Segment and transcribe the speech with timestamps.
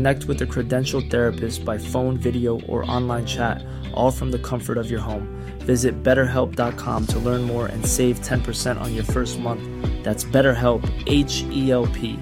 [0.00, 4.78] Connect with a credentialed therapist by phone, video, or online chat, all from the comfort
[4.78, 5.28] of your home.
[5.58, 9.62] Visit betterhelp.com to learn more and save 10% on your first month.
[10.02, 12.18] That's BetterHelp, H E L P.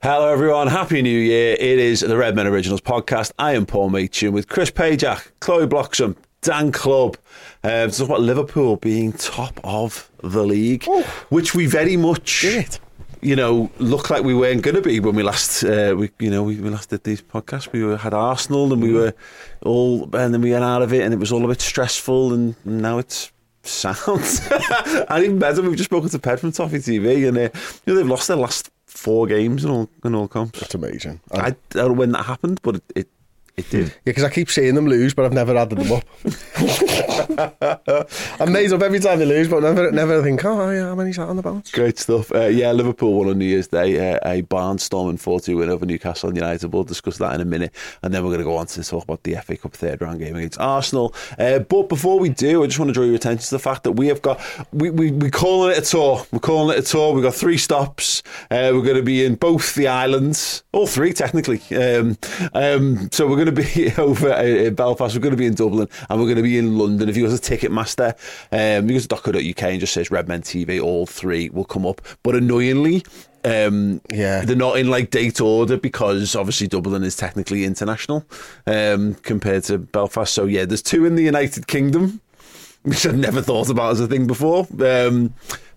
[0.00, 0.68] Hello, everyone.
[0.68, 1.56] Happy New Year.
[1.58, 3.32] It is the Redmen Originals podcast.
[3.36, 7.16] I am Paul Machin with Chris Pajak, Chloe Bloxham, Dan Club.
[7.64, 10.84] Uh, to talk about Liverpool being top of the league,
[11.30, 12.78] which we very much Did.
[13.24, 16.30] You know, looked like we weren't going to be when we last, uh, we, you
[16.30, 17.72] know, we, we last did these podcasts.
[17.72, 19.14] We were, had Arsenal and we were
[19.62, 22.34] all, and then we went out of it and it was all a bit stressful
[22.34, 24.40] and now it's sound.
[25.08, 27.50] and even better, we've just spoken to Ped from Toffee TV and uh, you
[27.86, 30.60] know, they've lost their last four games in all, in all comps.
[30.60, 31.20] That's amazing.
[31.32, 33.08] I don't know when that happened, but it, it,
[33.56, 33.86] it did.
[33.86, 36.04] Yeah, because I keep seeing them lose, but I've never added them up.
[38.40, 41.16] I'm made up every time they lose, but never, never think, oh, yeah, how many's
[41.16, 41.70] that on the bounce?
[41.70, 42.32] Great stuff.
[42.32, 45.86] Uh, yeah, Liverpool won on New Year's Day, uh, a barnstorming 4 2 win over
[45.86, 46.72] Newcastle United.
[46.72, 47.72] We'll discuss that in a minute.
[48.02, 50.18] And then we're going to go on to talk about the FA Cup third round
[50.18, 51.14] game against Arsenal.
[51.38, 53.84] Uh, but before we do, I just want to draw your attention to the fact
[53.84, 54.40] that we have got,
[54.72, 56.26] we, we, we're calling it a tour.
[56.32, 57.12] We're calling it a tour.
[57.12, 58.24] We've got three stops.
[58.50, 61.60] Uh, we're going to be in both the islands, all three technically.
[61.76, 62.18] Um,
[62.52, 65.88] um, so we're going to be over in Belfast, we're going to be in Dublin,
[66.08, 67.08] and we're going to be in London.
[67.08, 68.14] If you go to Ticketmaster,
[68.52, 72.00] um, you go to .co.uk and just says Redmen TV, all three will come up.
[72.22, 73.04] But annoyingly,
[73.44, 74.44] um, Yeah.
[74.44, 78.24] they're not in like date order because obviously Dublin is technically international
[78.66, 80.32] um, compared to Belfast.
[80.32, 82.20] So yeah, there's two in the United Kingdom,
[82.82, 84.66] which I'd never thought about as a thing before.
[84.80, 85.34] Um,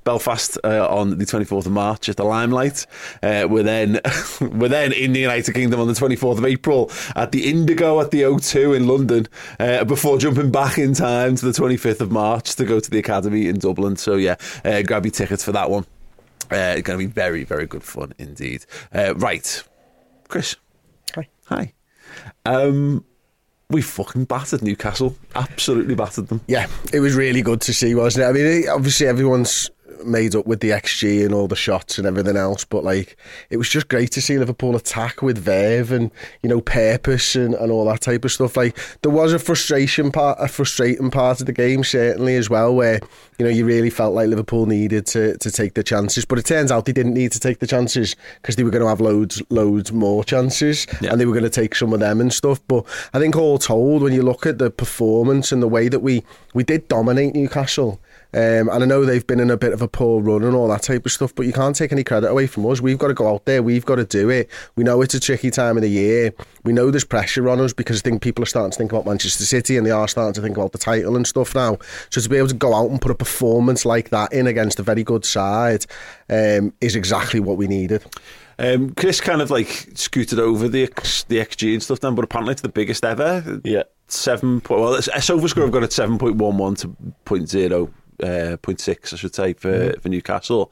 [0.08, 2.88] Belfast uh, on the 24th of March at the Limelight.
[3.22, 4.00] Uh, we're then
[4.42, 8.12] we're then in the United Kingdom on the 24th of April at the Indigo at
[8.12, 9.28] the O2 in London.
[9.60, 13.00] Uh, before jumping back in time to the 25th of March to go to the
[13.00, 13.98] Academy in Dublin.
[13.98, 15.86] So yeah, uh, grab your tickets for that one.
[16.50, 18.66] Uh, it's going to be very very good fun indeed.
[18.96, 19.62] Uh, right,
[20.30, 20.56] Chris.
[21.16, 21.28] Hi.
[21.48, 21.74] Hi.
[22.46, 23.04] Um,
[23.70, 25.18] we fucking battered Newcastle.
[25.36, 26.40] Absolutely battered them.
[26.48, 28.30] Yeah, it was really good to see, wasn't it?
[28.30, 29.70] I mean, obviously everyone's
[30.06, 33.18] made up with the XG and all the shots and everything else, but like
[33.50, 36.12] it was just great to see Liverpool attack with verve and
[36.44, 38.56] you know purpose and, and all that type of stuff.
[38.58, 42.74] Like there was a frustration part, a frustrating part of the game certainly as well,
[42.76, 43.00] where
[43.40, 46.46] you know you really felt like Liverpool needed to to take the chances, but it
[46.46, 49.02] turns out they didn't need to take the chances because they were going to have
[49.02, 51.12] loads loads more chances Yeah.
[51.12, 52.60] and they were going to take some of them and stuff.
[52.68, 56.00] But I think all told, when you look at the performance and the way that
[56.00, 56.24] we
[56.54, 58.00] we did dominate Newcastle.
[58.38, 60.68] Um, and I know they've been in a bit of a poor run and all
[60.68, 62.80] that type of stuff, but you can't take any credit away from us.
[62.80, 63.64] We've got to go out there.
[63.64, 64.48] We've got to do it.
[64.76, 66.34] We know it's a tricky time of the year.
[66.64, 69.08] We know there's pressure on us because I think people are starting to think about
[69.08, 71.80] Manchester City and they are starting to think about the title and stuff now.
[72.12, 74.80] So to be able to go out and put a performance like that in against
[74.80, 75.88] a very good side
[76.30, 78.06] um, is exactly what we needed.
[78.60, 82.24] Um, Chris kind of like scooted over the X, the XG and stuff then, but
[82.24, 83.62] apparently it's the biggest ever.
[83.64, 83.84] Yeah.
[84.10, 84.82] Seven point.
[84.82, 87.92] Well, it's- SofaScore have got it seven point one one to point zero,
[88.24, 90.00] uh, point six, I should say, for mm-hmm.
[90.00, 90.72] for Newcastle.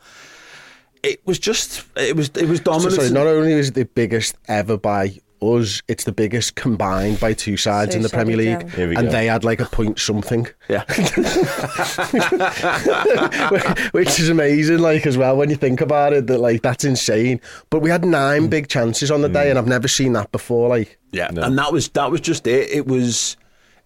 [1.04, 1.86] It was just.
[1.96, 2.30] It was.
[2.30, 2.94] It was So dominant.
[2.94, 7.34] sorry, not only is it the biggest ever by us, it's the biggest combined by
[7.34, 8.70] two sides So in the Premier League.
[8.72, 9.12] Here we and go.
[9.12, 10.48] they had like a point something.
[10.68, 10.84] yeah.
[13.92, 16.28] which is amazing, like as well when you think about it.
[16.28, 17.42] That like that's insane.
[17.70, 18.50] But we had nine mm.
[18.50, 19.50] big chances on the day, mm.
[19.52, 20.70] and I've never seen that before.
[20.70, 22.70] Like, Yeah, and that was that was just it.
[22.72, 23.38] It was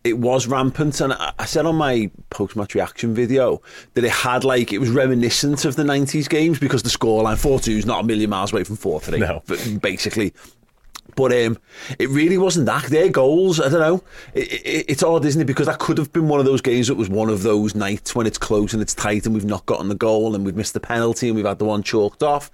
[0.03, 3.61] it was rampant, and I, said on my post match reaction video
[3.95, 7.59] that it had like it was reminiscent of the '90s games because the scoreline four
[7.59, 9.19] two is not a million miles away from four three.
[9.19, 9.43] No.
[9.45, 10.33] but basically.
[11.15, 11.57] But um,
[11.97, 12.85] it really wasn't that.
[12.85, 14.03] Their goals, I don't know.
[14.33, 15.45] It, it, it's odd, isn't it?
[15.45, 18.15] Because that could have been one of those games that was one of those nights
[18.15, 20.75] when it's close and it's tight and we've not gotten the goal and we've missed
[20.75, 22.51] the penalty and we've had the one chalked off.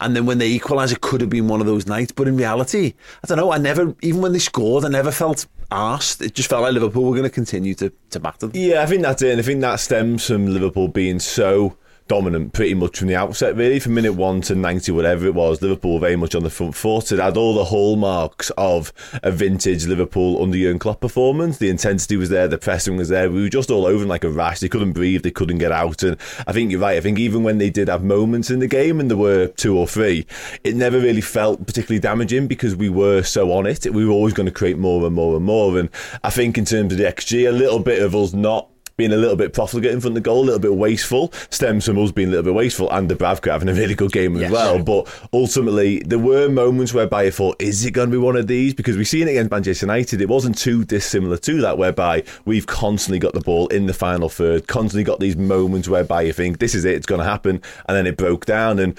[0.00, 2.10] And then when they equalise, it could have been one of those nights.
[2.10, 3.52] But in reality, I don't know.
[3.52, 6.22] I never, even when they scored, I never felt asked.
[6.22, 8.52] It just felt like Liverpool were going to continue to to batter them.
[8.54, 9.32] Yeah, I think that's it.
[9.32, 11.76] And I think that stems from Liverpool being so
[12.08, 13.78] dominant pretty much from the outset, really.
[13.78, 16.74] From minute one to 90, whatever it was, Liverpool were very much on the front
[16.74, 17.12] foot.
[17.12, 21.58] It had all the hallmarks of a vintage Liverpool under Jurgen Klopp performance.
[21.58, 23.30] The intensity was there, the pressing was there.
[23.30, 24.60] We were just all over them like a rash.
[24.60, 26.02] They couldn't breathe, they couldn't get out.
[26.02, 26.16] And
[26.46, 26.96] I think you're right.
[26.96, 29.76] I think even when they did have moments in the game, and there were two
[29.76, 30.26] or three,
[30.64, 33.92] it never really felt particularly damaging because we were so on it.
[33.92, 35.78] We were always going to create more and more and more.
[35.78, 35.90] And
[36.24, 39.16] I think in terms of the XG, a little bit of us not being a
[39.16, 42.10] little bit profligate in front of the goal, a little bit wasteful, stems from us
[42.12, 44.50] being a little bit wasteful and the Dubravka having a really good game as Yes.
[44.50, 44.82] well.
[44.82, 48.48] But ultimately, there were moments whereby I thought, is it going to be one of
[48.48, 48.74] these?
[48.74, 50.20] Because we've seen it against Manchester United.
[50.20, 54.28] It wasn't too dissimilar to that, whereby we've constantly got the ball in the final
[54.28, 57.62] third, constantly got these moments whereby you think, this is it, it's going to happen.
[57.88, 58.80] And then it broke down.
[58.80, 58.98] And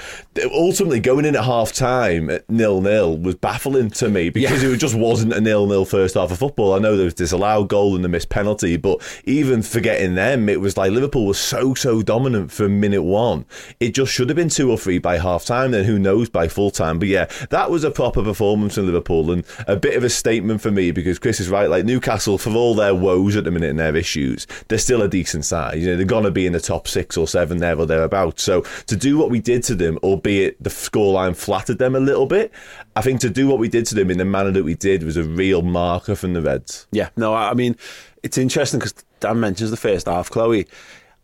[0.53, 4.77] ultimately, going in at half time at nil nil was baffling to me because it
[4.77, 6.73] just wasn't a nil nil first half of football.
[6.73, 10.47] I know there was this allowed goal and the missed penalty, but even forgetting them,
[10.49, 13.45] it was like Liverpool was so, so dominant from minute one.
[13.79, 16.47] It just should have been two or three by half time, then who knows by
[16.47, 16.99] full time.
[16.99, 20.61] But yeah, that was a proper performance from Liverpool and a bit of a statement
[20.61, 21.69] for me because Chris is right.
[21.69, 25.07] Like Newcastle, for all their woes at the minute and their issues, they're still a
[25.07, 25.79] decent side.
[25.79, 28.43] You know, they're going to be in the top six or seven there or thereabouts.
[28.43, 32.27] So to do what we did to them, albeit the scoreline flattered them a little
[32.27, 32.51] bit,
[32.95, 35.01] I think to do what we did to them in the manner that we did
[35.01, 36.85] was a real marker from the Reds.
[36.91, 37.75] Yeah, no, I mean,
[38.23, 40.67] it's interesting because Dan mentions the first half, Chloe.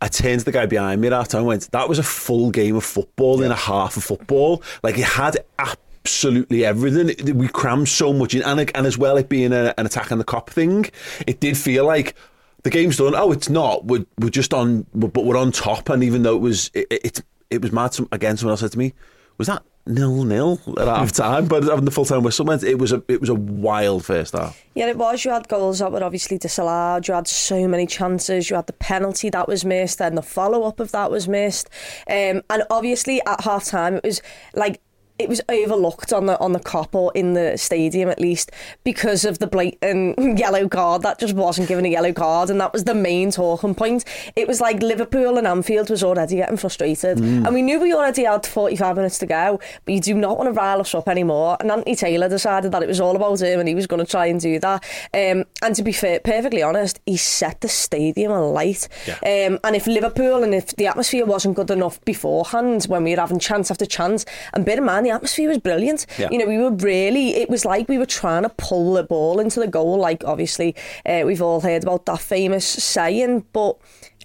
[0.00, 2.76] I turned to the guy behind me time and went, that was a full game
[2.76, 4.62] of football in a half of football.
[4.82, 7.36] Like, it had absolutely everything.
[7.36, 8.42] We crammed so much in.
[8.42, 10.90] And, and as well, it being a, an attack on the Kop thing,
[11.26, 12.14] it did feel like
[12.62, 13.14] the game's done.
[13.14, 13.86] Oh, it's not.
[13.86, 15.88] We're, we're just on, but we're on top.
[15.88, 17.94] And even though it was, it, it, it was mad.
[17.94, 18.92] Some, again, someone else said to me,
[19.38, 21.46] was that nil nil at half time?
[21.46, 24.34] But having the full time whistle went, it was a, it was a wild first
[24.34, 24.62] half.
[24.74, 25.24] Yeah, it was.
[25.24, 27.08] You had goals that were obviously disallowed.
[27.08, 28.50] You had so many chances.
[28.50, 31.70] You had the penalty that was missed, and the follow up of that was missed.
[32.08, 34.22] Um, and obviously, at half time, it was
[34.54, 34.80] like
[35.18, 38.50] it was overlooked on the on the Kop or in the stadium at least
[38.84, 41.02] because of the blatant yellow card.
[41.02, 44.04] That just wasn't given a yellow card and that was the main talking point.
[44.34, 48.24] It was like Liverpool and Anfield was already getting frustrated and we knew we already
[48.24, 51.56] had 45 minutes to go but you do not want to rile us up anymore.
[51.60, 54.10] And Anthony Taylor decided that it was all about him and he was going to
[54.10, 54.84] try and do that.
[55.14, 58.88] Um, and to be fair, perfectly honest he set the stadium alight.
[59.22, 63.20] Um, and if Liverpool and if the atmosphere wasn't good enough beforehand when we were
[63.20, 66.28] having chance after chance and bear in mind the atmosphere was brilliant Yeah.
[66.30, 69.40] you know we were really it was like we were trying to pull the ball
[69.40, 70.74] into the goal like obviously
[71.06, 73.76] uh, we've all heard about that famous saying but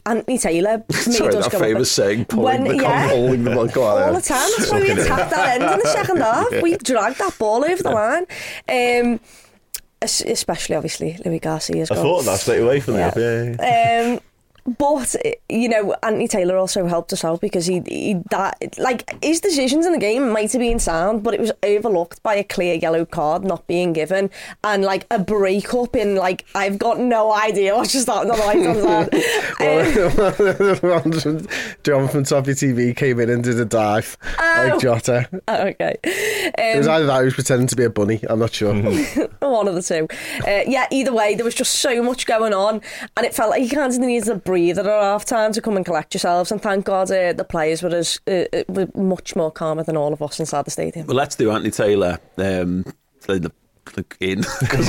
[0.05, 3.67] Anthony Taylor made Sorry, us that go famous saying, pulling the yeah, holding the ball.
[3.67, 4.49] Go on, all the time.
[4.57, 6.51] That's why we attacked that end in the second half.
[6.63, 8.25] We dragged that ball over the line.
[8.67, 9.19] Um,
[10.01, 12.03] especially, obviously, Luis Garcia's I goal.
[12.03, 13.09] thought that straight away from Yeah.
[13.11, 13.57] the off.
[13.59, 14.13] Yeah, yeah.
[14.13, 14.19] Um,
[14.77, 15.15] but
[15.49, 19.85] you know, Anthony Taylor also helped us out because he, he that like his decisions
[19.85, 23.05] in the game might have been sound, but it was overlooked by a clear yellow
[23.05, 24.29] card not being given
[24.63, 28.27] and like a break up in like I've got no idea what's just that on
[28.27, 29.11] the right hand side.
[29.61, 31.47] Um,
[31.83, 34.67] John from Toffee TV came in and did a dive Oh.
[34.71, 35.29] like Jota.
[35.47, 35.97] oh, okay.
[36.03, 38.21] It was Um, either that or he was pretending to be a bunny.
[38.29, 38.73] I'm not sure.
[38.73, 40.07] one of the two.
[40.47, 42.81] Uh, yeah, either way, there was just so much going on,
[43.17, 45.77] and it felt like he kind of needed a breather at half time to come
[45.77, 46.51] and collect yourselves.
[46.51, 49.95] And thank God uh, the players were as uh, uh, were much more calmer than
[49.95, 51.07] all of us inside the stadium.
[51.07, 52.19] Well, let's do Anthony Taylor.
[52.37, 52.83] Um,
[53.29, 53.51] like the,
[53.95, 54.87] like in because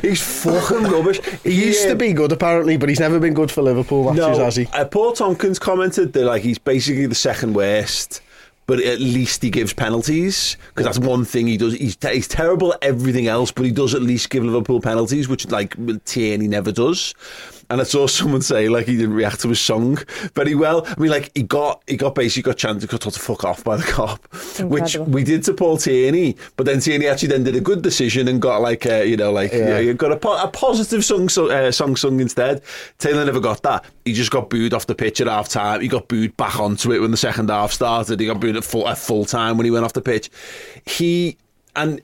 [0.00, 1.20] he's fucking rubbish.
[1.42, 4.44] He used to be good apparently, but he's never been good for Liverpool matches, No,
[4.44, 4.66] has he?
[4.66, 8.20] uh, Paul Tomkins commented that like he's basically the second worst.
[8.64, 11.74] But at least he gives penalties because that's one thing he does.
[11.74, 15.28] He's, te- he's terrible at everything else, but he does at least give Liverpool penalties,
[15.28, 17.12] which like Tierney never does.
[17.72, 19.98] And I saw someone say like he didn't react to his song
[20.34, 20.84] very well.
[20.86, 23.64] I mean, like he got he got basically got chance got told to fuck off
[23.64, 24.18] by the Kop,
[24.68, 26.36] which we did to Paul Tierney.
[26.56, 29.32] But then Tierney actually then did a good decision and got like a, you know
[29.32, 29.78] like Yeah.
[29.78, 32.62] yeah, got a, po- a positive song so, uh, song sung instead.
[32.98, 33.84] Taylor never got that.
[34.04, 35.80] He just got booed off the pitch at half time.
[35.80, 38.20] He got booed back onto it when the second half started.
[38.20, 40.30] He got booed at full, at full time when he went off the pitch.
[40.84, 41.38] He
[41.74, 42.02] and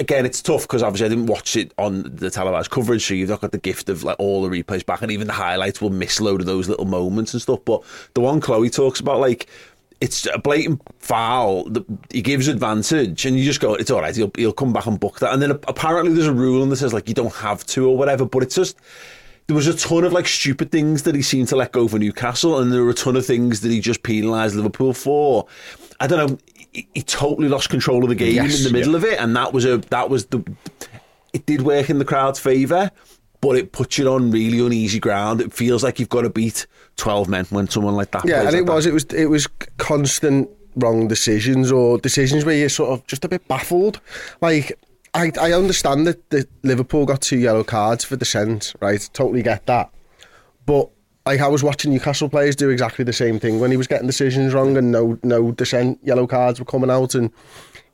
[0.00, 3.28] again, it's tough because obviously I didn't watch it on the televised coverage, so you've
[3.28, 5.90] not got the gift of like all the replays back, and even the highlights will
[5.90, 7.60] miss load of those little moments and stuff.
[7.64, 9.46] But the one Chloe talks about, like
[10.00, 11.70] it's a blatant foul.
[12.10, 14.16] He gives advantage, and you just go, "It's all right.
[14.16, 16.94] He'll he'll come back and book that." And then apparently there's a rule that says
[16.94, 18.24] like you don't have to or whatever.
[18.24, 18.78] But it's just
[19.46, 21.98] there was a ton of like stupid things that he seemed to let go for
[21.98, 25.46] Newcastle, and there were a ton of things that he just penalised Liverpool for.
[26.00, 26.38] I don't know.
[26.72, 28.98] He, he totally lost control of the game Yes, in the middle yeah.
[28.98, 30.44] of it, and that was a that was the.
[31.32, 32.90] It did work in the crowd's favour,
[33.40, 35.40] but it puts you on really uneasy ground.
[35.40, 38.24] It feels like you've got to beat twelve men when someone like that.
[38.26, 38.72] Yeah, and like it that.
[38.72, 39.46] was it was it was
[39.78, 44.00] constant wrong decisions or decisions where you're sort of just a bit baffled.
[44.40, 44.78] Like
[45.14, 49.08] I I understand that the Liverpool got two yellow cards for dissent, right?
[49.12, 49.90] Totally get that.
[50.66, 50.90] But
[51.26, 54.06] like I was watching Newcastle players do exactly the same thing when he was getting
[54.06, 57.30] decisions wrong and no no dissent yellow cards were coming out and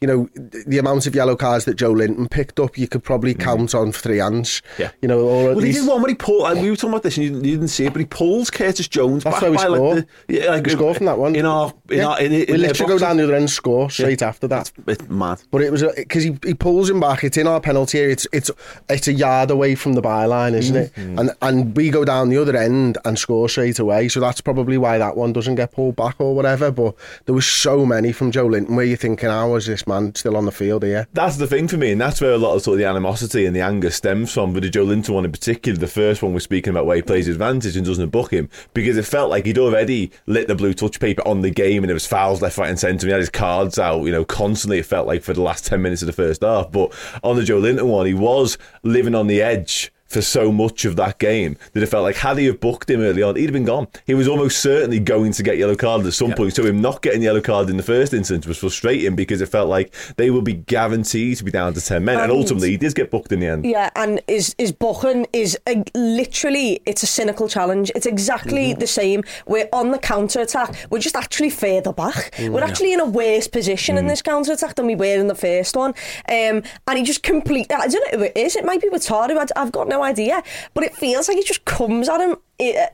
[0.00, 3.74] you know the amount of yellow cards that Joelinton picked up you could probably count
[3.74, 4.62] on three hands.
[4.74, 4.78] Mm.
[4.78, 4.90] Yeah.
[5.02, 6.42] You know, or Well, he did one when he pulled.
[6.42, 8.50] Like, we were talking about this, and you, you didn't see it, but he pulls
[8.50, 9.94] Curtis Jones That's back by score.
[9.96, 11.34] like the yeah, like we score from that one.
[11.34, 12.06] in our in Yeah.
[12.08, 14.70] our in, in we literally go down the other end, and score straight after that.
[14.86, 15.42] It's mad.
[15.50, 17.24] But it was because he, he pulls him back.
[17.24, 18.12] It's in our penalty area.
[18.12, 18.50] It's it's
[18.88, 20.94] it's a yard away from the byline, isn't it?
[20.94, 21.18] Mm-hmm.
[21.18, 24.08] And and we go down the other end and score straight away.
[24.08, 26.70] So that's probably why that one doesn't get pulled back or whatever.
[26.70, 26.94] But
[27.26, 30.44] there was so many from Joelinton where you're thinking, how is this man still on
[30.44, 31.06] the field here?
[31.12, 33.46] That's the thing for me, and that's where a lot of sort of the animosity
[33.46, 34.52] and the anger stems from.
[34.52, 37.28] With the Joelinton one in particular, the first one we're speaking about where he plays
[37.28, 41.00] advantage and doesn't book him because it felt like he'd already lit the blue touch
[41.00, 43.06] paper on the game, and there was fouls left, right, and centre.
[43.06, 44.78] He had his cards out, you know, constantly.
[44.78, 46.70] It felt like for the last ten minutes of the first half.
[46.70, 49.92] But on the Joelinton one, he was living on the edge.
[50.08, 53.00] For so much of that game, that it felt like had he have booked him
[53.00, 53.88] early on, he'd have been gone.
[54.06, 56.54] He was almost certainly going to get yellow carded at some point.
[56.54, 59.68] So him not getting yellow card in the first instance was frustrating because it felt
[59.68, 62.76] like they would be guaranteed to be down to ten men, and And- ultimately he
[62.76, 63.64] did get booked in the end.
[63.66, 67.90] Yeah, and is is booking is a, literally it's a cynical challenge.
[67.94, 68.78] It's exactly Mm-hmm.
[68.80, 69.22] the same.
[69.46, 70.74] We're on the counter attack.
[70.90, 72.32] We're just actually further back.
[72.36, 75.26] Mm, We're actually in a worse position in this counter attack than we were in
[75.26, 75.90] the first one.
[76.28, 77.74] Um, and he just completely.
[77.74, 78.56] I don't know who it is.
[78.56, 79.36] It might be Wataru.
[79.36, 80.42] I- I've got no idea.
[80.74, 82.36] But it feels like he just comes at him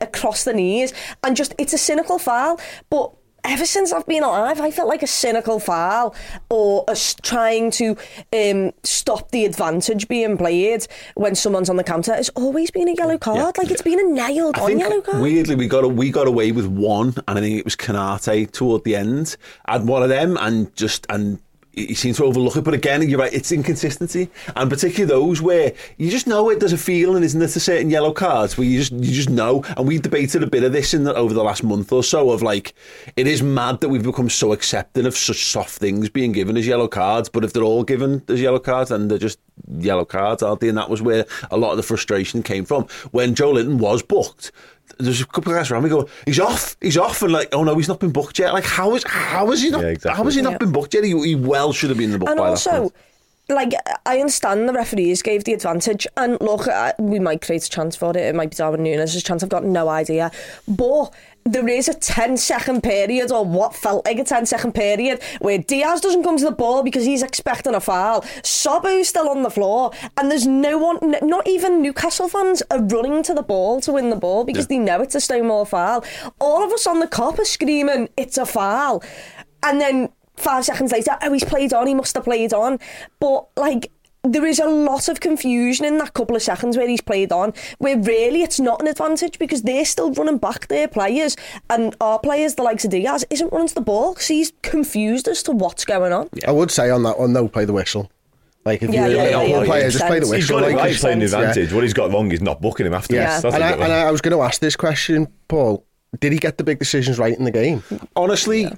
[0.01, 0.93] across the knees
[1.23, 2.59] and just it's a cynical foul.
[2.89, 3.11] But
[3.43, 6.15] ever since I've been alive, I felt like a cynical foul
[6.49, 7.97] or a trying to
[8.31, 12.13] um, stop the advantage being played when someone's on the counter.
[12.13, 13.57] It's always been a yellow card.
[13.57, 15.21] Like it's been a nailed I on yellow card.
[15.21, 18.49] weirdly we got a, we got away with one, and I think it was Konaté
[18.51, 19.35] toward the end.
[19.67, 21.39] Had one of them, and just and
[21.73, 22.63] he seems to overlook it.
[22.63, 26.59] But again, you're right; it's inconsistency, and particularly those where you just know it.
[26.59, 29.63] There's a feeling, isn't there, to certain yellow cards where you just you just know.
[29.75, 32.31] And we debated a bit of this in the, over the last month or so
[32.31, 32.73] of like,
[33.15, 36.67] it is mad that we've become so accepting of such soft things being given as
[36.67, 37.29] yellow cards.
[37.29, 39.39] But if they're all given as yellow cards, then they're just
[39.79, 40.69] yellow cards, aren't they?
[40.69, 44.51] And that was where a lot of the frustration came from when Joelinton was booked.
[44.99, 47.63] There's a couple of guys around me go, he's off, he's off, and like, oh
[47.63, 48.53] no, he's not been booked yet.
[48.53, 49.81] Like, how is how has he not?
[49.81, 50.17] Yeah, exactly.
[50.17, 50.57] How has he not Yeah.
[50.59, 51.03] been booked yet?
[51.03, 52.93] He, he well should have been in the book and by that also point.
[53.49, 53.73] Like
[54.05, 57.93] I understand the referees gave the advantage and look uh, we might create a chance
[57.93, 60.31] for it it might be Darwin Núñez' chance I've got no idea.
[60.65, 61.13] But
[61.45, 65.57] there is a 10 second period or what felt like a 10 second period where
[65.57, 68.21] Diaz doesn't come to the ball because he's expecting a foul.
[68.43, 73.23] Szobo's still on the floor and there's no one not even Newcastle fans are running
[73.23, 76.05] to the ball to win the ball because they know it's a Stonewall foul.
[76.39, 79.03] All of us on the Kop are screaming it's a foul.
[79.63, 82.79] And then five seconds later, oh, he's played on, he must have played on.
[83.19, 83.91] But, like,
[84.23, 87.53] there is a lot of confusion in that couple of seconds where he's played on,
[87.79, 91.35] where really it's not an advantage because they're still running back their players,
[91.69, 95.27] and our players, the likes of Diaz, isn't running to the ball because he's confused
[95.27, 96.29] as to what's going on.
[96.47, 98.09] I would say on that one, though, play the whistle.
[98.65, 100.35] Like if Yeah, you're yeah, a yeah, Liverpool yeah, player, makes just play the whistle.
[100.37, 101.49] He's got it like, right playing the sense, yeah.
[101.49, 101.73] advantage.
[101.73, 103.43] What he's got wrong is not booking him afterwards.
[103.43, 104.07] Yeah, and, a I, bit and I.
[104.07, 105.85] I was going to ask this question, Paul.
[106.21, 107.83] Did he get the big decisions right in the game?
[108.15, 108.71] Honestly,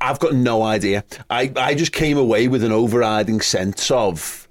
[0.00, 1.04] I've got no idea.
[1.28, 4.48] I, I just came away with an overriding sense of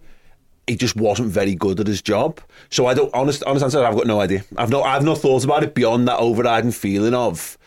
[0.68, 2.42] he just wasn't very good at his job.
[2.70, 3.84] So I don't honest honest answer.
[3.84, 4.44] I've got no idea.
[4.58, 7.58] I've no I've not thought about it beyond that overriding feeling of.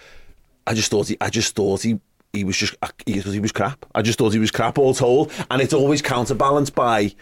[0.67, 1.17] I just thought he.
[1.21, 1.99] I just thought he.
[2.33, 2.77] He was just.
[3.07, 3.87] He, he was crap.
[3.95, 7.15] I just thought he was crap all told, and it's always counterbalanced by.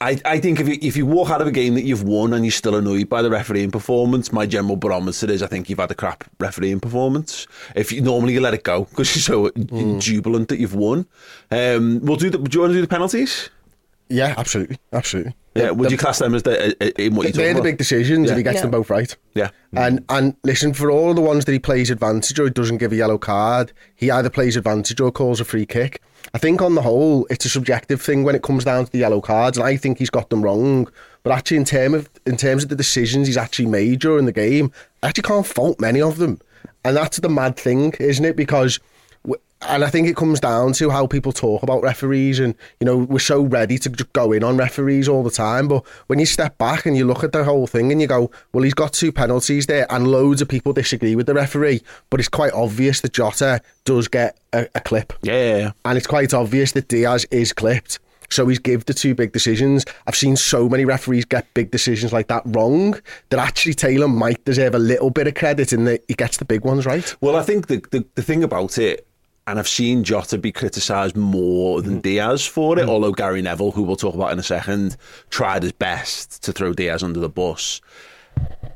[0.00, 2.32] I, I think if you, if you walk out of a game that you've won
[2.32, 5.80] and you're still annoyed by the refereeing performance, my general barometer is I think you've
[5.80, 7.48] had a crap refereeing performance.
[7.74, 9.50] If you normally you let it go because you're so
[9.98, 11.06] jubilant that you've won.
[11.50, 12.38] Um, we'll do the.
[12.38, 13.50] Do you want to do the penalties?
[14.08, 15.34] Yeah, absolutely, absolutely.
[15.54, 15.70] Yeah.
[15.72, 18.32] Would you class them as the uh, in what you They're the big decisions Yeah.
[18.32, 18.62] if he gets Yeah.
[18.62, 19.14] them both right.
[19.34, 19.50] Yeah.
[19.74, 22.92] And and listen, for all the ones that he plays advantage or he doesn't give
[22.92, 26.00] a yellow card, he either plays advantage or calls a free kick.
[26.32, 28.98] I think on the whole, it's a subjective thing when it comes down to the
[28.98, 30.88] yellow cards, and I think he's got them wrong.
[31.22, 34.32] But actually, in term of in terms of the decisions he's actually made during the
[34.32, 34.70] game,
[35.02, 36.40] I actually can't fault many of them,
[36.84, 38.36] and that's the mad thing, isn't it?
[38.36, 38.84] Because w-
[39.62, 42.96] and I think it comes down to how people talk about referees, and you know
[42.96, 45.68] we're so ready to just go in on referees all the time.
[45.68, 48.30] But when you step back and you look at the whole thing and you go,
[48.52, 52.20] well, he's got two penalties there, and loads of people disagree with the referee, but
[52.20, 55.72] it's quite obvious that Jota does get a, a clip, yeah.
[55.84, 57.98] and it's quite obvious that Diaz is clipped.
[58.30, 59.84] So he's give the two big decisions.
[60.06, 64.44] I've seen so many referees get big decisions like that wrong that actually Taylor might
[64.44, 67.16] deserve a little bit of credit in that he gets the big ones right.
[67.22, 69.07] Well, I think the, the, the thing about it,
[69.48, 72.02] and I've seen Jota be criticised more than mm.
[72.02, 72.88] Diaz for it, mm.
[72.88, 74.96] although Gary Neville, who we'll talk about in a second,
[75.30, 77.80] tried his best to throw Diaz under the bus.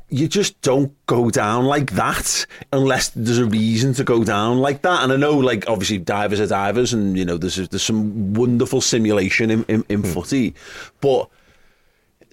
[0.09, 4.81] You just don't go down like that unless there's a reason to go down like
[4.81, 5.03] that.
[5.03, 8.81] And I know, like, obviously, divers are divers, and, you know, there's, there's some wonderful
[8.81, 10.13] simulation in, in, in mm.
[10.13, 10.53] footy.
[11.01, 11.29] But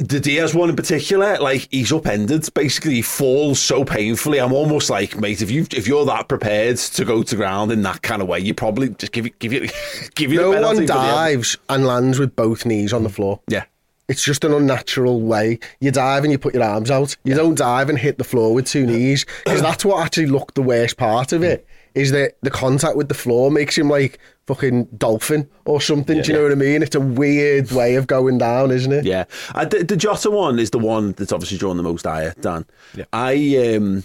[0.01, 2.53] the Diaz one in particular, like he's upended.
[2.55, 4.39] Basically, he falls so painfully.
[4.39, 7.83] I'm almost like, mate, if you if you're that prepared to go to ground in
[7.83, 9.71] that kind of way, you probably just give it, give it,
[10.15, 13.41] give you No one dives and lands with both knees on the floor.
[13.49, 13.65] Yeah,
[14.09, 15.59] It's just an unnatural way.
[15.81, 17.17] You dive and you put your arms out.
[17.25, 20.55] You don't dive and hit the floor with two knees because that's what actually looked
[20.55, 21.67] the worst part of it.
[21.95, 26.23] Is that the contact with the floor makes him like fucking dolphin or something?
[26.23, 26.83] Do you know what I mean?
[26.83, 29.05] It's a weird way of going down, isn't it?
[29.05, 29.25] yeah.
[29.55, 32.65] Uh, the, the Jota one is the one that's obviously drawn the most ire, Dan.
[32.95, 33.05] Yeah.
[33.13, 34.05] I um,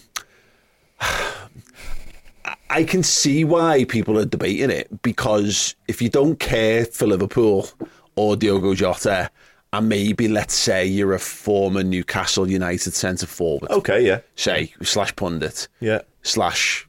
[2.69, 7.67] I can see why people are debating it because if you don't care for Liverpool
[8.15, 9.29] or Diogo Jota,
[9.73, 14.19] and maybe let's say you're a former Newcastle United centre forward, Okay, yeah.
[14.35, 16.01] say slash pundit, Yeah.
[16.23, 16.87] slash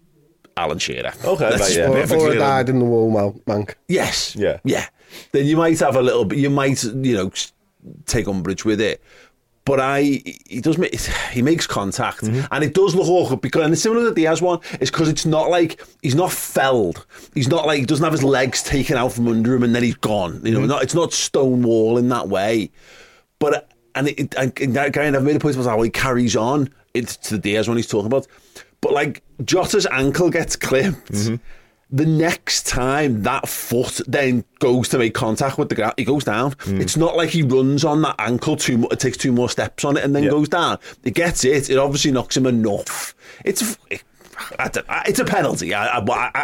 [0.57, 1.13] Alan Shearer.
[1.25, 1.89] Okay, Let's right, yeah.
[2.17, 3.75] Or, or a died in the wall, man- mank.
[3.89, 4.35] Yes.
[4.37, 4.59] Yeah.
[4.65, 4.87] Yeah.
[5.33, 6.39] Then you might have a little bit.
[6.39, 7.31] You might, you know,
[8.07, 9.03] take umbrage with it.
[9.65, 10.03] But I,
[10.47, 10.95] he does make,
[11.33, 14.41] he makes contact, and it does look awkward because, and it's similar to the Diaz
[14.41, 17.05] one, is because it's not like he's not felled.
[17.35, 19.83] He's not like he doesn't have his legs taken out from under him and then
[19.83, 20.41] he's gone.
[20.45, 22.71] You know, not it's not stone wall in that way.
[23.41, 26.37] But and it, and that guy, and I've made a point about how he carries
[26.37, 26.71] on.
[26.95, 28.29] It's to the Diaz one he's talking about.
[28.81, 31.13] But like Jota's ankle gets clipped.
[31.13, 31.37] Mm-hmm.
[31.89, 36.25] The next time that foot then goes to make contact with the ground, he goes
[36.25, 36.51] down.
[36.53, 36.81] Mm.
[36.81, 39.85] It's not like he runs on that ankle too more, it takes two more steps
[39.85, 40.31] on it and then Yeah.
[40.31, 40.79] goes down.
[41.05, 41.71] It gets it.
[41.71, 43.15] It obviously knocks him enough.
[43.45, 44.01] It's I don't- I-
[45.07, 45.75] it's a penalty.
[45.75, 45.99] I,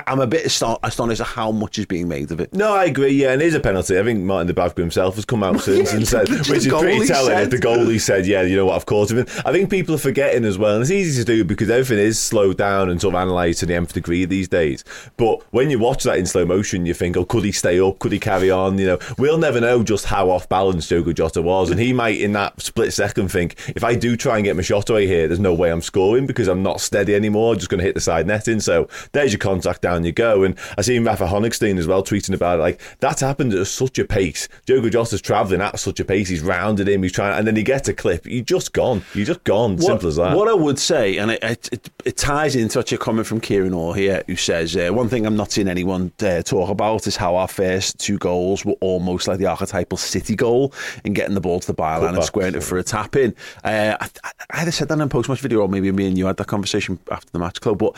[0.07, 2.53] I'm a bit astonished at how much is being made of it.
[2.55, 3.13] No, I agree.
[3.13, 3.99] Yeah, and it is a penalty.
[3.99, 7.29] I think Martin Dubravka himself has come out since and said, which is pretty telling.
[7.31, 9.95] said- If the goalie said, "Yeah, you know what, I've caught him," I think people
[9.95, 10.75] are forgetting as well.
[10.75, 13.67] And it's easy to do because everything is slowed down and sort of analysed to
[13.67, 14.85] the nth degree these days.
[15.17, 17.99] But when you watch that in slow motion, you think, "Oh, could he stay up?
[17.99, 21.43] Could he carry on?" You know, we'll never know just how off balance Diogo Jota
[21.43, 24.57] was, and he might, in that split second, think, "If I do try and get
[24.57, 27.55] my shot away here, there's no way I'm scoring because I'm not steady anymore.
[27.57, 30.45] just going to hit the side netting." So there's your contact, down you go.
[30.45, 32.63] And I seen Rafa Honigstein as well tweeting about it.
[32.63, 34.49] Like that's happened at such a pace.
[34.67, 36.29] Diogo Jota's travelling at such a pace.
[36.29, 37.03] He's rounded him.
[37.03, 38.27] He's trying, and then he gets a clip.
[38.27, 39.03] You're just gone.
[39.15, 39.79] You're just gone.
[39.79, 40.37] Simple as that.
[40.37, 43.75] What I would say, and it, it, it, ties into what you're coming from Kieran
[43.75, 47.17] Orr here, who says uh, one thing I'm not seeing anyone uh, talk about is
[47.17, 50.73] how our first two goals were almost like the archetypal City goal
[51.05, 53.35] in getting the ball to the byline and squaring it for a tap in.
[53.65, 54.09] Uh, I,
[54.51, 56.37] I either said that in a post match video or maybe me and you had
[56.37, 57.97] that conversation after the match club, but.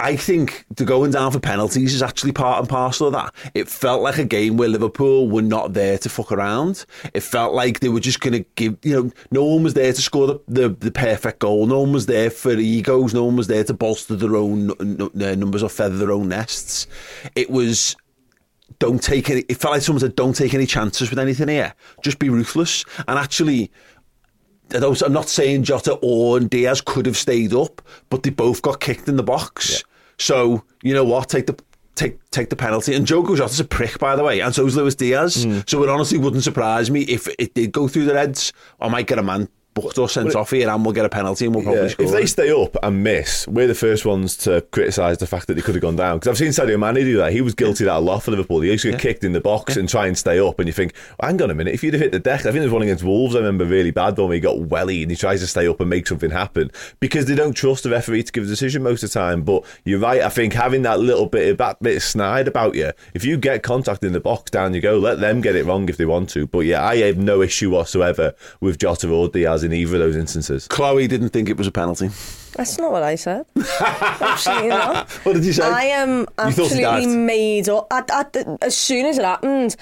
[0.00, 3.34] I think the going down for penalties is actually part and parcel of that.
[3.52, 6.84] It felt like a game where Liverpool were not there to fuck around.
[7.14, 9.92] It felt like they were just going to give, you know, no one was there
[9.92, 11.66] to score the, the, the perfect goal.
[11.66, 13.12] No one was there for the egos.
[13.12, 16.12] No one was there to bolster their own n- n- uh, numbers or feather their
[16.12, 16.86] own nests.
[17.34, 17.96] It was
[18.78, 19.40] don't take any.
[19.48, 21.74] It felt like someone said, "Don't take any chances with anything here.
[22.02, 23.72] Just be ruthless." And actually,
[24.74, 29.08] I'm not saying Jota or Diaz could have stayed up, but they both got kicked
[29.08, 29.82] in the box.
[30.18, 31.28] So you know what?
[31.28, 31.58] Take the
[31.94, 32.94] take take the penalty.
[32.94, 35.44] And Joe Jota's a prick, by the way, and so is Luis Diaz.
[35.44, 35.68] Mm.
[35.68, 38.52] So it honestly wouldn't surprise me if it did go through their heads.
[38.80, 39.48] I might get a man
[39.80, 42.06] booked or sent off here, and we'll get a penalty, and we'll probably Yeah, score.
[42.06, 45.54] if they stay up and miss, we're the first ones to criticise the fact that
[45.54, 46.18] they could have gone down.
[46.18, 47.32] Because I've seen Sadio Mane do that.
[47.32, 48.60] He was guilty of that a lot for Liverpool.
[48.60, 50.58] He used to get kicked in the box and try and stay up.
[50.58, 52.44] And you think, well, hang on a minute, if you'd have hit the deck, I
[52.44, 55.10] think there's one against Wolves, I remember really bad one where he got welly and
[55.10, 58.22] he tries to stay up and make something happen because they don't trust the referee
[58.24, 59.42] to give a decision most of the time.
[59.42, 62.74] But you're right, I think having that little bit of that bit of snide about
[62.74, 64.98] you, if you get contact in the box, down you go.
[64.98, 66.46] Let them get it wrong if they want to.
[66.46, 70.16] But yeah, I have no issue whatsoever with Jota or Diaz in either of those
[70.16, 70.66] instances.
[70.68, 72.08] Chloe didn't think it was a penalty.
[72.54, 73.46] That's not what I said.
[73.80, 75.08] Absolutely not.
[75.24, 75.64] What did you say?
[75.64, 77.08] I am thought he absolutely dived?
[77.08, 77.86] made up.
[77.92, 79.76] At, at the, as soon as it happened,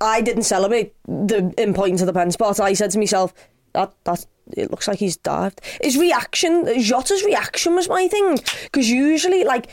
[0.00, 2.60] I didn't celebrate the in pointing to the pen spot.
[2.60, 3.32] I said to myself,
[3.72, 8.90] "That that it looks like he's dived." His reaction, Jota's reaction, was my thing because
[8.90, 9.68] usually, like.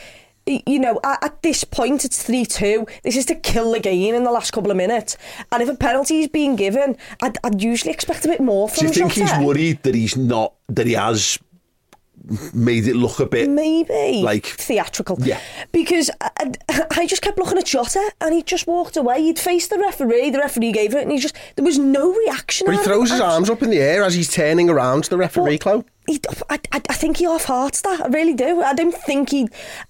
[0.48, 2.86] You know, at, at this point it's 3 2.
[3.02, 5.16] This is to kill the game in the last couple of minutes.
[5.52, 8.80] And if a penalty is being given, I'd, I'd usually expect a bit more from
[8.80, 11.38] Do you think he's worried that he's not that he has
[12.52, 15.40] made it look a bit Maybe Like- theatrical, Yeah.
[15.72, 16.28] Because uh,
[16.68, 19.22] I, I just kept looking at Jota, and he just walked away.
[19.22, 20.30] He'd faced the referee.
[20.30, 22.66] The referee gave it, and he just there was no reaction.
[22.66, 25.16] But he throws his arms up in the air as he's turning around to the
[25.16, 25.84] referee, But Chloe.
[26.08, 28.00] He, I, I, I think he half hearts that.
[28.00, 28.62] I really do.
[28.62, 29.46] I don't think he.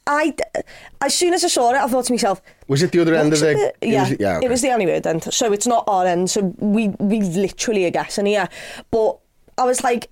[0.06, 0.34] I
[1.00, 3.32] as soon as I saw it, I thought to myself, Was it the other end
[3.32, 3.68] of "What's the?
[3.68, 4.36] it?" Yeah, was- yeah.
[4.38, 4.46] okay.
[4.46, 5.22] it was the only end.
[5.32, 6.28] So it's not our end.
[6.28, 8.48] So we we literally are guessing here.
[8.90, 9.18] But
[9.56, 10.10] I was like.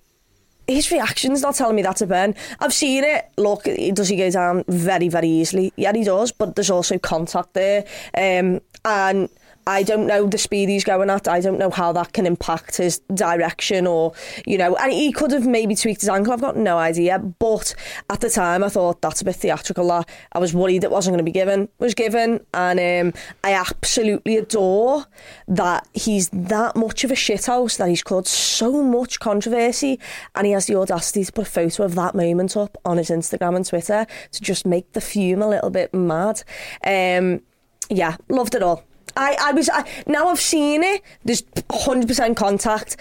[0.68, 2.34] His reaction's not telling me that's a burn.
[2.58, 3.26] I've seen it.
[3.36, 5.72] Look, does he go down very, very easily?
[5.76, 6.32] Yeah, he does.
[6.32, 7.84] But there's also contact there,
[8.16, 9.28] um, and
[9.68, 11.26] I don't know the speed he's going at.
[11.26, 14.12] I don't know how that can impact his direction, or
[14.46, 14.76] you know.
[14.76, 16.32] And he could have maybe tweaked his ankle.
[16.32, 17.18] I've got no idea.
[17.18, 17.74] But
[18.08, 19.88] at the time, I thought that's a bit theatrical.
[19.88, 21.68] That I was worried it wasn't going to be given.
[21.78, 25.06] Was given, and um, I absolutely adore
[25.48, 29.98] that he's that much of a shithouse that he's caused so much controversy,
[30.36, 33.10] and he has the audacity to put a photo of that moment up on his
[33.10, 36.44] Instagram and Twitter to just make the fume a little bit mad.
[36.84, 37.42] Um,
[37.90, 38.84] yeah, loved it all.
[39.16, 41.02] I, I was I, now I've seen it.
[41.24, 42.96] There's 100% contact.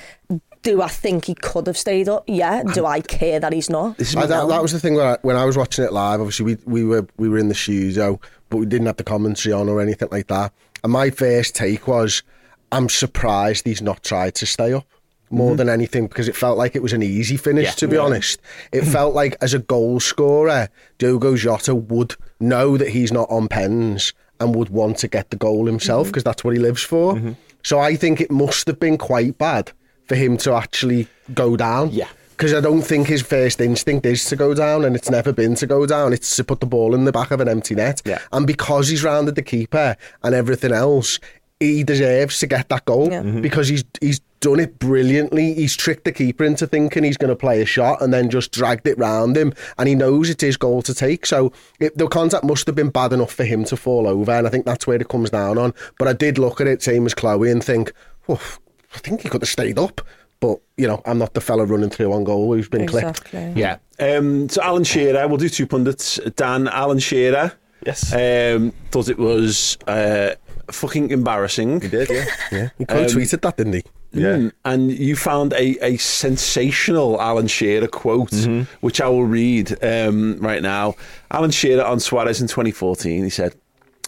[0.61, 2.23] Do I think he could have stayed up?
[2.27, 2.63] Yeah.
[2.63, 3.97] Do I care that he's not?
[3.97, 5.93] This is I, that, that was the thing when I, when I was watching it
[5.93, 6.19] live.
[6.19, 9.53] Obviously, we we were we were in the studio, but we didn't have the commentary
[9.53, 10.51] on or anything like that.
[10.83, 12.23] And my first take was,
[12.71, 14.87] I'm surprised he's not tried to stay up
[15.31, 17.65] more than anything because it felt like it was an easy finish.
[17.65, 17.71] Yeah.
[17.71, 18.39] to be honest,
[18.71, 23.47] it felt like as a goal scorer, Diogo Jota would know that he's not on
[23.47, 26.11] pens and would want to get the goal himself mm-hmm.
[26.11, 27.13] because that's what he lives for.
[27.13, 27.33] Mm-hmm.
[27.63, 29.71] So I think it must have been quite bad
[30.07, 31.89] for him to actually go down.
[31.91, 32.07] Yeah.
[32.31, 35.55] Because I don't think his first instinct is to go down, and it's never been
[35.55, 36.11] to go down.
[36.11, 38.01] It's to put the ball in the back of an empty net.
[38.05, 38.19] Yeah.
[38.33, 41.17] And because he's rounded the keeper and everything else,
[41.61, 43.21] he deserves to get that goal Yeah.
[43.21, 45.55] because he's he's done it brilliantly.
[45.55, 48.51] He's tricked the keeper into thinking he's going to play a shot and then just
[48.51, 51.25] dragged it round him, and he knows it's his goal to take.
[51.25, 54.45] So it, the contact must have been bad enough for him to fall over, and
[54.45, 55.73] I think that's where it comes down on.
[55.97, 57.91] But I did look at it, same as Chloe, and think,
[58.29, 58.59] "Oof,
[58.93, 60.01] I think he could have stayed up.
[60.39, 63.33] But you know, I'm not the fella running through on goal who's been clipped.
[63.33, 63.77] Yeah.
[63.99, 66.19] Um, so Alan Shearer, we'll do two pundits.
[66.35, 67.53] Dan, Alan Shearer.
[67.83, 68.13] Yes.
[68.13, 70.35] Um, thought it was uh,
[70.69, 71.81] fucking embarrassing.
[71.81, 72.25] He did, yeah.
[72.51, 73.83] Yeah, he could have tweeted that, didn't he?
[74.15, 74.35] Yeah.
[74.37, 78.33] Mm, And you found a, a sensational Alan Shearer quote,
[78.81, 80.95] which I will read um, right now.
[81.31, 83.55] Alan Shearer on Suarez in 2014, he said,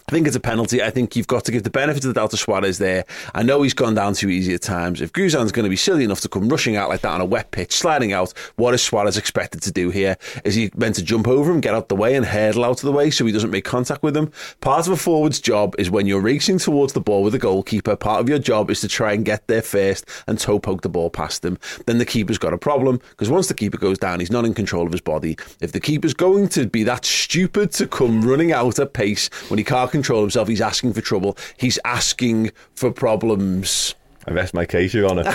[0.08, 0.82] I think it's a penalty.
[0.82, 3.04] I think you've got to give the benefit of the doubt to Suarez there.
[3.34, 5.02] I know he's gone down too easy at times.
[5.02, 7.26] If Guzan's going to be silly enough to come rushing out like that on a
[7.26, 10.16] wet pitch, sliding out, what is Suarez expected to do here?
[10.46, 12.86] Is he meant to jump over him, get out the way, and hurdle out of
[12.86, 14.32] the way so he doesn't make contact with him?
[14.62, 17.94] Part of a forward's job is when you're racing towards the ball with the goalkeeper,
[17.94, 20.88] part of your job is to try and get there first and toe poke the
[20.88, 21.58] ball past him.
[21.84, 24.54] Then the keeper's got a problem because once the keeper goes down, he's not in
[24.54, 25.36] control of his body.
[25.60, 29.58] If the keeper's going to be that stupid to come running out at pace when
[29.58, 31.36] he can't control himself, he's asking for trouble.
[31.56, 33.94] He's asking for problems.
[34.26, 35.24] I rest my case, Your Honour.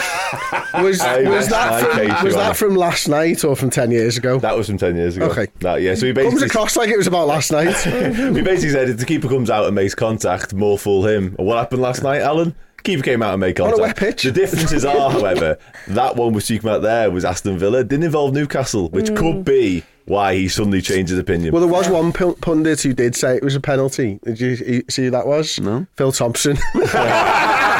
[0.76, 4.40] Was, was that from, case, was that from last night or from ten years ago?
[4.40, 5.28] That was from 10 years ago.
[5.28, 5.48] Okay.
[5.60, 7.76] That, yeah, so he Comes across like it was about last night.
[7.84, 11.36] he basically said if the keeper comes out and makes contact, more fool him.
[11.38, 12.56] And what happened last night, Alan?
[12.84, 13.76] Keeper came out and made contact.
[13.76, 14.24] On a wet pitch.
[14.24, 18.34] The differences are, however, that one we're speaking about there was Aston Villa, didn't involve
[18.34, 19.46] Newcastle, which could mm.
[19.46, 21.54] be why he suddenly changed his opinion.
[21.54, 24.20] well, there was one pu- pundit who did say it was a penalty.
[24.24, 25.60] Did you you see who that was?
[25.60, 25.86] No.
[25.96, 26.58] Phil Thompson.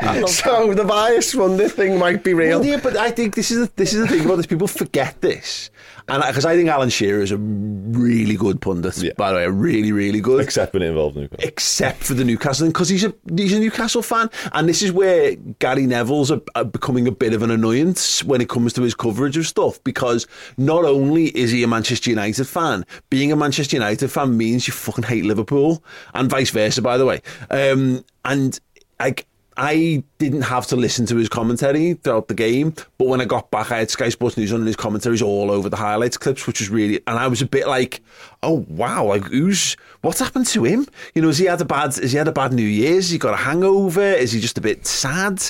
[0.26, 2.60] so the bias pundit thing might be real.
[2.60, 4.46] Well, yeah, but I think this is the, this is the thing about this.
[4.46, 5.70] People forget this,
[6.08, 8.96] and because I think Alan Shearer is a really good pundit.
[8.98, 9.12] Yeah.
[9.16, 10.40] By the way, really, really good.
[10.40, 11.48] Except when it involved Newcastle.
[11.48, 15.36] except for the Newcastle because he's a he's a Newcastle fan, and this is where
[15.58, 18.94] Gary Neville's a, a becoming a bit of an annoyance when it comes to his
[18.94, 19.82] coverage of stuff.
[19.84, 24.66] Because not only is he a Manchester United fan, being a Manchester United fan means
[24.66, 25.84] you fucking hate Liverpool,
[26.14, 26.82] and vice versa.
[26.82, 28.58] By the way, um, and
[28.98, 29.26] like.
[29.56, 33.50] I didn't have to listen to his commentary throughout the game, but when I got
[33.50, 36.46] back, I had Sky Sports News on and his commentaries all over the highlights clips,
[36.46, 38.02] which was really, and I was a bit like,
[38.42, 40.86] oh wow, like who's what's happened to him?
[41.14, 43.06] You know, has he had a bad, has he had a bad New Year's?
[43.06, 44.02] Has he got a hangover?
[44.02, 45.42] Is he just a bit sad?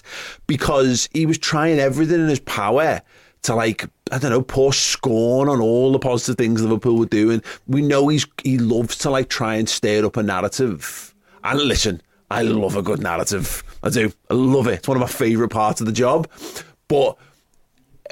[0.46, 3.02] Because he was trying everything in his power
[3.42, 7.42] to like I don't know pour scorn on all the positive things Liverpool were doing.
[7.66, 11.14] We know he's he loves to like try and stir up a narrative.
[11.44, 13.64] And listen, I love a good narrative.
[13.82, 14.12] I do.
[14.30, 14.74] I love it.
[14.74, 16.28] It's one of my favourite parts of the job.
[16.88, 17.16] But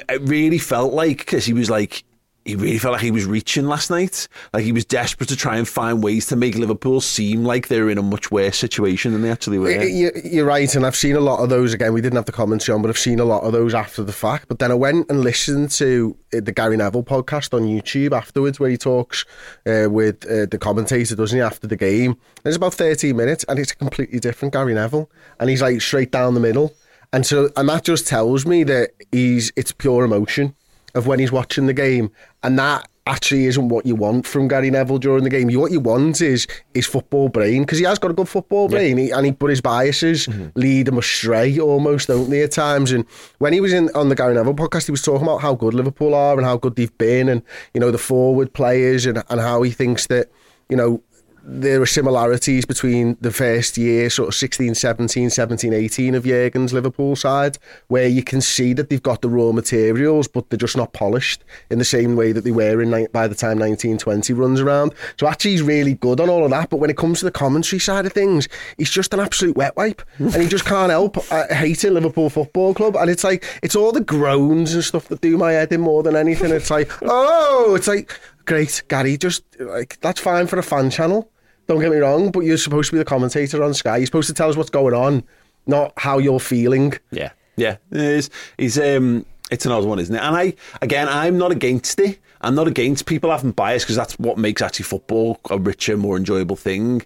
[0.07, 2.03] it really felt like because he was like
[2.49, 4.27] he really felt like he was reaching last night.
[4.53, 7.89] Like he was desperate to try and find ways to make Liverpool seem like they're
[7.89, 9.71] in a much worse situation than they actually were.
[9.71, 11.93] You- You're right, and I've seen a lot of those again.
[11.93, 14.11] We didn't have the commentary on, but I've seen a lot of those after the
[14.13, 14.47] fact.
[14.47, 18.59] But then I went and listened to uh, the Gary Neville podcast on YouTube afterwards,
[18.59, 19.25] where he talks
[19.65, 22.15] uh, with uh, the commentator, doesn't he, after the game?
[22.45, 25.09] It's about 13 minutes, and it's a completely different Gary Neville,
[25.39, 26.73] and he's like straight down the middle,
[27.13, 30.55] and so and that just tells me that he's it's pure emotion
[30.95, 32.11] of when he's watching the game,
[32.43, 35.49] and that actually isn't what you want from Gary Neville during the game.
[35.49, 38.69] You, what you want is his football brain because he has got a good football
[38.69, 40.47] brain, he, and he but his biases mm-hmm.
[40.55, 42.91] lead him astray almost, don't they, at times?
[42.91, 43.05] And
[43.39, 45.73] when he was in on the Gary Neville podcast, he was talking about how good
[45.73, 47.41] Liverpool are and how good they've been, and
[47.73, 50.29] you know the forward players, and and how he thinks that
[50.69, 51.01] you know
[51.43, 56.73] there are similarities between the first year, sort of 16, 17, 17, 18 of Jurgen's
[56.73, 60.77] Liverpool side, where you can see that they've got the raw materials, but they're just
[60.77, 64.61] not polished in the same way that they were in by the time 1920 runs
[64.61, 64.93] around.
[65.17, 66.69] So actually, he's really good on all of that.
[66.69, 68.47] But when it comes to the commentary side of things,
[68.77, 72.73] he's just an absolute wet wipe, and he just can't help uh, hating Liverpool Football
[72.73, 72.95] Club.
[72.95, 76.03] And it's like it's all the groans and stuff that do my head in more
[76.03, 76.51] than anything.
[76.51, 78.11] It's like, oh, it's like
[78.49, 79.15] great, Gary.
[79.15, 81.31] Just like that's fine for a fan channel.
[81.67, 83.97] Don't get me wrong, but you're supposed to be the commentator on Sky.
[83.97, 85.23] You're supposed to tell us what's going on,
[85.67, 86.93] not how you're feeling.
[87.11, 88.29] Yeah, yeah, it is.
[88.57, 90.21] He's um, it's an odd one, isn't it?
[90.21, 92.19] And I, again, I'm not against it.
[92.41, 96.17] I'm not against people having bias because that's what makes actually football a richer, more
[96.17, 97.03] enjoyable thing.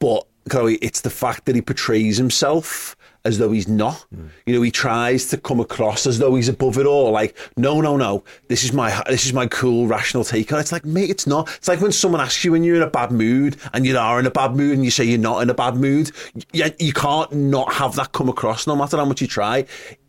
[0.00, 2.94] But Chloe, it's the fact that he portrays himself
[3.24, 4.04] as though he's not.
[4.44, 7.10] You know, he tries to come across as though he's above it all.
[7.10, 8.22] Like, no, no, no.
[8.48, 10.62] This is my this is my cool, rational take on it.
[10.62, 11.48] It's like, mate, it's not.
[11.56, 14.20] It's like when someone asks you when you're in a bad mood and you are
[14.20, 16.10] in a bad mood and you say you're not in a bad mood.
[16.52, 19.64] You, you can't not have that come across no matter how much you try.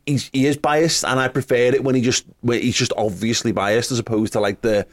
[0.06, 3.52] He's, he is biased, and I prefer it when he just when he's just obviously
[3.52, 4.86] biased as opposed to like the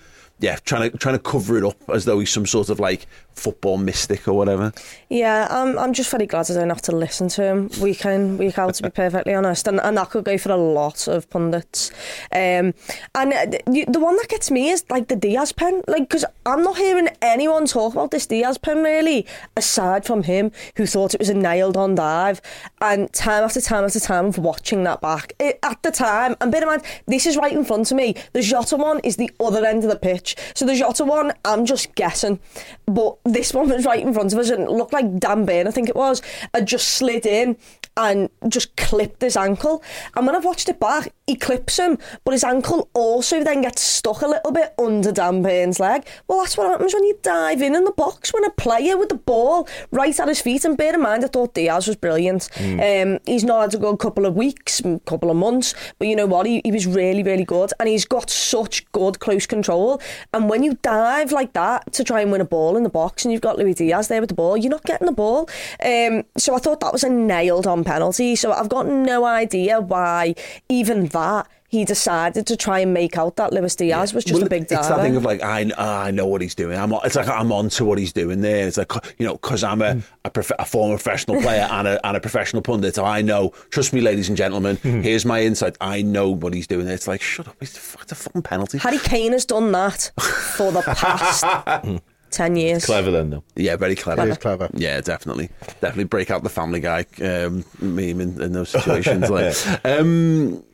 [0.43, 3.07] yeah trying to trying to cover it up as though he's some sort of like
[3.35, 4.73] football mystic or whatever.
[5.09, 8.39] Yeah, I'm, I'm just very glad I don't have to listen to him week in,
[8.39, 9.67] week out, to be perfectly honest.
[9.67, 11.91] And, and that could go for a lot of pundits.
[12.33, 12.75] Um,
[13.15, 15.83] and uh, the the one that gets me is like the Diaz pen.
[15.87, 19.27] Like, because I'm not hearing anyone talk about this Diaz pen really,
[19.57, 22.41] aside from him, who thought it was a nailed on dive.
[22.81, 26.51] And time after time after time of watching that back, it, at the time, and
[26.53, 28.15] bear in mind, this is right in front of me.
[28.33, 30.32] The Jota one is the other end of the pitch.
[30.55, 32.41] So the Jota one, I'm just guessing.
[32.87, 35.67] But this one was right in front of us and it looked like Dan Burn,
[35.67, 36.23] I think it was,
[36.55, 37.57] had just slid in
[37.97, 39.83] and just clipped his ankle.
[40.15, 43.83] And when I've watched it back, he clips him, but his ankle also then gets
[43.83, 46.07] stuck a little bit under Dan Burn's leg.
[46.29, 49.09] Well, that's what happens when you dive in in the box, when a player with
[49.09, 50.65] the ball right at his feet.
[50.65, 52.49] And bear in mind, I thought Diaz was brilliant.
[52.81, 56.17] Um, he's not had a good couple of weeks, a couple of months, but you
[56.17, 56.47] know what?
[56.47, 57.73] He, he was really, really good.
[57.79, 60.01] And he's got such good close control.
[60.33, 63.25] And when you dive like that to try and win a ball in the box,
[63.25, 65.49] and you've got Luis Diaz there with the ball, you're not getting the ball.
[65.85, 68.37] Um, so I thought that was a nailed on penalty.
[68.37, 70.35] So I've got no idea why
[70.69, 74.47] even that he decided to try and make out that Luis Diaz was just Well,
[74.47, 76.79] a big It's that thing of like I ah, I know what he's doing.
[76.79, 78.69] I'm it's like I'm on to what he's doing there.
[78.69, 80.01] It's like you know because I'm a hmm.
[80.27, 82.95] a, prof- a former professional player and a and a professional pundit.
[82.95, 83.55] So I know.
[83.71, 84.77] Trust me, ladies and gentlemen.
[84.77, 85.01] Hmm.
[85.01, 85.79] Here's my insight.
[85.81, 86.85] I know what he's doing.
[86.85, 86.95] there.
[86.95, 87.57] It's like shut up.
[87.63, 88.77] It's, it's a fucking penalty.
[88.77, 91.43] Harry Kane has done that for the past
[91.87, 91.97] hmm.
[92.33, 92.85] 10 years.
[92.85, 93.45] Clever then, though.
[93.55, 94.27] Yeah, very clever.
[94.27, 94.69] It is clever.
[94.73, 99.31] Yeah, definitely, definitely break out the Family Guy um, meme in, in those situations.
[99.31, 100.65] like, um,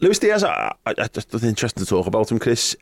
[0.00, 2.76] Luis Diaz, I, I, I just it's interesting to talk about him, Chris.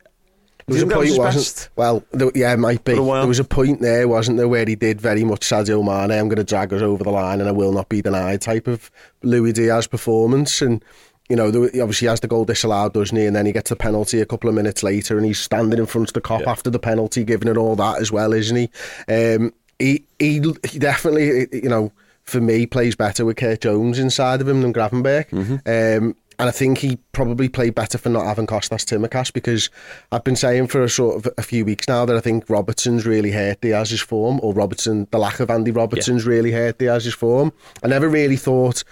[0.66, 2.04] There was a Do you think that point, his wasn't well?
[2.12, 2.94] There, yeah, it might be.
[2.94, 3.20] For a while.
[3.22, 6.16] There was a point there, wasn't there, where he did very much Sadio Mane.
[6.16, 8.40] I'm going to drag us over the line, and I will not be denied.
[8.40, 8.90] Type of
[9.22, 10.84] Luis Diaz performance, and
[11.30, 13.24] you know, obviously he has the goal disallowed, doesn't he?
[13.24, 15.86] And then he gets a penalty a couple of minutes later, and he's standing in
[15.86, 18.68] front of the Kop after the penalty, giving it all that as well, isn't he?
[19.08, 21.92] Um, he, he, he definitely, you know,
[22.24, 25.32] for me, plays better with Kurt Jones inside of him than Gravenberg.
[25.66, 29.68] Um, and I think he probably played better for not having Costas Tsimikas because
[30.10, 33.04] I've been saying for a sort of a few weeks now that I think Robertson's
[33.04, 37.52] really hurt Diaz's form, or Robertson, the lack of Andy Robertson's really hurt Diaz's form.
[37.82, 38.84] I never really thought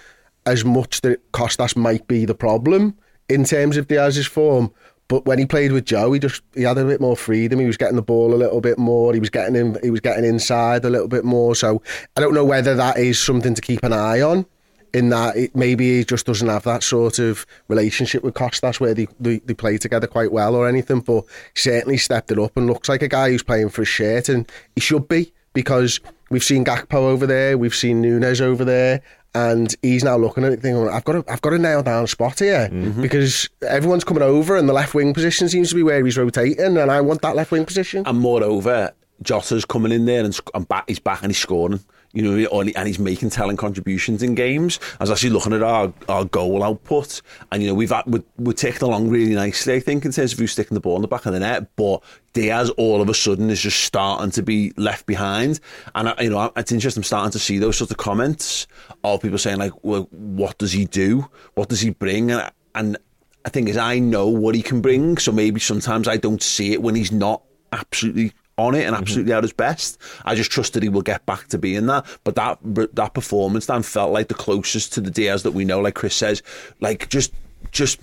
[0.45, 2.95] as much that Costas might be the problem
[3.27, 4.71] in terms of Diaz's form.
[5.07, 7.59] But when he played with Joe, he just he had a bit more freedom.
[7.59, 9.13] He was getting the ball a little bit more.
[9.13, 11.55] He was getting in, he was getting inside a little bit more.
[11.55, 11.81] So
[12.15, 14.45] I don't know whether that is something to keep an eye on.
[14.91, 18.95] In that it, maybe he just doesn't have that sort of relationship with Costas where
[18.95, 21.01] they, they, they play together quite well or anything.
[21.01, 21.25] But
[21.55, 24.51] certainly stepped it up and looks like a guy who's playing for a shirt, and
[24.75, 25.99] he should be because
[26.29, 29.01] we've seen Gakpo over there, we've seen Núñez over there,
[29.35, 32.03] And he's now looking at it thinking, I've got to, I've got to nail down
[32.03, 33.01] a spot here Mm-hmm.
[33.01, 36.77] because everyone's coming over and the left wing position seems to be where he's rotating
[36.77, 38.03] and I want that left wing position.
[38.07, 41.79] And moreover, Jota's coming in there and, and back, he's back and he's scoring.
[42.11, 44.79] You know, and he's making telling contributions in games.
[44.99, 48.23] I was actually looking at our, our goal output, and you know we've had, we're,
[48.37, 49.75] we're ticking along really nicely.
[49.75, 51.75] I think in terms of who's sticking the ball in the back of the net,
[51.75, 52.01] but
[52.33, 55.59] Diaz all of a sudden is just starting to be left behind.
[55.93, 57.01] And I, you know, it's interesting.
[57.01, 58.65] I'm starting to see those sorts of comments
[59.03, 61.29] of people saying like, "Well, what does he do?
[61.53, 62.97] What does he bring?" And, and
[63.45, 66.73] I think is I know what he can bring, so maybe sometimes I don't see
[66.73, 69.01] it when he's not absolutely on it and mm-hmm.
[69.01, 69.97] absolutely at his best.
[70.25, 72.05] I just trusted he will get back to being that.
[72.23, 72.59] But that
[72.93, 76.15] that performance then felt like the closest to the Diaz that we know, like Chris
[76.15, 76.43] says,
[76.79, 77.33] like just
[77.71, 78.01] just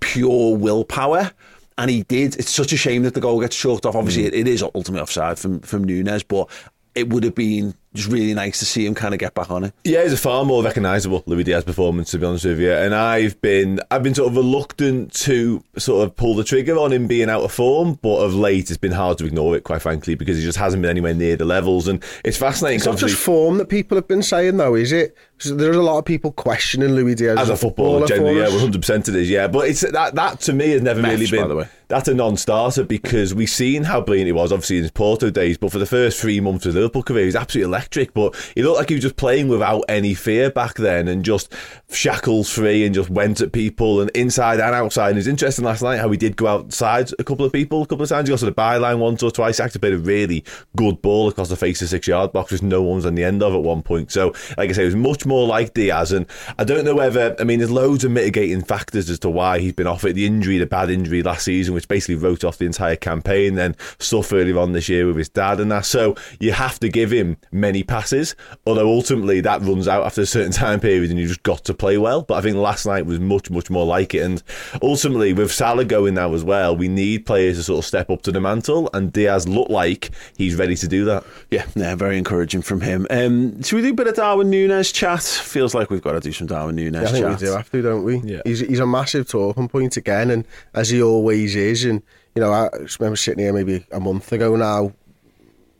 [0.00, 1.32] pure willpower.
[1.78, 2.34] And he did.
[2.36, 3.94] It's such a shame that the goal gets chalked off.
[3.94, 4.28] Obviously, mm.
[4.28, 6.50] it, it is ultimately offside from from Núñez, but
[6.96, 9.64] it would have been just really nice to see him kind of get back on
[9.64, 9.72] it.
[9.84, 12.72] Yeah, it's a far more recognisable Luis Diaz performance, to be honest with you.
[12.72, 16.92] And I've been I've been sort of reluctant to sort of pull the trigger on
[16.92, 19.82] him being out of form, but of late it's been hard to ignore it, quite
[19.82, 21.88] frankly, because he just hasn't been anywhere near the levels.
[21.88, 22.76] And it's fascinating.
[22.76, 25.16] It's not 'cause just form that people have been saying, though, is it?
[25.38, 28.46] 'Cause There's a lot of people questioning Luis Diaz as a footballer, generally, for yeah,
[28.46, 28.52] us.
[28.52, 29.46] one hundred percent it is, yeah.
[29.46, 31.68] But it's that that to me has never really Maths, by been the way.
[31.88, 35.58] That's a non-starter because we've seen how brilliant he was, obviously in his Porto days.
[35.58, 38.14] But for the first three months of his Liverpool career, he was absolutely electric.
[38.14, 41.52] But he looked like he was just playing without any fear back then, and just
[41.90, 45.10] shackles free, and just went at people and inside and outside.
[45.10, 47.86] And it's interesting last night how he did go outside a couple of people, a
[47.86, 48.28] couple of times.
[48.28, 49.58] He got to the byline once or twice.
[49.58, 50.44] Actually played a really
[50.76, 53.42] good ball across the face of six-yard box, which no one was on the end
[53.42, 54.12] of at one point.
[54.12, 56.12] So, like I say, it was much more like Diaz.
[56.12, 56.26] And
[56.58, 59.72] I don't know whether, I mean, there's loads of mitigating factors as to why he's
[59.72, 60.12] been off it.
[60.12, 63.76] The injury, the bad injury last season, which basically wrote off the entire campaign, then
[64.00, 65.84] stuff earlier on this year with his dad and that.
[65.84, 68.34] So you have to give him many passes,
[68.66, 71.74] although ultimately that runs out after a certain time period and you just got to
[71.74, 72.22] play well.
[72.22, 74.22] But I think last night was much, much more like it.
[74.22, 74.42] And
[74.82, 78.22] ultimately, with Salah going now as well, we need players to sort of step up
[78.22, 81.22] to the mantle, and Diaz looked like he's ready to do that.
[81.52, 83.06] Yeah, yeah, very encouraging from him.
[83.08, 85.22] Um, should we do a bit of Darwin Núñez chat?
[85.22, 87.40] Feels like we've got to do some Darwin Núñez Yeah, I think chat.
[87.40, 88.18] we do have to, don't we?
[88.18, 88.40] Yeah.
[88.44, 91.67] He's he's a massive talking point again, and as he always is.
[91.84, 92.02] And
[92.34, 94.92] you know, I remember sitting here maybe a month ago now,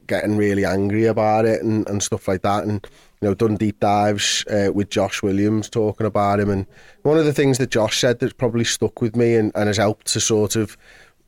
[0.06, 2.86] getting really angry about it and, and stuff like that, and
[3.20, 6.50] you know, done deep dives uh, with Josh Williams talking about him.
[6.50, 6.66] And
[7.02, 9.76] one of the things that Josh said that's probably stuck with me and, and has
[9.76, 10.76] helped to sort of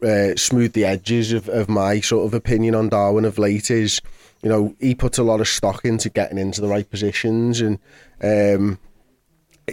[0.03, 4.01] uh, smooth the edges of, of my sort of opinion on Darwin of late is,
[4.43, 7.79] you know, he puts a lot of stock into getting into the right positions and.
[8.23, 8.79] Um,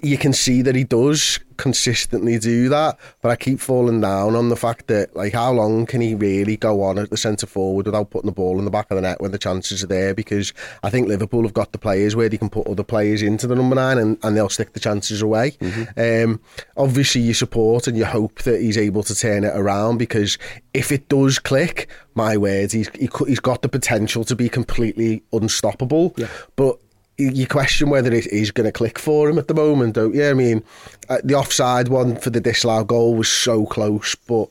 [0.04, 4.50] you can see that he does consistently do that, but I keep falling down on
[4.50, 7.88] the fact that like how long can he really go on at the centre forward
[7.88, 10.14] without putting the ball in the back of the net when the chances are there?
[10.14, 13.48] Because I think Liverpool have got the players where they can put other players into
[13.48, 15.58] the number nine and, and they'll stick the chances away.
[15.98, 16.40] Um,
[16.76, 20.38] obviously, you support and you hope that he's able to turn it around because
[20.74, 25.24] if it does click, my word, he's he, he's got the potential to be completely
[25.34, 26.16] unstoppable.
[26.56, 26.78] But
[27.18, 30.30] you question whether it is going to click for him at the moment, don't you?
[30.30, 30.64] I mean,
[31.10, 34.50] uh, the offside one for the disallowed goal was so close, but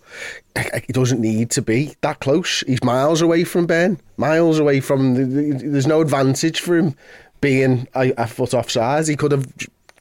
[0.57, 2.65] it doesn't need to be that close.
[2.67, 5.15] He's miles away from Ben, miles away from.
[5.15, 6.97] The, there's no advantage for him
[7.41, 9.07] being a, a foot offside.
[9.07, 9.47] He could have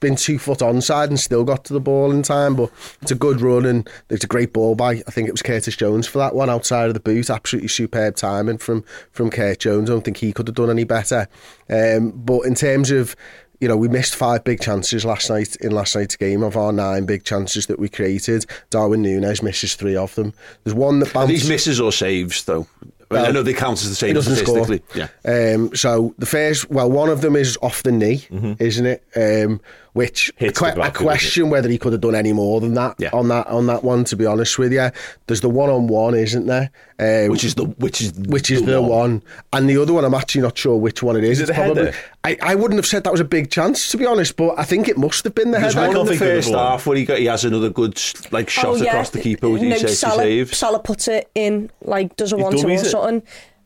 [0.06, 2.56] been two foot onside and still got to the ball in time.
[2.56, 5.42] But it's a good run and it's a great ball by I think it was
[5.42, 7.30] Curtis Jones for that one outside of the boot.
[7.30, 9.90] Absolutely superb timing from from Kurt Jones.
[9.90, 11.28] I don't think he could have done any better.
[11.70, 13.16] Um, but in terms of
[13.62, 16.74] you know, we missed five big chances last night in last night's game of our
[16.74, 18.46] nine big chances that we created.
[18.70, 20.34] Darwin Núñez misses three of them.
[20.64, 21.30] There's one that Are bounced.
[21.30, 22.68] these misses or saves, though?
[23.10, 24.68] I, mean, I know they count as the He same doesn't score.
[24.94, 25.08] Yeah.
[25.24, 28.26] Um, so the first, well, one of them is off the knee,
[28.60, 29.04] isn't it?
[29.16, 29.62] Um,
[29.96, 32.96] which I, Hits que- I question whether he could have done any more than that
[33.00, 33.12] Yeah.
[33.14, 34.04] on that on that one.
[34.06, 34.90] To be honest with you,
[35.28, 36.70] there's the one on one, isn't there?
[37.00, 39.24] Um, Which is the which is which is the, one.
[39.54, 41.40] and the other one I'm actually not sure which one it is.
[41.40, 41.94] Is it It's the header?
[42.26, 44.64] I, I wouldn't have said that was a big chance to be honest, but I
[44.64, 45.88] think it must have been the There's header.
[45.88, 46.66] one in the think of first the one.
[46.68, 47.98] half where he got he has another good
[48.32, 50.58] like shot across the keeper, which he no, says he Salah, saves.
[50.58, 52.92] Salah puts it in, like, does a He one two or dummies it.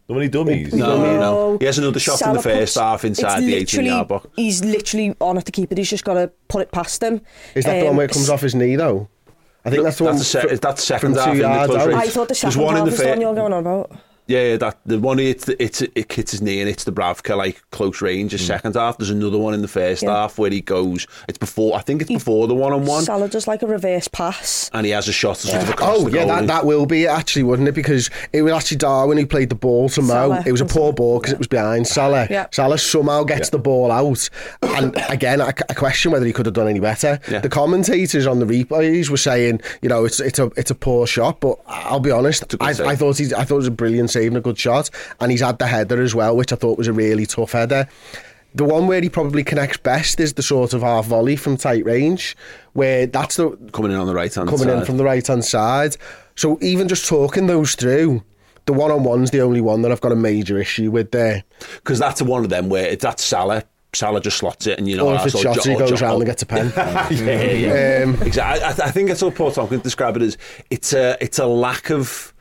[0.09, 0.31] Something.
[0.31, 0.73] The one he dummies.
[0.73, 1.57] No, no, no.
[1.59, 4.27] He has another shot in the first puts- half inside the 18 yard box.
[4.35, 5.75] He's literally on at the keeper.
[5.75, 7.21] He's just got to put it past him.
[7.55, 9.07] Is that the Um, one where it comes off his knee though?
[9.65, 10.43] I think that's the That's one.
[10.43, 11.87] the se- that's second half in the yards close out.
[11.89, 12.01] range.
[12.01, 13.91] I thought the There's second one half the is the one you're going on about.
[14.29, 16.91] Yeah, yeah, that the one it's the, it's it hits his knee and it's the
[16.91, 18.31] Bravka like close range.
[18.31, 18.47] His mm.
[18.47, 18.99] second half.
[18.99, 20.12] There's another one in the first Yeah.
[20.12, 21.08] half where he goes.
[21.27, 21.75] It's before.
[21.75, 24.69] I think it's before the one on one, Salah does like a reverse pass.
[24.73, 27.06] and he has a shot to sort of Oh the yeah, that, that will be
[27.06, 27.73] it actually, wouldn't it?
[27.73, 30.08] Because it was actually Darwin who played the ball to Mo.
[30.08, 30.43] Salah.
[30.45, 32.27] It was a poor ball because it was behind Salah.
[32.29, 32.47] Yeah.
[32.51, 34.29] Salah somehow gets the ball out,
[34.62, 37.19] and again, I, I question whether he could have done any better.
[37.31, 37.39] Yeah.
[37.39, 41.08] The commentators on the replays were saying, you know, it's it's a it's a poor
[41.08, 42.69] shot, but I'll be honest, I.
[42.89, 44.89] I thought he's I thought it was a brilliant save and a good shot,
[45.19, 47.87] and he's had the header as well, which I thought was a really tough header.
[48.55, 51.85] The one where he probably connects best is the sort of half volley from tight
[51.85, 52.35] range,
[52.73, 54.79] where that's the coming in on the right hand coming side.
[54.79, 55.95] in from the right hand side.
[56.35, 58.23] So even just talking those through,
[58.65, 61.43] the one on one's the only one that I've got a major issue with there.
[61.75, 63.63] because that's one of them where it's that's Salah.
[63.93, 66.21] Salah just slots it, and you know, Or if it's Jota, he goes Jo- round
[66.21, 66.71] and gets a pen.
[66.77, 68.03] yeah, yeah.
[68.03, 68.63] Um, exactly.
[68.63, 70.37] I, I think that's what Paul Tomkins described it as.
[70.69, 72.33] It's a it's a lack of.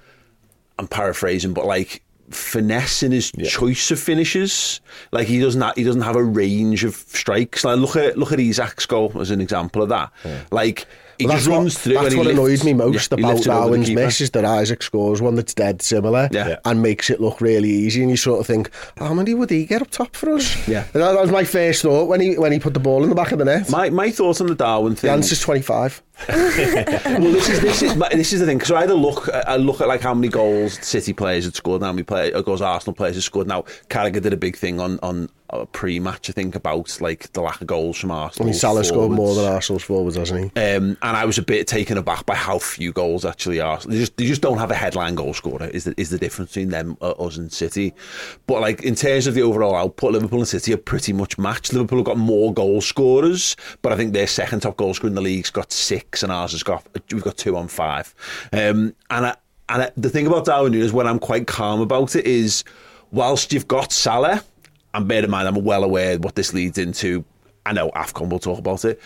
[0.78, 4.80] I'm paraphrasing, but like finesse in his choice of finishes.
[5.12, 7.64] Like he doesn't have, he doesn't have a range of strikes.
[7.64, 10.12] Like look at look at Isak's goal as an example of that.
[10.50, 10.86] Like
[11.18, 11.94] he Well, just that's runs what, through.
[11.94, 14.30] That's what lifts- annoyed me most yeah, about lifts it over the Darwin's miss is
[14.30, 16.56] that Isak scores one that's dead similar Yeah.
[16.64, 19.64] And makes it look really easy, and you sort of think, how many would he
[19.66, 20.68] get up top for us?
[20.68, 20.84] Yeah.
[20.92, 23.14] That, that was my first thought when he when he put the ball in the
[23.16, 23.70] back of the net.
[23.70, 25.10] My my thoughts on the Darwin the thing.
[25.10, 26.02] answer's twenty five.
[26.28, 29.80] well, this is this is this is the thing because I either look I look
[29.80, 32.60] at like how many goals City players had scored, and how many play, uh, goals
[32.60, 33.46] Arsenal players had scored.
[33.46, 35.28] Now Carragher did a big thing on on
[35.72, 38.46] pre-match, I think, about like the lack of goals from I Arsenal.
[38.46, 40.60] mean, Salah scored more than Arsenal's forwards, hasn't he?
[40.60, 43.78] Um, and I was a bit taken aback by how few goals actually are.
[43.80, 45.66] They just, they just don't have a headline goal scorer.
[45.66, 47.94] Is the, is the difference between them, uh, us, and City?
[48.46, 51.72] But like in terms of the overall output, Liverpool and City are pretty much matched.
[51.72, 55.14] Liverpool have got more goal scorers, but I think their second top goal scorer in
[55.14, 58.14] the league's got six, and ours has got we've got two on five.
[58.52, 59.36] Um, and I,
[59.70, 62.64] and I, the thing about Darwin Núñez, when I'm quite calm about it, is
[63.10, 64.42] whilst you've got Salah,
[64.94, 67.24] and bear in mind I'm well aware what this leads into.
[67.66, 69.00] I know Afcon will talk about it.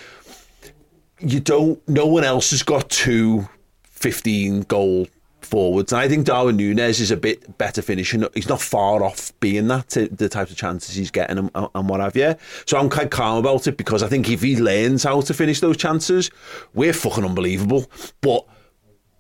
[1.18, 3.49] You don't no one else has got two
[3.85, 5.07] 15 goal
[5.41, 5.93] forwards.
[5.93, 9.68] And I think Darwin Núñez is a bit better finishing he's not far off being
[9.68, 12.35] that to the types of chances he's getting and, and what have you.
[12.66, 15.61] So I'm quite calm about it because I think if he learns how to finish
[15.61, 16.30] those chances
[16.74, 17.91] we're fucking unbelievable.
[18.20, 18.47] But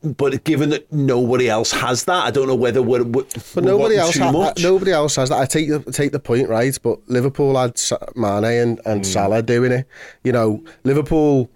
[0.02, 3.24] but given that nobody else has that I don't know whether we're, we're
[3.54, 5.38] But nobody else, ha- much nobody else has that.
[5.38, 7.80] I take the take the point right, but Liverpool had
[8.16, 9.04] Mane and, and hmm.
[9.04, 9.86] Salah doing it.
[10.24, 11.50] You know, Liverpool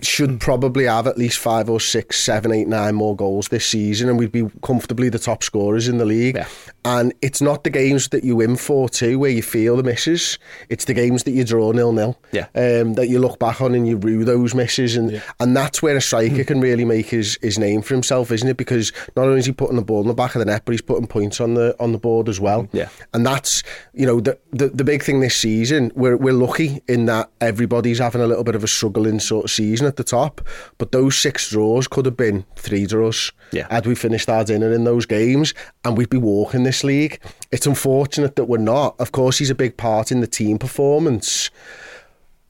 [0.00, 4.08] should probably have at least five or six, seven, eight, nine more goals this season,
[4.08, 6.36] and we'd be comfortably the top scorers in the league.
[6.36, 6.48] Yeah.
[6.84, 10.38] And it's not the games that you win for too, where you feel the misses.
[10.70, 12.18] It's the games that you draw nil nil.
[12.32, 12.46] Yeah.
[12.54, 15.96] Um, that you look back on and you rue those misses, and and that's where
[15.96, 18.56] a striker can really make his, his name for himself, isn't it?
[18.56, 20.72] Because not only is he putting the ball in the back of the net, but
[20.72, 22.68] he's putting points on the on the board as well.
[22.72, 22.88] Yeah.
[23.14, 23.62] And that's
[23.94, 25.92] you know the the, the big thing this season.
[25.94, 29.50] We're we're lucky in that everybody's having a little bit of a struggling sort of
[29.60, 30.40] season at the top,
[30.78, 33.32] but those six draws could have been three draws.
[33.52, 33.66] Yeah.
[33.70, 35.52] Had we finished our dinner in those games,
[35.84, 37.20] and we'd be walking this league.
[37.50, 38.94] It's unfortunate that we're not.
[38.98, 41.50] Of course, he's a big part in the team performance,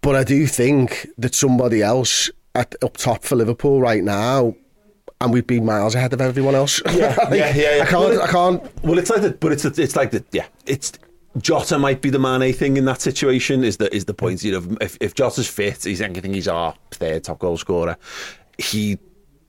[0.03, 4.55] but I do think that somebody else at up top for Liverpool right now.
[5.23, 6.81] And we'd be miles ahead of everyone else.
[6.87, 7.83] Yeah, Like, yeah, yeah, yeah.
[7.83, 8.21] I can't.
[8.23, 8.85] I can't.
[8.85, 10.93] Well, it's like the, but it's it's like the yeah, it's
[11.39, 13.63] Jota might be the Mane thing in that situation.
[13.63, 14.43] Is the is the point?
[14.43, 16.35] You know, if if Jota's fit, he's anything.
[16.35, 17.97] he's our third top goal scorer.
[18.59, 18.99] He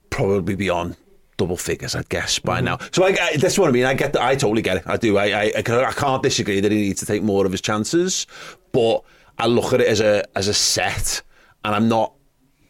[0.09, 0.95] probably be on
[1.37, 2.65] double figures, I'd guess by mm-hmm.
[2.65, 2.77] now.
[2.91, 3.85] So I, I that's what I mean.
[3.85, 4.21] I get that.
[4.21, 4.83] I totally get it.
[4.85, 5.17] I do.
[5.17, 8.27] I, I I I can't disagree that he needs to take more of his chances,
[8.71, 9.03] but
[9.39, 11.23] I look at it as a as a set,
[11.65, 12.13] and I'm not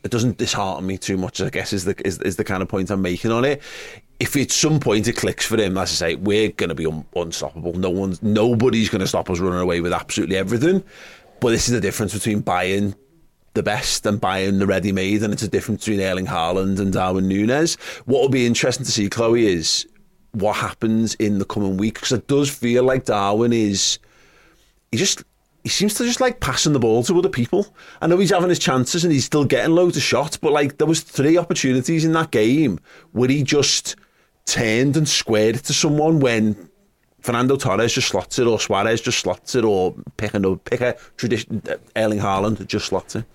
[0.04, 1.42] it doesn't dishearten me too much.
[1.42, 3.62] I guess is the is, is the kind of point I'm making on it.
[4.22, 6.86] If at some point it clicks for him, as I say, we're going to be
[6.86, 7.74] un- unstoppable.
[7.74, 10.84] No one's nobody's going to stop us running away with absolutely everything.
[11.40, 12.94] But this is the difference between buying
[13.56, 17.28] the best and buying the ready-made, and it's a difference between Erling Haaland and Darwin
[17.28, 17.80] Núñez.
[18.06, 19.88] What will be interesting to see, Chloe, is
[20.34, 23.98] what happens in the coming week because it does feel like Darwin is
[24.92, 25.24] he just
[25.64, 27.68] he seems to just like passing the ball to other people.
[28.02, 30.78] I know he's having his chances and he's still getting loads of shots, but like
[30.78, 32.80] there was three opportunities in that game
[33.12, 33.96] where he just
[34.46, 36.70] turned and squared to someone when
[37.22, 40.96] Fernando Torres just slots it, or Suarez just slots it, or pick a, pick a
[41.18, 41.62] tradition,
[41.96, 43.26] Erling Haaland just slots it.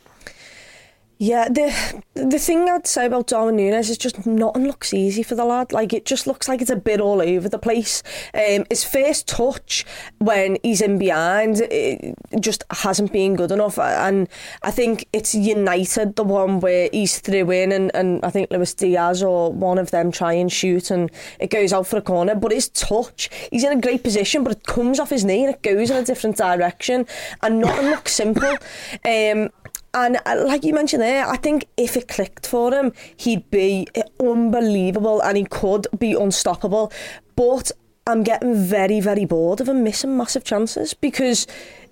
[1.19, 5.35] Yeah, the the thing I'd say about Darwin Núñez is just nothing looks easy for
[5.35, 5.73] the lad.
[5.73, 8.03] Like it just looks like it's a bit all over the place.
[8.35, 9.87] Um, his first touch
[10.19, 14.29] when he's in behind it just hasn't been good enough, and
[14.63, 18.75] I think it's United the one where he's through in, and, and I think Luis
[18.75, 21.11] Diaz or one of them try and shoot, and
[21.41, 22.35] it goes out for a corner.
[22.35, 25.55] But his touch, he's in a great position, but it comes off his knee and
[25.55, 27.07] it goes in a different direction,
[27.41, 28.57] and nothing looks simple.
[29.03, 29.49] Um,
[29.97, 33.89] and uh, like you mentioned there, I think if it clicked for him, he'd be
[34.21, 36.93] unbelievable and he could be unstoppable.
[37.35, 37.73] But
[38.07, 41.47] I'm getting very, very bored of him missing massive chances because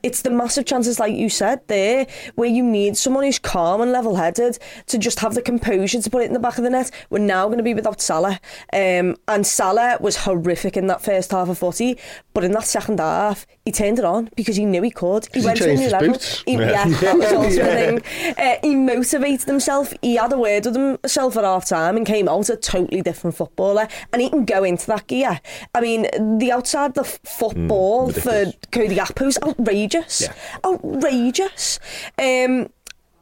[0.05, 3.91] it's the massive chances, like you said there, where you need someone who's calm and
[3.91, 6.71] level headed to just have the composure to put it in the back of the
[6.71, 6.91] net.
[7.09, 8.39] We're now going to be without Salah.
[8.71, 11.99] Um, and Salah was horrific in that first half of footy,
[12.35, 15.27] but in that second half, he turned it on because he knew he could.
[15.33, 16.09] He, he went to a new level.
[16.11, 16.43] Boots?
[16.45, 16.87] He, yeah.
[16.87, 17.99] yeah, that was also yeah.
[17.99, 18.35] thing.
[18.37, 19.95] Uh, he motivated himself.
[20.03, 23.37] He had a word with himself at half time and came out a totally different
[23.37, 23.89] footballer.
[24.13, 25.41] And he can go into that gear.
[25.75, 30.20] I mean, the outside the football mm, for Cody Gakpo is outrageous outrageous.
[30.22, 30.34] Yeah.
[30.64, 31.80] Outrageous.
[32.18, 32.70] Um,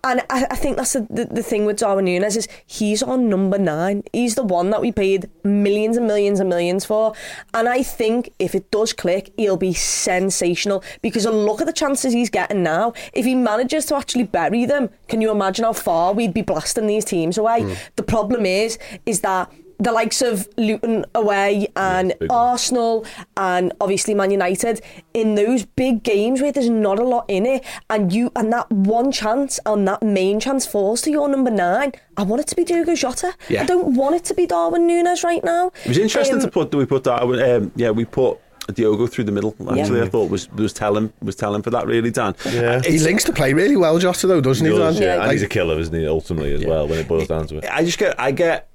[0.04, 3.28] and I, I think that's the, the, the, thing with Darwin Núñez is he's on
[3.28, 4.02] number nine.
[4.12, 7.14] He's the one that we paid millions and millions and millions for.
[7.54, 12.12] And I think if it does click, he'll be sensational because look at the chances
[12.12, 12.94] he's getting now.
[13.12, 16.88] If he manages to actually bury them, can you imagine how far we'd be blasting
[16.88, 17.60] these teams away?
[17.60, 17.76] Mm.
[17.94, 23.06] The problem is, is that the likes of Luton away and yeah, Arsenal
[23.36, 24.80] and obviously Man United
[25.14, 28.70] in those big games where there's not a lot in it and you and that
[28.70, 32.56] one chance and that main chance falls to your number nine I want it to
[32.56, 33.62] be Diogo Jota yeah.
[33.62, 36.50] I don't want it to be Darwin Núñez right now it was interesting um, to
[36.50, 38.38] put we put that um, yeah we put
[38.72, 39.56] Diogo through the middle.
[39.68, 40.04] Actually, yeah.
[40.04, 42.34] I thought was was telling was telling for that really, Dan.
[42.48, 44.72] Yeah, he links to play really well, Jota though, doesn't he?
[44.72, 46.06] Does, yeah, and he's a killer, isn't he?
[46.06, 46.68] Ultimately, as yeah.
[46.68, 47.64] well, when it boils down to it.
[47.64, 48.68] I just get I get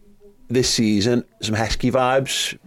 [0.49, 2.57] this season some Heskey vibes.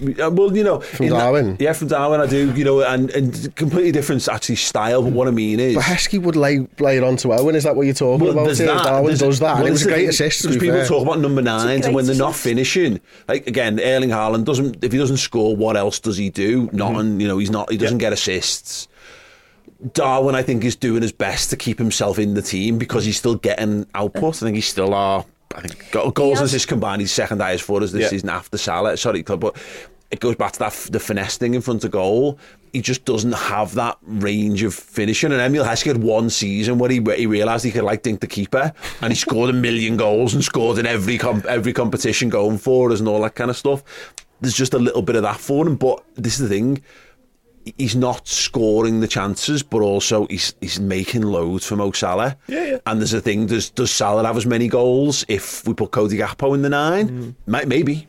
[0.00, 1.50] Uh, well, you know, from Darwin.
[1.52, 2.54] That, yeah, from Darwin, I do.
[2.54, 5.02] You know, and, and completely different actually style.
[5.02, 7.54] But what I mean is, but Heskey would lay lay it on to Owen.
[7.54, 8.56] Is that what you're talking well, about?
[8.56, 8.66] Here?
[8.66, 9.56] That, Darwin does that.
[9.58, 10.42] Well, it was a great assist.
[10.42, 10.86] Because people fair.
[10.86, 14.82] talk about number nines, and when they're not finishing, like again, Erling Haaland doesn't.
[14.82, 16.70] If he doesn't score, what else does he do?
[16.72, 17.20] Not, Mm-hmm.
[17.20, 17.70] You know, he's not.
[17.70, 18.08] He doesn't yeah.
[18.08, 18.88] get assists.
[19.92, 23.16] Darwin, I think, is doing his best to keep himself in the team because he's
[23.16, 24.36] still getting output.
[24.36, 25.24] I think he's still our
[25.54, 28.08] I think goals and assists combined, he's second highest for us this yeah.
[28.08, 28.96] season after Salah.
[28.96, 29.56] Sorry, club, but
[30.10, 32.38] it goes back to that the finesse thing in front of goal.
[32.72, 35.32] He just doesn't have that range of finishing.
[35.32, 38.26] And Emile Heskey had one season where he he realised he could like dink the
[38.26, 42.58] keeper, and he scored a million goals and scored in every comp, every competition going
[42.58, 43.82] for us and all that kind of stuff.
[44.40, 46.82] There's just a little bit of that for him, but this is the thing
[47.78, 52.36] he's not scoring the chances, but also he's he's making loads for Mo Salah.
[52.46, 52.78] Yeah, yeah.
[52.86, 56.18] And there's a thing: does does Salah have as many goals if we put Cody
[56.18, 57.34] Gakpo in the nine?
[57.46, 57.66] Mm.
[57.68, 58.08] Maybe,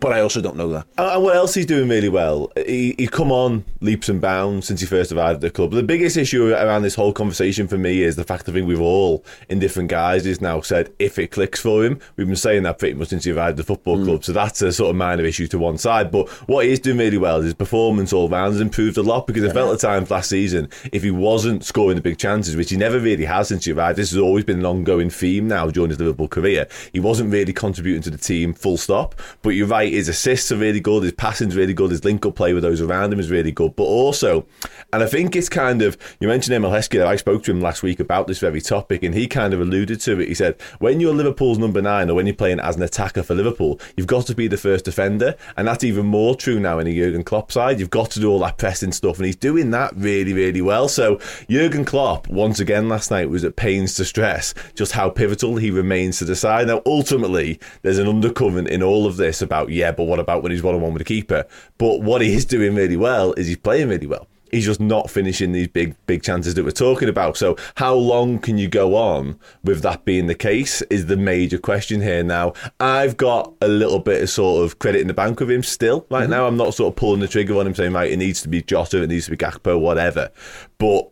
[0.00, 0.86] but I also don't know that.
[0.98, 2.52] And what else he's doing really well?
[2.56, 5.72] He, he's come on leaps and bounds since he first arrived at the club.
[5.72, 8.68] The biggest issue around this whole conversation for me is the fact that I think
[8.68, 12.00] we've all, in different guises, now said if it clicks for him.
[12.16, 14.04] We've been saying that pretty much since he arrived at the football mm.
[14.04, 16.10] club, so that's a sort of minor issue to one side.
[16.10, 19.02] But what he is doing really well is his performance all round has improved a
[19.02, 22.56] lot because I felt at times last season if he wasn't scoring the big chances,
[22.56, 25.48] which he never really has since he arrived, this has always been an ongoing theme
[25.48, 26.66] now during his Liverpool career.
[26.92, 29.14] He wasn't really contributing to the team full stop.
[29.42, 32.34] But you're right, his assists are really good, his passing's really good, his link up
[32.36, 33.76] play with those around him is really good.
[33.76, 34.46] But also,
[34.92, 37.82] and I think it's kind of, you mentioned Emile Heskey, I spoke to him last
[37.82, 40.28] week about this very topic, and he kind of alluded to it.
[40.28, 43.34] He said, when you're Liverpool's number nine, or when you're playing as an attacker for
[43.34, 45.34] Liverpool, you've got to be the first defender.
[45.56, 47.78] And that's even more true now in a Jurgen Klopp side.
[47.78, 50.88] You've got to do all that pressing stuff, and he's doing that really, really well.
[50.88, 55.56] So, Jurgen Klopp, once again last night, was at pains to stress just how pivotal
[55.56, 56.66] he remains to the side.
[56.66, 60.52] Now, ultimately, there's an undercurrent in all of this about, yeah, but what about when
[60.52, 61.44] he's one on one with the keeper?
[61.78, 64.26] But what he is doing really well is he's playing really well.
[64.52, 67.36] He's just not finishing these big, big chances that we're talking about.
[67.36, 70.82] So, how long can you go on with that being the case?
[70.82, 72.22] Is the major question here.
[72.22, 75.64] Now, I've got a little bit of sort of credit in the bank with him
[75.64, 76.06] still.
[76.10, 76.30] Right mm-hmm.
[76.30, 78.48] now, I'm not sort of pulling the trigger on him saying, right, it needs to
[78.48, 80.30] be Jota, it needs to be Gakpo, whatever.
[80.78, 81.10] But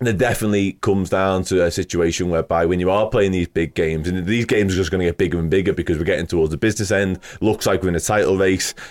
[0.00, 4.08] there definitely comes down to a situation whereby when you are playing these big games,
[4.08, 6.50] and these games are just going to get bigger and bigger because we're getting towards
[6.50, 8.74] the business end, looks like we're in a title race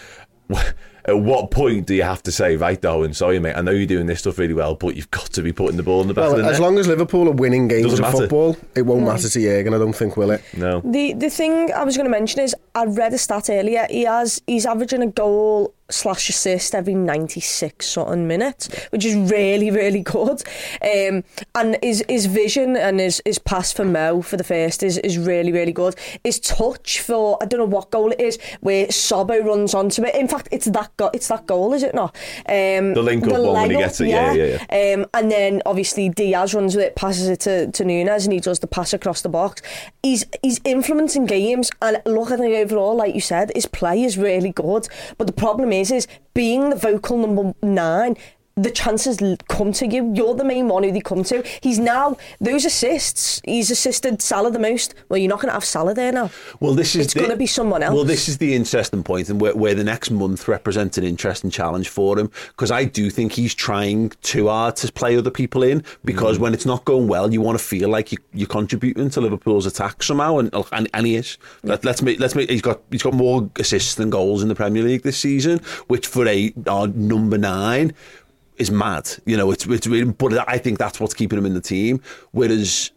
[1.07, 3.85] at what point do you have to say, right, Darwin, sorry, mate, I know you're
[3.85, 6.13] doing this stuff really well, but you've got to be putting the ball in the
[6.15, 6.61] back Well, of the as net?
[6.61, 8.23] long as Liverpool are winning games Doesn't of matter.
[8.23, 10.41] football, it won't matter to Jurgen, I don't think, will it?
[10.57, 10.81] no.
[10.81, 13.85] The the thing I was going to mention is I read a stat earlier.
[13.89, 19.71] He has he's averaging a goal slash assist every 96 something minutes, which is really
[19.71, 20.41] really good.
[20.81, 21.23] Um,
[21.53, 25.17] and his his vision and his his pass for Mo for the first is is
[25.17, 25.95] really really good.
[26.23, 30.15] His touch for I don't know what goal it is where Szobo runs onto it.
[30.15, 32.15] In fact, it's that go- it's that goal, is it not?
[32.47, 36.53] Um, The link-up one when he gets it, yeah, yeah, Um, and then obviously Diaz
[36.53, 39.29] runs with it, passes it to, to Núñez, and he does the pass across the
[39.29, 39.61] box.
[40.03, 44.17] He's he's influencing games, and look at the overall, like you said, his play is
[44.17, 44.87] really good.
[45.17, 48.17] But the problem is, being the vocal number nine.
[48.57, 50.13] The chances come to you.
[50.15, 51.43] You're the main one who they come to.
[51.59, 53.41] He's now those assists.
[53.43, 54.95] He's assisted Salah the most.
[55.09, 56.31] Well, you're not going to have Salah there now.
[56.61, 57.93] Well, this is It's gonna be someone else.
[57.93, 61.49] Well, this is the interesting point, and where, where the next month represents an interesting
[61.49, 65.61] challenge for him because I do think he's trying too hard to play other people
[65.61, 65.83] in.
[66.05, 66.41] Because mm.
[66.41, 69.65] when it's not going well, you want to feel like you, you're contributing to Liverpool's
[69.65, 71.37] attack somehow, and and, and he is.
[71.63, 74.55] Let, let's make let's make he's got he's got more assists than goals in the
[74.55, 77.93] Premier League this season, which for a our number nine.
[78.57, 79.51] Is mad, you know.
[79.51, 82.01] It's it's really, but I think that's what's keeping him in the team.
[82.31, 82.91] Whereas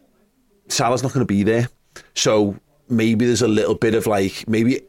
[0.69, 1.69] Salah's not going to be there.
[2.15, 2.57] So
[2.89, 4.83] maybe there's a little bit of like, maybe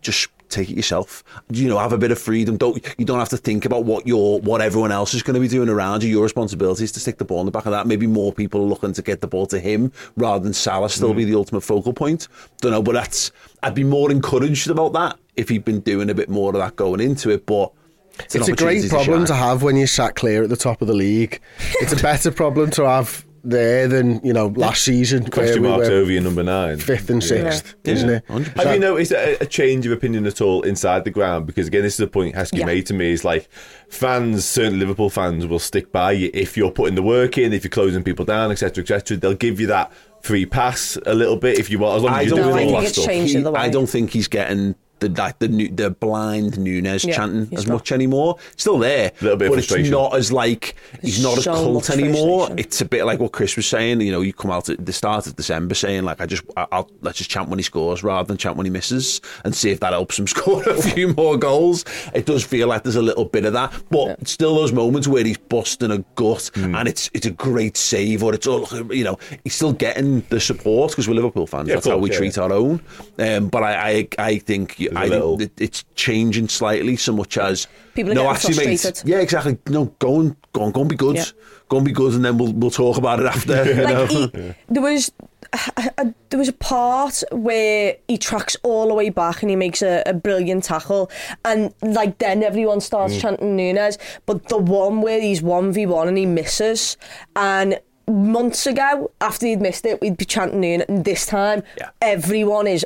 [0.00, 1.24] just take it yourself.
[1.50, 2.56] You know, have a bit of freedom.
[2.56, 5.40] Don't you don't have to think about what your what everyone else is going to
[5.40, 6.10] be doing around you.
[6.10, 7.86] Your responsibility is to stick the ball in the back of that.
[7.86, 11.12] Maybe more people are looking to get the ball to him rather than Salah still
[11.12, 11.16] mm.
[11.16, 12.28] be the ultimate focal point.
[12.60, 16.14] Don't know, but that's I'd be more encouraged about that if he'd been doing a
[16.14, 17.46] bit more of that going into it.
[17.46, 17.72] But
[18.20, 19.26] it's, It's a great problem shine.
[19.26, 21.40] to have when you're sat clear at the top of the league.
[21.80, 25.28] It's a better problem to have there than, you know, last season.
[25.30, 26.78] Question where we marks over your number nine.
[26.78, 28.26] Fifth and sixth, isn't it?
[28.28, 28.56] 100%.
[28.64, 31.46] Have you noticed a, a change of opinion at all inside the ground?
[31.46, 32.64] Because again, this is a point Heskey Yeah.
[32.66, 33.10] made to me.
[33.10, 33.48] Is like
[33.90, 37.64] fans, certain Liverpool fans, will stick by you if you're putting the work in, if
[37.64, 39.18] you're closing people down, etc., etc.
[39.18, 39.92] They'll give you that
[40.22, 42.50] free pass a little bit if you want, as long as I you're don't doing
[42.52, 43.04] all think that it's stuff.
[43.04, 43.60] changed He- the way.
[43.60, 44.74] I don't think he's getting
[45.08, 47.74] the like the new, the blind Núñez Yeah, chanting as not.
[47.74, 48.36] much anymore.
[48.56, 51.90] Still there, Little bit of but it's not as like he's not as So cult
[51.90, 52.48] anymore.
[52.56, 54.00] It's a bit like what Chris was saying.
[54.00, 56.66] You know, you come out at the start of December saying like, I just I-
[56.72, 59.70] I'll let's just chant when he scores rather than chant when he misses and see
[59.70, 61.84] if that helps him score a few more goals.
[62.14, 65.24] It does feel like there's a little bit of that, but still those moments where
[65.24, 66.74] he's busting a gut Hmm.
[66.74, 70.40] and it's it's a great save or it's all you know he's still getting the
[70.40, 71.68] support because we're Liverpool fans.
[71.68, 72.80] Yeah, of That's how we yeah, treat our own.
[73.18, 77.38] Um, but I, I, I think a I little- think it's changing slightly so much
[77.38, 79.02] as People are no, getting actually, mate.
[79.04, 79.58] Yeah, exactly.
[79.68, 81.16] No, go and go and go and be good.
[81.16, 81.24] Yeah.
[81.68, 83.64] Go and be good, and then we'll we'll talk about it after.
[83.64, 84.04] you know?
[84.04, 85.12] like he, there was
[85.52, 85.58] a,
[85.98, 89.80] a- there was a part where he tracks all the way back and he makes
[89.82, 91.10] a, a brilliant tackle
[91.44, 92.82] and like then everyone Mm.
[92.82, 96.96] starts chanting Núñez but the one where he's 1v1 and he misses
[97.36, 97.78] and
[98.08, 101.90] months ago after he'd missed it we'd be chanting Núñez and this time Yeah.
[102.02, 102.84] everyone is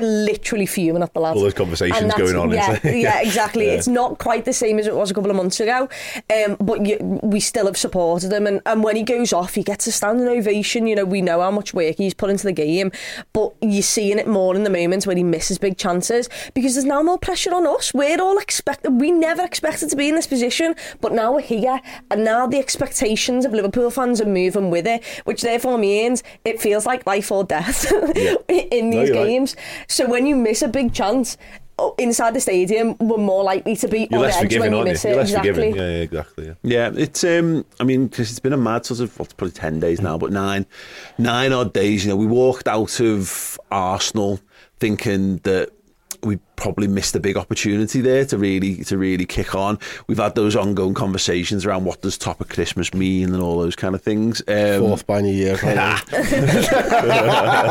[0.00, 1.36] literally fuming at the lad.
[1.36, 3.66] All those conversations going on Yeah, yeah, exactly.
[3.66, 3.72] Yeah.
[3.72, 5.88] It's not quite the same as it was a couple of months ago,
[6.34, 8.46] um, but you, we still have supported him.
[8.46, 10.86] And, and when he goes off, he gets a standing ovation.
[10.86, 12.90] You know, we know how much work he's put into the game,
[13.32, 16.84] but you're seeing it more in the moments when he misses big chances because there's
[16.84, 17.94] now more pressure on us.
[17.94, 19.00] We're all expected.
[19.00, 22.58] We never expected to be in this position, but now we're here, and now the
[22.58, 27.30] expectations of Liverpool fans are moving with it, which therefore means it feels like life
[27.30, 27.90] or death
[28.48, 29.26] in these you're right.
[29.60, 29.84] Games.
[29.88, 31.36] So when you miss a big chance
[31.78, 34.70] oh, inside the stadium, we're more likely to be You're on less edge forgiving, when
[34.72, 34.92] you aren't you?
[34.92, 35.52] miss You're less exactly.
[35.52, 35.76] forgiving.
[35.76, 36.46] Yeah, yeah, exactly.
[36.46, 36.54] Yeah.
[36.62, 37.64] Yeah, it's um.
[37.78, 40.18] I mean, because it's been a mad sort of well, it's probably ten days now,
[40.18, 40.66] but nine,
[41.18, 42.04] nine odd days.
[42.04, 44.40] You know, we walked out of Arsenal
[44.78, 45.79] thinking that we
[46.60, 49.78] probably missed a big opportunity there to really to really kick on.
[50.06, 53.74] We've had those ongoing conversations around what does top of Christmas mean and all those
[53.74, 54.42] kind of things.
[54.46, 55.56] Um, Fourth by New Year.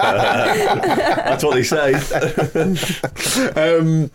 [0.10, 1.94] That's what they say.
[3.56, 4.10] um,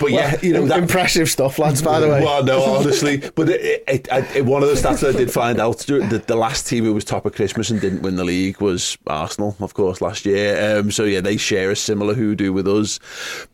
[0.00, 2.20] but yeah, you know that, Impressive stuff, lads, by the way.
[2.24, 5.60] Well, no, honestly, but it, it, it, it- one of the stats I did find
[5.60, 8.60] out that the last team who was top of Christmas and didn't win the league
[8.60, 10.78] was Arsenal, of course, last year.
[10.80, 12.98] Um, so yeah, they share a similar hoodoo with us.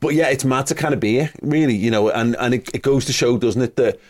[0.00, 2.82] But yeah, it's mad to kind of be really, you know, and and it, it
[2.82, 4.00] goes to show, doesn't it, that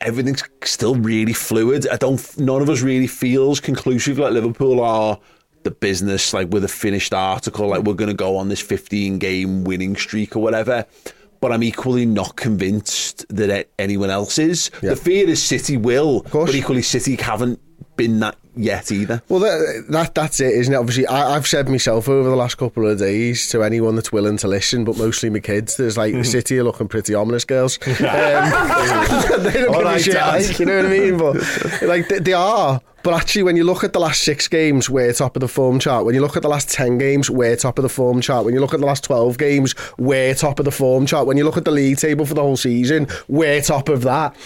[0.00, 1.86] everything's still really fluid.
[1.88, 2.38] I don't.
[2.38, 5.18] None of us really feels conclusive like Liverpool are
[5.62, 9.18] the business, like with a finished article, like we're going to go on this 15
[9.18, 10.86] game winning streak or whatever.
[11.40, 14.70] But I'm equally not convinced that anyone else is.
[14.80, 14.90] Yeah.
[14.90, 17.60] The fear is City will, but equally City haven't
[17.96, 19.22] been that yet either.
[19.28, 20.76] Well, that, that that's it, isn't it?
[20.76, 24.36] Obviously, I, I've said myself over the last couple of days to anyone that's willing
[24.38, 25.76] to listen, but mostly my kids.
[25.76, 27.78] There's like the city are looking pretty ominous, girls.
[28.02, 28.50] Um,
[29.42, 31.18] they don't give a shit, like, you know what I mean?
[31.18, 32.80] But like they, they are.
[33.02, 35.80] But actually, when you look at the last six games, we're top of the form
[35.80, 36.04] chart.
[36.04, 38.44] When you look at the last 10 games, we're top of the form chart.
[38.44, 41.26] When you look at the last 12 games, we're top of the form chart.
[41.26, 44.36] When you look at the league table for the whole season, we're top of that.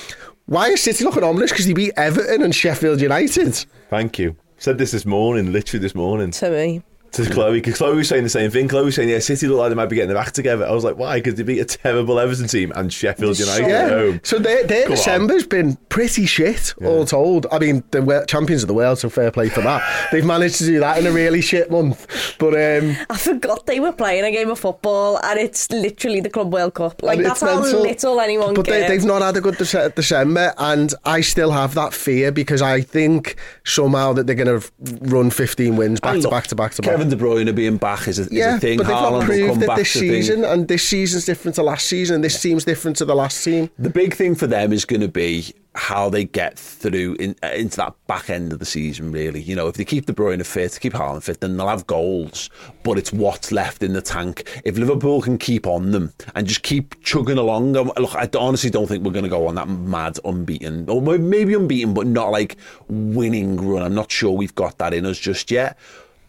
[0.48, 1.50] Why is City looking ominous?
[1.50, 3.66] Because they beat Everton and Sheffield United.
[3.90, 4.36] Thank you.
[4.58, 6.30] Said this this morning, literally this morning.
[6.30, 6.82] To me.
[7.12, 8.68] To Chloe because Chloe was saying the same thing.
[8.68, 10.72] Chloe was saying, "Yeah, City look like they might be getting their act together." I
[10.72, 14.20] was like, "Why?" Because they beat a terrible Everton team and Sheffield United at home.
[14.24, 14.96] So their, their Come on.
[14.96, 17.46] December's been pretty shit, all told.
[17.50, 20.08] I mean, the wor- champions of the world, so fair play for that.
[20.12, 22.36] They've managed to do that in a really shit month.
[22.38, 26.30] But um, I forgot they were playing a game of football and it's literally the
[26.30, 27.02] Club World Cup.
[27.02, 27.82] Like, that's it's how mental.
[27.82, 31.74] little anyone But they, they've not had a good Dece- December, and I still have
[31.74, 34.70] that fear because I think somehow that they're going to
[35.02, 36.90] run 15 wins back And to look, back to back to back.
[36.92, 38.78] Kevin De Bruyne being back is a, is yeah, a thing.
[38.78, 40.02] but they've Haaland not will proved come it this thing.
[40.02, 43.42] season, and this season's different to last season, and this team's different to the last
[43.42, 43.70] team.
[43.78, 47.48] The big thing for them is going to be how they get through in, uh,
[47.48, 49.12] into that back end of the season.
[49.12, 51.86] Really, you know, if they keep De Bruyne fit, keep Haaland fit, then they'll have
[51.86, 52.50] goals.
[52.82, 54.60] But it's what's left in the tank.
[54.64, 58.70] If Liverpool can keep on them and just keep chugging along, um, look, I honestly
[58.70, 62.30] don't think we're going to go on that mad unbeaten, or maybe unbeaten, but not
[62.30, 62.56] like
[62.88, 63.82] winning run.
[63.82, 65.78] I'm not sure we've got that in us just yet.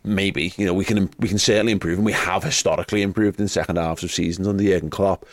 [0.04, 3.48] Maybe you know we can we can certainly improve, and we have historically improved in
[3.48, 5.26] second halves of seasons under Jurgen Klopp.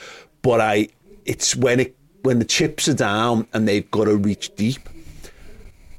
[0.42, 0.88] But I,
[1.24, 4.88] it's when it when the chips are down and they've got to reach deep.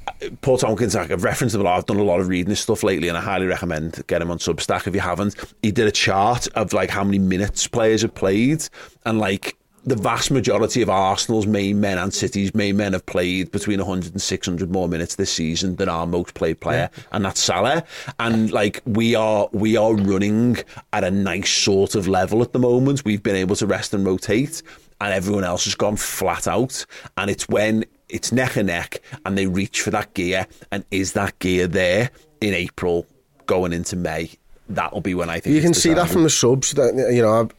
[0.08, 1.78] Uh, Paul Tomkins, I've referenced him a lot.
[1.78, 4.32] I've done a lot of reading his stuff lately, and I highly recommend get him
[4.32, 5.36] on Substack if you haven't.
[5.62, 8.68] He did a chart of like how many minutes players have played,
[9.06, 9.56] and like
[9.86, 14.14] the vast majority of Arsenal's main men and City's main men have played between 100
[14.14, 17.84] and 600 more minutes this season than our most played player, and that's Salah.
[18.20, 20.58] And like we are, we are running
[20.92, 23.06] at a nice sort of level at the moment.
[23.06, 24.64] We've been able to rest and rotate,
[25.00, 26.86] and everyone else has gone flat out.
[27.18, 31.14] And it's when it's neck and neck, and they reach for that gear, and is
[31.14, 32.10] that gear there
[32.42, 33.06] in April
[33.46, 34.32] going into May?
[34.68, 36.72] That'll be when I think You can see that from the subs.
[36.72, 37.54] That you know, I've-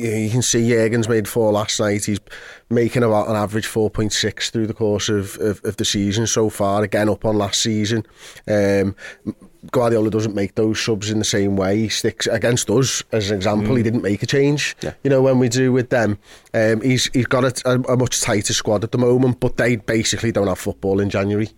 [0.00, 2.04] you you can see Jurgen's made four last night.
[2.04, 2.20] He's
[2.68, 6.26] making about an average four point six through the course of, of, of the season
[6.26, 6.82] so far.
[6.82, 8.06] Again, up on last season.
[8.48, 8.94] Um,
[9.70, 11.76] Guardiola doesn't make those subs in the same way.
[11.80, 13.76] He sticks against us as an example.
[13.76, 14.74] He didn't make a change.
[14.80, 14.94] Yeah.
[15.04, 16.18] You know when we do with them,
[16.54, 19.76] um, he's he's got a, a, a much tighter squad at the moment, but they
[19.76, 21.50] basically don't have football in January.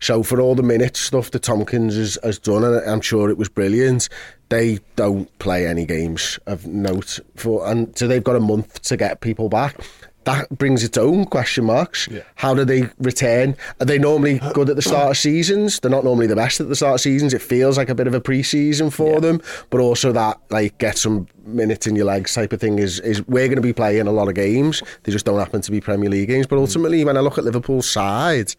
[0.00, 3.36] So for all the minutes stuff that Tomkins has, has done, and I'm sure it
[3.36, 4.08] was brilliant,
[4.50, 8.96] they don't play any games of note for, and so they've got a month to
[8.96, 9.80] get people back.
[10.24, 12.06] That brings its own question marks.
[12.34, 13.56] How do they return?
[13.80, 15.80] Are they normally good at the start of seasons?
[15.80, 17.32] They're not normally the best at the start of seasons.
[17.32, 19.40] It feels like a bit of a pre-season for them,
[19.70, 23.26] but also that like get some minutes in your legs type of thing is is
[23.28, 24.82] we're going to be playing a lot of games.
[25.04, 26.46] They just don't happen to be Premier League games.
[26.46, 26.62] But mm.
[26.62, 28.54] ultimately, when I look at Liverpool's side,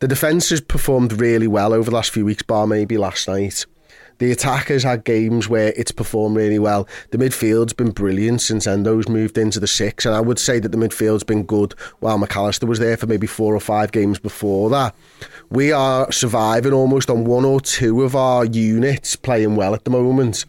[0.00, 3.64] the defence has performed really well over the last few weeks, bar maybe last night.
[4.18, 6.88] The attack has had games where it's performed really well.
[7.10, 10.70] The midfield's been brilliant since Endo's moved into the six, and I would say that
[10.70, 14.18] the midfield's been good while Mac Allister was there for maybe four or five games
[14.18, 14.94] before that.
[15.50, 19.90] We are surviving almost on one or two of our units playing well at the
[19.90, 20.46] moment.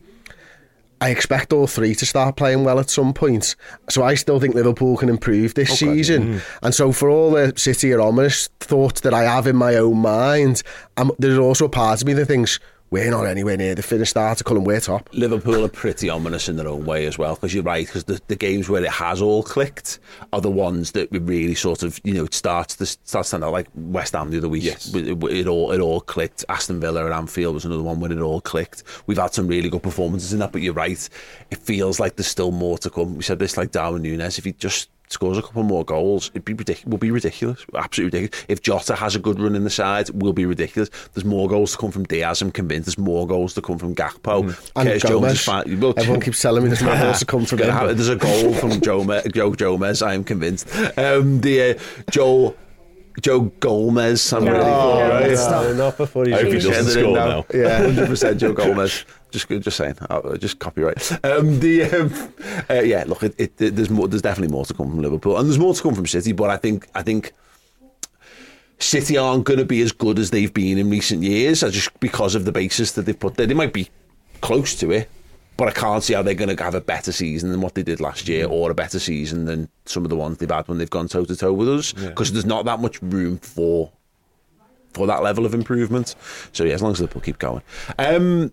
[1.00, 3.56] I expect all three to start playing well at some point.
[3.90, 6.36] So I still think Liverpool can improve this season.
[6.36, 6.42] Mm.
[6.64, 10.00] And so for all the City or ominous thoughts that I have in my own
[10.00, 10.64] mind,
[10.96, 12.60] i there's also a part of me that thinks
[12.90, 15.10] we're not anywhere near the finished article and we're top.
[15.14, 18.22] Liverpool are pretty ominous in their own way as well, because you're right, because the,
[18.28, 20.00] the games where it has all clicked
[20.32, 23.28] are the ones that we really sort of, you know, it starts to start to
[23.28, 24.64] stand out like West Ham the other week.
[24.64, 24.94] Yes.
[24.94, 26.46] It, it all it all clicked.
[26.50, 28.84] Aston Villa at Anfield was another one where it all clicked.
[29.06, 31.10] We've had some really good performances in that, but you're right.
[31.52, 33.16] It feels like there's still more to come.
[33.16, 36.46] We said this like Darwin Núñez, if he just scores a couple more goals, it'd
[36.46, 36.86] be ridiculous.
[36.92, 38.46] Will be ridiculous, absolutely ridiculous.
[38.50, 40.90] If Jota has a good run in the side, it will be ridiculous.
[41.14, 42.42] There's more goals to come from Diaz.
[42.42, 42.88] I'm convinced.
[42.88, 44.44] There's more goals to come from Gakpo.
[44.76, 45.34] And Curtis Gomez.
[45.34, 45.80] is fine.
[45.80, 48.54] Well, Everyone keeps telling me there's more goals to come from him, There's a goal
[48.54, 50.02] from Joe, Joe Gomez.
[50.02, 50.68] I am convinced.
[50.98, 51.80] Um, the uh,
[52.12, 52.56] Joe
[53.22, 54.32] Joe Gomez.
[54.34, 55.38] I'm No, really no, for, right?
[55.38, 55.76] stop.
[55.76, 57.28] not before he's I hope he doesn't Send it in score now.
[57.28, 57.46] now.
[57.54, 57.78] Yeah.
[57.84, 59.06] hundred percent Joe Gomez.
[59.32, 59.96] Just, just saying.
[60.10, 61.12] Uh, just copyright.
[61.26, 62.34] Um, the um,
[62.70, 63.04] uh, yeah.
[63.08, 64.08] Look, it, it, there's more.
[64.08, 66.32] There's definitely more to come from Liverpool, and there's more to come from City.
[66.32, 67.34] But I think, I think.
[68.80, 72.00] City aren't going to be as good as they've been in recent years, uh, just
[72.00, 73.48] because of the basis that they've put there.
[73.48, 73.90] They might be
[74.42, 75.10] close to it,
[75.58, 77.84] but I can't see how they're going to have a better season than what they
[77.84, 80.78] did last year, or a better season than some of the ones they've had when
[80.78, 81.94] they've gone toe to toe with us.
[81.94, 83.92] Because there's not that much room for
[84.94, 86.16] for that level of improvement.
[86.54, 87.62] So yeah, as long as Liverpool keep going.
[88.00, 88.52] Um,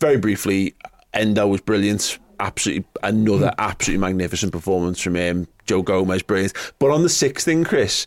[0.00, 0.74] very briefly,
[1.12, 2.18] Endo was brilliant.
[2.40, 5.46] Absolutely, another absolutely magnificent performance from him.
[5.66, 6.52] Joe Gomez, brilliant.
[6.78, 8.06] But on the sixth thing, Chris,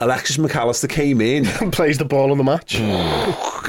[0.00, 2.74] Alexis Mac Allister came in and plays the ball of the match.
[2.76, 2.92] and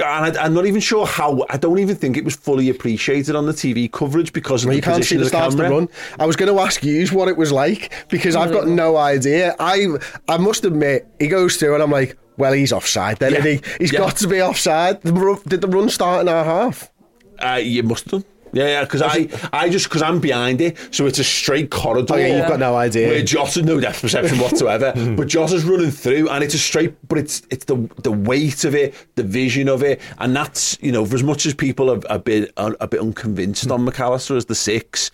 [0.03, 1.45] I, I'm not even sure how.
[1.49, 4.71] I don't even think it was fully appreciated on the TV coverage because of Well,
[4.73, 5.89] the you can't see the of the start of the run.
[6.19, 9.55] I was going to ask you what it was like because I've got no idea.
[9.59, 9.87] I
[10.27, 13.41] I must admit, he goes through and I'm like, well, he's offside then, Yeah.
[13.41, 13.61] he?
[13.77, 13.99] He's Yeah.
[13.99, 15.01] got to be offside.
[15.03, 16.89] Did the run start in our half?
[17.37, 18.32] Uh, you must have done.
[18.53, 22.13] Yeah, yeah, because I, I just because I'm behind it, so it's a straight corridor.
[22.13, 23.07] Oh, yeah, you've got no idea.
[23.07, 25.17] Where Joss has no depth perception whatsoever, mm.
[25.17, 26.95] but Joss is running through, and it's a straight.
[27.07, 30.91] But it's it's the the weight of it, the vision of it, and that's you
[30.91, 33.99] know for as much as people are a bit are a bit unconvinced on Mac
[33.99, 35.09] Allister as the six.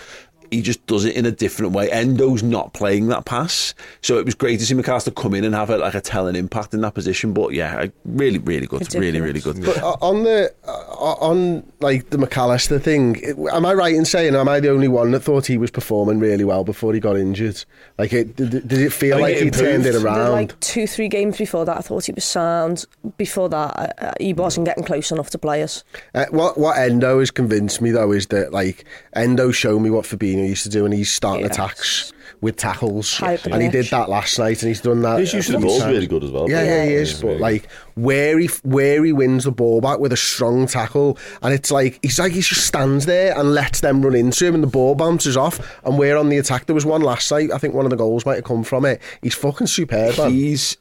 [0.52, 1.90] He just does it in a different way.
[1.92, 5.44] Endo's not playing that pass, so it was great to see Mac Allister come in
[5.44, 7.34] and have a, like a telling impact in that position.
[7.34, 9.64] But yeah, really, really good, really, really good.
[9.64, 13.22] But uh, on the uh, on like the Mac Allister thing,
[13.52, 16.20] am I right in saying am I the only one that thought he was performing
[16.20, 17.64] really well before he got injured?
[17.98, 20.32] Like, it, did, did it feel I think like it he turned it around?
[20.32, 22.86] like two, three games before that, I thought he was sound.
[23.18, 25.84] Before that, uh, he wasn't getting close enough to players.
[26.16, 30.06] Uh, what what Endo has convinced me though is that like Endo showed me what
[30.06, 31.54] Fabinho used to do, and he's starting Yes.
[31.54, 35.02] attacks with tackles, High up the and he did that last night, and he's done
[35.02, 35.20] that.
[35.20, 36.50] His use of the ball's really good as well.
[36.50, 37.22] Yeah, yeah, he is.
[37.22, 41.54] But like where he where he wins the ball back with a strong tackle, and
[41.54, 44.64] it's like he's like he just stands there and lets them run into him, and
[44.64, 46.66] the ball bounces off, and we're on the attack.
[46.66, 47.52] There was one last night.
[47.52, 49.02] I think one of the goals might have come from it.
[49.22, 50.18] He's fucking superb.
[50.18, 50.32] Man.
[50.32, 50.78] he's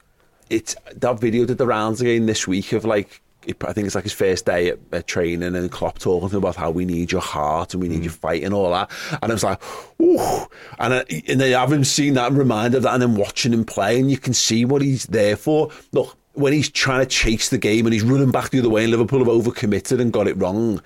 [0.51, 3.21] it's that video did the rounds again this week of like
[3.63, 6.43] I think it's like his first day at, at training and Klopp talking to him
[6.43, 8.05] about how we need your heart and we need mm.
[8.05, 8.91] your fight and all that.
[9.23, 9.63] And I was like
[10.01, 10.47] ooh.
[10.79, 12.29] And I, and then having seen that.
[12.29, 15.07] And reminded of that and then watching him play and you can see what he's
[15.07, 15.71] there for.
[15.93, 18.85] Look when he's trying to chase the game and he's running back the other way
[18.85, 20.81] and Liverpool have overcommitted and got it wrong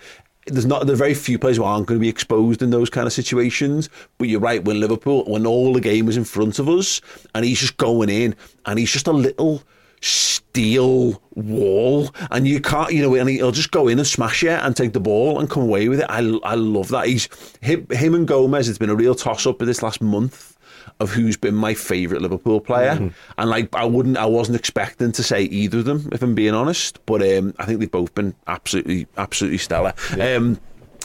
[0.46, 2.90] there's not there are very few players who aren't going to be exposed in those
[2.90, 3.88] kind of situations.
[4.18, 7.00] But you're right, when Liverpool, when all the game was in front of us,
[7.34, 8.34] and he's just going in,
[8.66, 9.62] and he's just a little
[10.02, 14.60] steel wall, and you can't, you know, and he'll just go in and smash it
[14.62, 16.06] and take the ball and come away with it.
[16.10, 17.06] I, I love that.
[17.06, 17.28] He's
[17.60, 18.68] him, him and Gomez.
[18.68, 20.58] It's been a real toss up this last month
[21.00, 25.22] of who's been my favourite Liverpool player, and like I wouldn't, I wasn't expecting to
[25.22, 28.34] say either of them if I'm being honest, but um, I think they've both been
[28.46, 29.94] absolutely, absolutely stellar.
[30.20, 30.60] Um,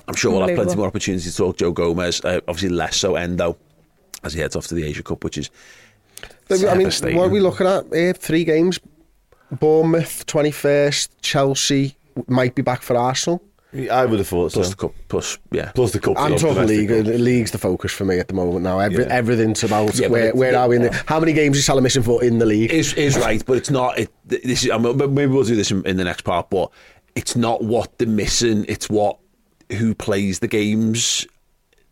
[0.07, 2.23] I'm sure we'll have plenty more opportunities to talk Joe Gomez.
[2.23, 3.57] Uh, obviously, less so Endo
[4.23, 5.49] as he heads off to the Asia Cup, which is
[6.49, 8.13] I mean, what are we looking at here?
[8.13, 8.79] Three games.
[9.51, 11.09] Bournemouth, 21st.
[11.21, 11.95] Chelsea
[12.27, 13.41] might be back for Arsenal.
[13.91, 14.69] I would have thought plus so.
[14.71, 15.71] the cup, plus yeah.
[15.73, 16.15] Plus the cup.
[16.17, 16.87] I'm talking league.
[16.87, 17.05] cup.
[17.05, 18.79] The league's the focus for me at the moment now.
[18.79, 19.09] Every, Yeah.
[19.13, 21.81] Everything's about Yeah, where, it's- where are we in the, How many games is Salah
[21.81, 22.71] missing for in the league?
[22.71, 23.99] is is right, but it's not.
[23.99, 26.71] It, this is, I mean, maybe we'll do this in, in the next part, but
[27.15, 28.65] it's not what they're missing.
[28.69, 29.17] It's what
[29.73, 31.27] who plays the games.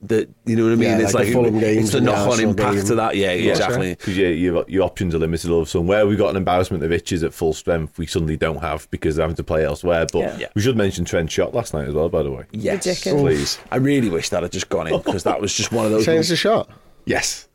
[0.02, 0.90] That you know what I mean?
[0.90, 2.86] Yeah, it's like like, the Fulham it's the knock-on impact game.
[2.86, 3.16] to that.
[3.16, 3.52] Yeah, Yeah.
[3.52, 3.96] exactly.
[3.96, 5.88] Because yeah, your, your options are limited all of a sudden.
[5.88, 9.16] Where we got an embarrassment of itches at full strength, we suddenly don't have because
[9.16, 10.06] they're having to play elsewhere.
[10.12, 10.38] But Yeah.
[10.38, 10.48] Yeah.
[10.54, 12.44] we should mention Trent shot last night as well, by the way.
[12.52, 13.22] Yes, Ridiculous.
[13.22, 13.60] Please.
[13.72, 16.06] I really wish that had just gone in because that was just one of those.
[16.06, 16.70] Saying it's a shot.
[17.06, 17.48] Yes.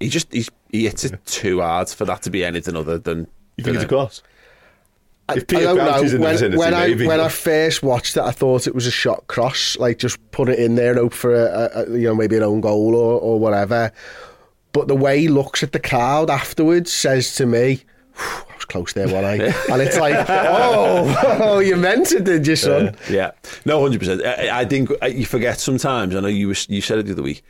[0.00, 3.26] he just he's, he hits it too hard for that to be anything other than.
[3.56, 4.22] You think it's a cross?
[5.30, 6.02] I, If Peter I don't Crouch know.
[6.04, 7.06] is in the when, vicinity, when I maybe.
[7.06, 10.48] when I first watched it, I thought it was a shot cross, like just put
[10.48, 13.20] it in there and hope for a, a, you know maybe an own goal or,
[13.20, 13.92] or whatever.
[14.72, 17.82] But the way he looks at the crowd afterwards says to me,
[18.16, 22.46] "I was close there, wasn't I?" and it's like, "Oh, oh, you meant it, did
[22.46, 23.32] you, son?" Yeah,
[23.64, 24.24] no, hundred percent.
[24.24, 26.14] I I think uh, you forget sometimes.
[26.14, 27.42] I know you you said it the other week.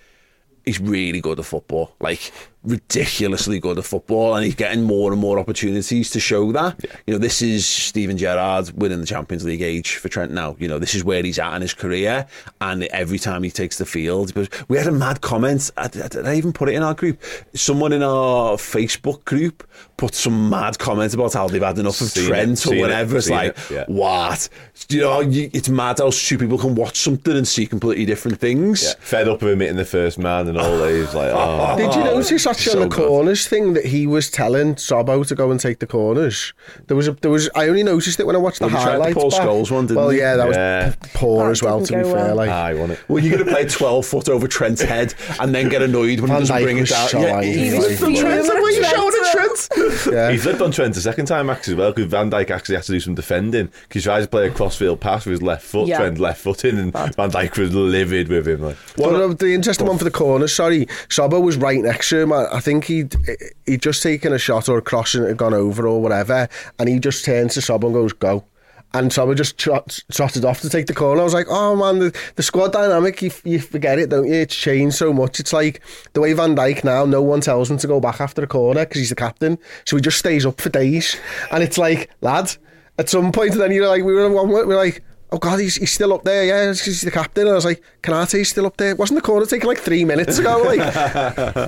[0.65, 5.21] He's really good at football, like ridiculously good at football, and he's getting more and
[5.21, 6.85] more opportunities to show that.
[7.07, 10.57] You know, this is Steven Gerrard winning the Champions League age for Trent now.
[10.59, 12.27] You know, this is where he's at in his career,
[12.61, 14.33] and every time he takes the field,
[14.69, 15.71] we had a mad comment.
[15.77, 17.23] I, I, did I even put it in our group?
[17.55, 22.09] Someone in our Facebook group put some mad comment about how they've had enough of
[22.09, 23.17] Seen it, Trent or seen it, whatever.
[23.17, 23.85] It's like, it, yeah.
[23.87, 24.49] what?
[24.89, 28.39] You know, you, it's mad how two people can watch something and see completely different
[28.39, 28.83] things.
[28.83, 28.95] Yeah.
[29.01, 30.91] Fed up of him hitting the first man and all that.
[30.91, 31.77] He's like, oh.
[31.77, 33.07] Did you notice actually so on the good.
[33.09, 36.53] corners thing that he was telling Szobo to go and take the corners?
[36.87, 38.83] There was a, there was I only noticed it when I watched the Well, he
[38.83, 39.15] tried the highlights.
[39.15, 39.41] Paul back.
[39.41, 40.87] Scholes one, didn't well, yeah, that Yeah.
[40.87, 41.81] was poor That as well.
[41.85, 42.35] To be go fair, well.
[42.37, 42.99] like I won it.
[43.09, 46.31] Well, you're going to play 12 foot over Trent's head and then get annoyed when
[46.31, 47.09] he doesn't Dijk bring it was down.
[47.09, 47.47] so angry.
[47.53, 48.41] he He was was Trent.
[48.41, 49.69] at What are you shouting at Trent?
[50.13, 50.31] yeah.
[50.31, 52.85] He flipped on Trent a second time, Max, as well, because Van Dijk actually had
[52.85, 55.65] to do some defending because he tried to play a crossfield pass with his left
[55.65, 55.99] foot, Yeah.
[55.99, 58.63] Trent left foot in, and Van Dijk was livid with him.
[58.63, 62.33] Like, Well, the interesting one for the corners, sorry, Szobo was right next to him,
[62.53, 63.17] I think he'd
[63.67, 66.49] he'd just taken a shot or a cross and it had gone over or whatever,
[66.79, 68.45] and he just turns to Sob and goes, "Go."
[68.93, 71.21] And Sob just trot, trotted off to take the corner.
[71.21, 74.35] I was like, "Oh man, the, the squad dynamic, you, you forget it, don't you?
[74.35, 75.39] It's changed so much.
[75.39, 75.81] It's like
[76.13, 78.85] the way Van Dijk now, no one tells him to go back after a corner
[78.85, 81.17] because he's the captain, so he just stays up for days.
[81.53, 82.57] And it's like, lad,
[82.99, 85.93] at some point, and then you're like, we were we're like." Oh God, he's, he's
[85.93, 87.43] still up there, yeah, he's the captain.
[87.43, 88.97] And I was like, Konaté, he's still up there.
[88.97, 90.63] Wasn't the corner taking like three minutes ago?
[90.65, 90.79] Like,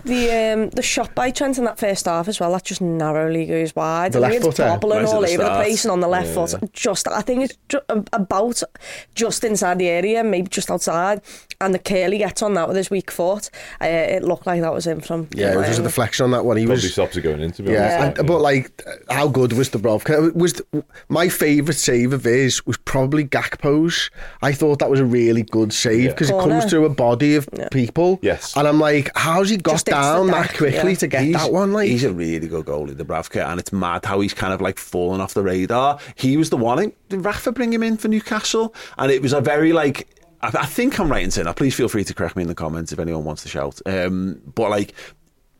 [0.04, 3.46] The um, the shot by Trent in that first half as well, that just narrowly
[3.46, 4.12] goes wide.
[4.12, 4.68] The I think left it's footer.
[4.68, 5.64] bobbling Right all the over the start.
[5.64, 6.46] place and on the left Yeah.
[6.46, 6.72] foot.
[6.72, 7.80] Just, I think it's ju-
[8.12, 8.62] about
[9.14, 11.20] just inside the area, maybe just outside.
[11.60, 13.48] And the Curly gets on that with his weak foot.
[13.80, 15.28] Uh, it looked like that was him from.
[15.34, 16.56] yeah, it was just a deflection on that one.
[16.56, 16.92] He Probably was.
[16.92, 17.62] stops it going into.
[17.62, 18.18] Yeah, honest.
[18.18, 20.34] and, but like, how good was the Dubravka?
[20.34, 23.22] Was the, my favourite save of his was probably
[23.58, 24.10] Gakpo's.
[24.42, 26.10] I thought that was a really good save Yeah.
[26.10, 28.18] because it comes through a body of people.
[28.22, 28.56] Yes.
[28.56, 30.96] and I'm like, how's he got Just hits the down that quickly yeah.
[30.98, 31.72] to get that one?
[31.72, 34.78] Like, he's a really good goalie, Dubravka, and it's mad how he's kind of like
[34.78, 35.98] fallen off the radar.
[36.14, 36.78] He was the one.
[36.78, 38.74] I Did Rafa bring him in for Newcastle?
[38.98, 40.08] And it was a very like.
[40.42, 41.56] I, I think I'm right in saying that.
[41.56, 43.80] Please feel free to correct me in the comments if anyone wants to shout.
[43.86, 44.94] Um, but like.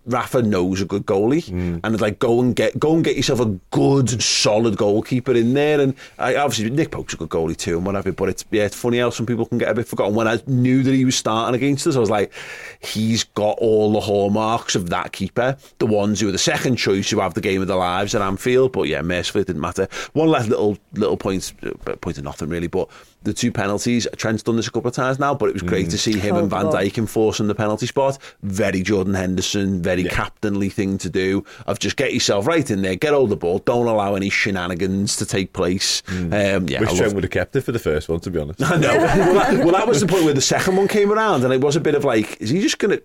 [0.05, 3.41] Rafa knows a good goalie, and it's like go and get go and get yourself
[3.41, 5.81] a good, solid goalkeeper in there.
[5.81, 8.11] And I, obviously Nick Pope's a good goalie too, and whatever.
[8.13, 10.15] But it's yeah, it's funny how some people can get a bit forgotten.
[10.15, 12.33] When I knew that he was starting against us, I was like,
[12.81, 17.11] he's got all the hallmarks of that keeper, the ones who are the second choice,
[17.11, 18.73] who have the game of their lives at Anfield.
[18.73, 19.87] But yeah, mercifully it didn't matter.
[20.15, 22.89] One last little little point, uh, point of nothing really, but.
[23.25, 25.91] The two penalties, Trent's done this a couple of times now, but it was great
[25.91, 26.81] to see him and Van Horrible.
[26.81, 28.19] Dijk enforcing the penalty spot.
[28.43, 32.97] Very Jordan Henderson, very captainly thing to do of just get yourself right in there,
[32.97, 36.03] get hold of the ball, don't allow any shenanigans to take place.
[36.09, 36.31] Um,
[36.69, 38.39] yeah, Wish I Trent love- would have kept it for the first one, to be
[38.41, 38.63] honest.
[38.65, 38.97] I know.
[38.97, 41.61] well, that, well, that was the point where the second one came around, and it
[41.61, 43.03] was a bit of like, is he just going to.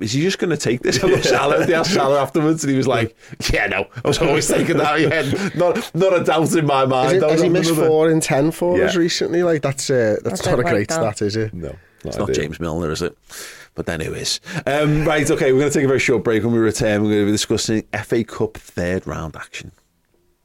[0.00, 1.02] Is he just going to take this?
[1.02, 1.66] I love Salah.
[1.66, 3.16] They asked Salah afterwards, and he was like,
[3.52, 5.00] "Yeah, no, I was always thinking that.
[5.00, 7.70] Yeah, not not a doubt in my mind." Is it, That has was he missed
[7.70, 9.00] another- four in ten for us Yeah.
[9.00, 9.42] recently?
[9.42, 11.16] Like that's uh, that's I not a don't like great that.
[11.16, 11.52] stat, is it?
[11.54, 11.74] No,
[12.04, 12.42] It's not ideal.
[12.42, 13.16] James Milner, is it?
[13.78, 14.40] But then it is.
[14.66, 16.42] Um, right, okay, we're going to take a very short break.
[16.42, 19.70] When we return, we're going to be discussing FA Cup third round action.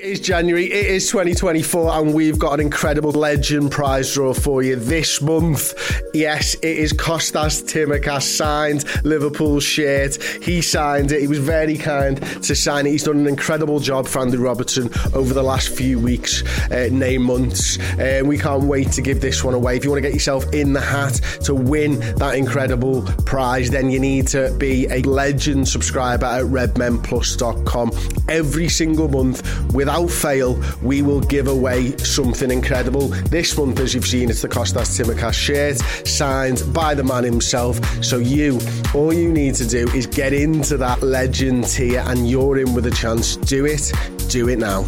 [0.04, 4.62] It is January, it is 2024, and we've got an incredible legend prize draw for
[4.62, 5.74] you this month.
[6.14, 10.22] Yes, it is Costas Tsimikas signed Liverpool's shirt.
[10.44, 11.22] He signed it.
[11.22, 12.90] He was very kind to sign it.
[12.90, 16.90] He's done an incredible job for Andy Robertson over the last few weeks, uh,
[17.22, 17.80] months.
[17.98, 19.78] And we can't wait to give this one away.
[19.78, 21.14] If you want to get yourself in the hat
[21.46, 27.92] to win that incredible prize, then you need to be a legend subscriber at redmenplus.com.
[28.28, 33.10] Every single month, without fail, we will give away something incredible.
[33.30, 35.78] This month, as you've seen, it's the Costas Tsimikas shirt
[36.08, 37.80] signed by the man himself.
[38.04, 38.60] So you,
[38.96, 42.88] all you need to do is get into that legend tier and you're in with
[42.88, 43.36] a chance.
[43.36, 43.92] Do it.
[44.30, 44.84] Do it now.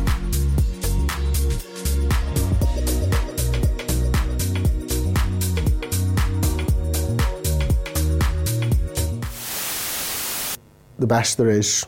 [10.97, 11.85] The best there is.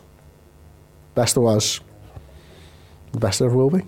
[1.16, 1.82] Best there was.
[3.18, 3.82] The best there will be.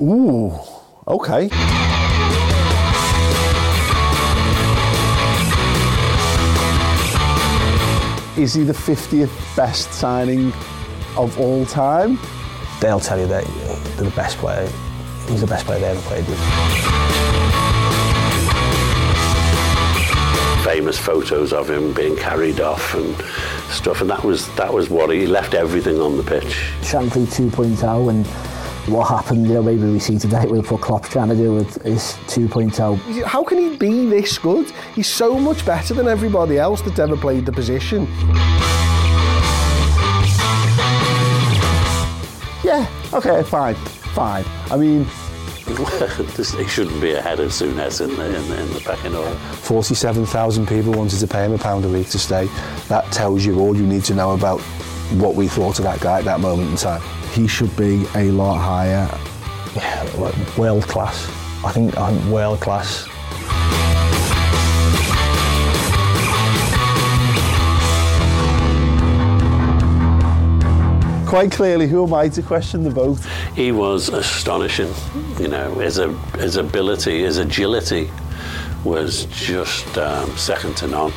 [0.00, 0.58] Ooh,
[1.06, 1.50] okay.
[8.42, 10.50] Is he the 50th best signing
[11.18, 12.18] of all time?
[12.80, 13.44] they'll tell you that
[13.96, 14.66] they're the best player.
[15.28, 16.99] He's the best player they ever played with.
[20.72, 23.16] Famous photos of him being carried off and
[23.70, 26.54] stuff, and that was that was what he left everything on the pitch.
[26.82, 28.24] Shankly 2.0 and
[28.94, 31.82] what happened, you know, maybe we see today with what Klopp's trying to do with
[31.82, 33.24] his 2.0.
[33.24, 34.70] How can he be this good?
[34.94, 38.06] He's so much better than everybody else that's ever played the position.
[42.62, 43.74] Yeah, okay, fine,
[44.14, 44.44] fine.
[44.70, 45.04] I mean,
[46.36, 49.34] This- he shouldn't be ahead of Souness in the, in the, in the pecking order.
[49.62, 52.46] 47,000 people wanted to pay him a pound a week to stay.
[52.88, 54.60] That tells you all you need to know about
[55.18, 57.02] what we thought of that guy at that moment in time.
[57.32, 59.08] He should be a lot higher.
[59.74, 61.28] Yeah, like world class.
[61.64, 63.06] I think, I think world class.
[71.30, 73.20] Quite clearly, who am I to question the vote?
[73.54, 74.92] He was astonishing.
[75.38, 75.94] You know, his,
[76.34, 78.10] his ability, his agility
[78.82, 81.12] was just um, second to none.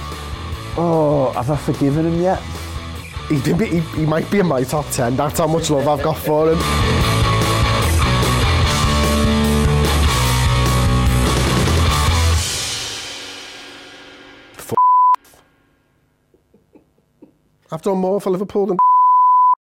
[0.78, 2.40] Oh, have I forgiven him yet?
[3.28, 5.16] He, did be, he, he might be in my top 10.
[5.16, 6.60] That's how much love I've got for him.
[17.72, 18.93] I've done more for Liverpool than at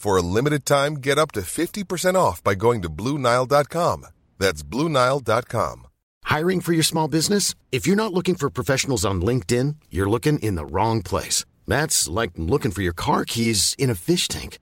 [0.00, 4.06] For a limited time, get up to 50% off by going to BlueNile.com.
[4.38, 5.88] That's BlueNile.com.
[6.24, 7.54] Hiring for your small business?
[7.70, 11.44] If you're not looking for professionals on LinkedIn, you're looking in the wrong place.
[11.66, 14.58] That's like looking for your car keys in a fish tank.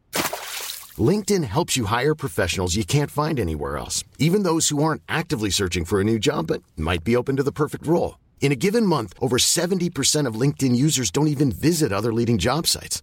[1.10, 5.50] LinkedIn helps you hire professionals you can't find anywhere else, even those who aren't actively
[5.50, 8.18] searching for a new job but might be open to the perfect role.
[8.40, 12.66] In a given month, over 70% of LinkedIn users don't even visit other leading job
[12.66, 13.02] sites.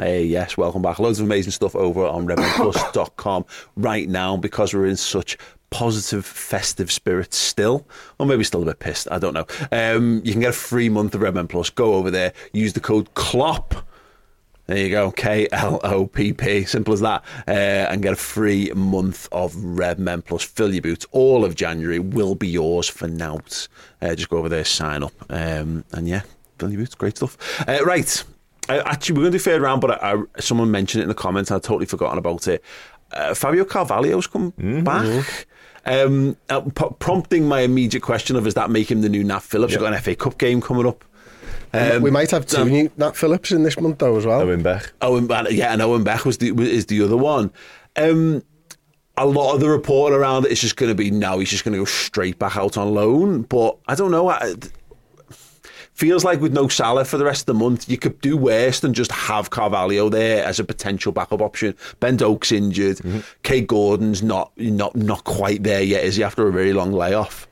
[0.00, 0.98] Hey, yes, welcome back.
[0.98, 3.44] Loads of amazing stuff over on redmenplus.com
[3.76, 5.36] right now because we're in such
[5.68, 7.86] positive, festive spirits still,
[8.18, 9.08] or maybe still a bit pissed.
[9.10, 9.44] I don't know.
[9.70, 11.68] Um, you can get a free month of Redmen Plus.
[11.68, 13.82] Go over there, use the code KLOPP.
[14.68, 18.16] There you go, K L O P P, simple as that, uh, and get a
[18.16, 20.42] free month of Redmen Plus.
[20.42, 21.04] Fill your boots.
[21.10, 23.40] All of January will be yours for now.
[24.00, 26.22] Uh, just go over there, sign up, um, and yeah,
[26.58, 26.94] fill your boots.
[26.94, 27.36] Great stuff.
[27.68, 28.24] Uh, right,
[28.78, 31.14] actually, we're going to do third round, but I, I, someone mentioned it in the
[31.14, 31.50] comments.
[31.50, 32.62] I'd totally forgotten about it.
[33.12, 34.52] Uh, Fabio Carvalho's come
[34.84, 35.46] back.
[35.86, 39.40] Um, uh, p- prompting my immediate question of is that make him the new Nat
[39.40, 39.72] Phillips?
[39.72, 41.04] You've got an FA Cup game coming up.
[41.72, 44.40] Um, we might have two um, new Nat Phillips in this month though as well.
[44.40, 44.92] Owen Beck.
[45.00, 47.52] Owen, yeah, and Owen Beck was the is the other one.
[47.96, 48.42] Um,
[49.16, 51.64] a lot of the report around it is just going to be no, he's just
[51.64, 53.42] going to go straight back out on loan.
[53.42, 54.28] But I don't know.
[54.28, 54.54] I,
[56.00, 58.80] feels like with no Salah for the rest of the month, you could do worse
[58.80, 61.76] than just have Carvalho there as a potential backup option.
[62.00, 62.96] Ben Doak's injured.
[62.96, 63.20] Mm-hmm.
[63.42, 66.24] Kaide Gordon's not not not quite there yet, is he?
[66.24, 67.46] After a very long layoff.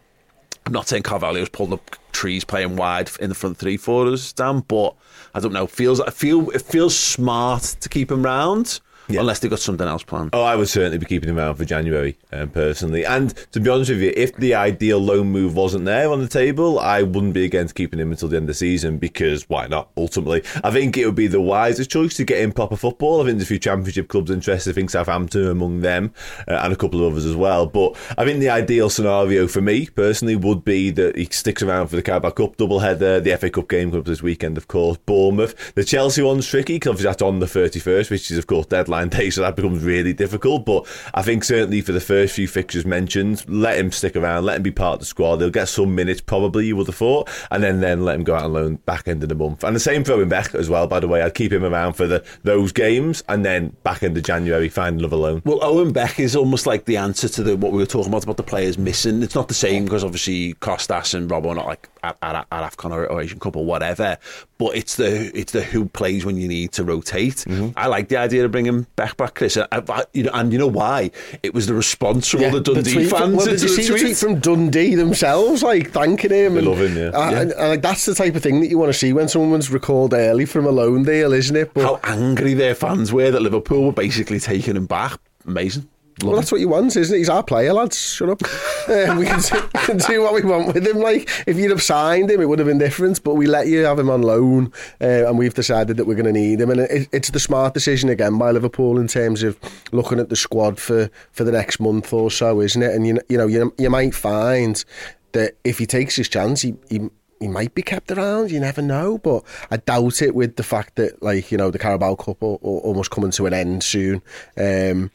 [0.65, 4.33] I'm not saying Carvalho's pulled up trees playing wide in the front three for us,
[4.33, 4.95] Dan, but
[5.35, 5.67] I don't know.
[5.67, 8.81] Feels I feel it feels smart to keep him round.
[9.09, 10.31] Unless they've got something else planned.
[10.33, 13.05] Oh, I would certainly be keeping him around for January, um, personally.
[13.05, 16.29] And to be honest with you, if the ideal loan move wasn't there on the
[16.29, 19.67] table, I wouldn't be against keeping him until the end of the season because why
[19.67, 19.91] not?
[19.97, 23.21] Ultimately, I think it would be the wisest choice to get him proper football.
[23.21, 24.71] I think there's a few Championship clubs interested.
[24.71, 26.13] I think Southampton among them,
[26.47, 27.67] uh, and a couple of others as well.
[27.67, 31.89] But I think the ideal scenario for me personally would be that he sticks around
[31.89, 34.99] for the Carabao Cup double header, the FA Cup game comes this weekend, of course.
[35.07, 38.67] Bournemouth, the Chelsea one's tricky because obviously that's on the 31st, which is of course
[38.67, 40.65] deadline day, so that becomes really difficult.
[40.65, 44.57] But I think certainly for the first few fixtures mentioned, let him stick around, let
[44.57, 45.41] him be part of the squad.
[45.41, 48.35] He'll get some minutes probably, you would have thought, and then then let him go
[48.35, 49.65] out on loan back end of the month.
[49.65, 51.23] And the same for Owen Beck as well, by the way.
[51.23, 54.99] I'd keep him around for the those games, and then back end of January find
[54.99, 55.43] another loan.
[55.45, 58.25] Well, Owen Beck is almost like the answer to the what we were talking about
[58.25, 59.23] about the players missing.
[59.23, 62.73] It's not the same because obviously Costas and Robbo are not like at, at, at
[62.73, 64.19] AFCON or, or Asian Cup or whatever.
[64.59, 67.37] But it's the it's the who plays when you need to rotate.
[67.37, 67.71] Mm-hmm.
[67.77, 69.57] I like the idea of bringing back, Chris.
[69.57, 71.11] I, I, you know, and you know why?
[71.43, 73.37] It was the response from all the Dundee tweet from- fans.
[73.37, 74.01] well, did into you the see the tweet.
[74.03, 76.53] tweet from Dundee themselves, like thanking him?
[76.55, 77.05] They and, love him, yeah.
[77.09, 77.41] uh, Yeah.
[77.41, 79.71] And, and, like that's the type of thing that you want to see when someone's
[79.71, 81.73] recalled early from a loan deal, isn't it?
[81.75, 85.19] But How angry their fans were that Liverpool were basically taking him back.
[85.47, 85.89] Amazing.
[86.23, 87.19] Well, that's what he wants, isn't it?
[87.19, 87.99] He's our player, lads.
[87.99, 88.43] Shut up.
[88.89, 90.99] Um, we can do, can do what we want with him.
[90.99, 93.23] Like if you'd have signed him, it would have been different.
[93.23, 96.27] But we let you have him on loan, uh, and we've decided that we're going
[96.27, 96.71] to need him.
[96.71, 99.59] And it, it's the smart decision again by Liverpool in terms of
[99.93, 102.95] looking at the squad for, for the next month or so, isn't it?
[102.95, 104.85] And you you know you you might find
[105.33, 106.75] that if he takes his chance, he.
[106.91, 107.09] he
[107.41, 110.97] he might be kept around, you never know, but I doubt it with the fact
[110.97, 114.23] that, like, you know, the Carabao Cup will, will almost coming to an end soon.
[114.57, 115.13] Um,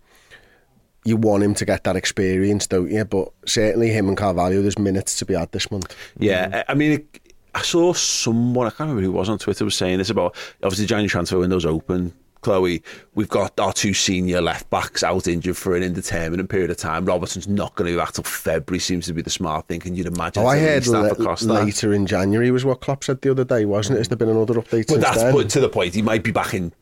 [1.06, 3.04] you want him to get that experience, don't you?
[3.06, 5.96] But certainly him and Carvalho, there's minutes to be had this month.
[6.18, 7.20] Yeah, I I mean, it,
[7.56, 10.86] I saw someone, I can't remember who was on Twitter, was saying this about obviously
[10.86, 12.14] January transfer window's open.
[12.42, 12.84] Chloe,
[13.16, 17.06] we've got our two senior left backs out injured for an indeterminate period of time.
[17.06, 19.82] Robertson's not going to be back till February, seems to be the smart thing.
[19.86, 21.54] And you'd imagine Oh, I heard half a that.
[21.64, 24.00] later in January was what Klopp said the other day, wasn't it?
[24.00, 25.34] Has there been another update But since that's then?
[25.34, 25.96] but to the point.
[25.96, 26.74] He might be back in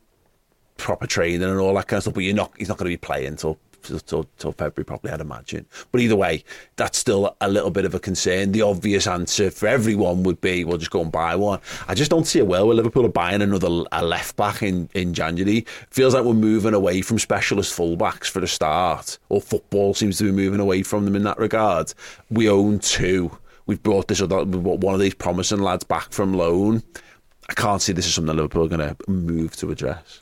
[0.78, 2.14] proper training and all that kind of stuff.
[2.14, 2.50] But you're not.
[2.58, 5.10] He's not going to be playing until till, till February, probably.
[5.10, 5.66] I'd imagine.
[5.90, 6.44] But either way,
[6.76, 8.52] that's still a little bit of a concern.
[8.52, 12.10] The obvious answer for everyone would be, "We'll just go and buy one." I just
[12.10, 15.66] don't see a well with Liverpool are buying another a left back in in January.
[15.90, 20.24] Feels like we're moving away from specialist fullbacks for the start, or football seems to
[20.24, 21.92] be moving away from them in that regard.
[22.30, 23.36] We own two.
[23.66, 26.82] We've brought this other one of these promising lads back from loan.
[27.48, 30.18] I can't see this is something Liverpool are going to move to address.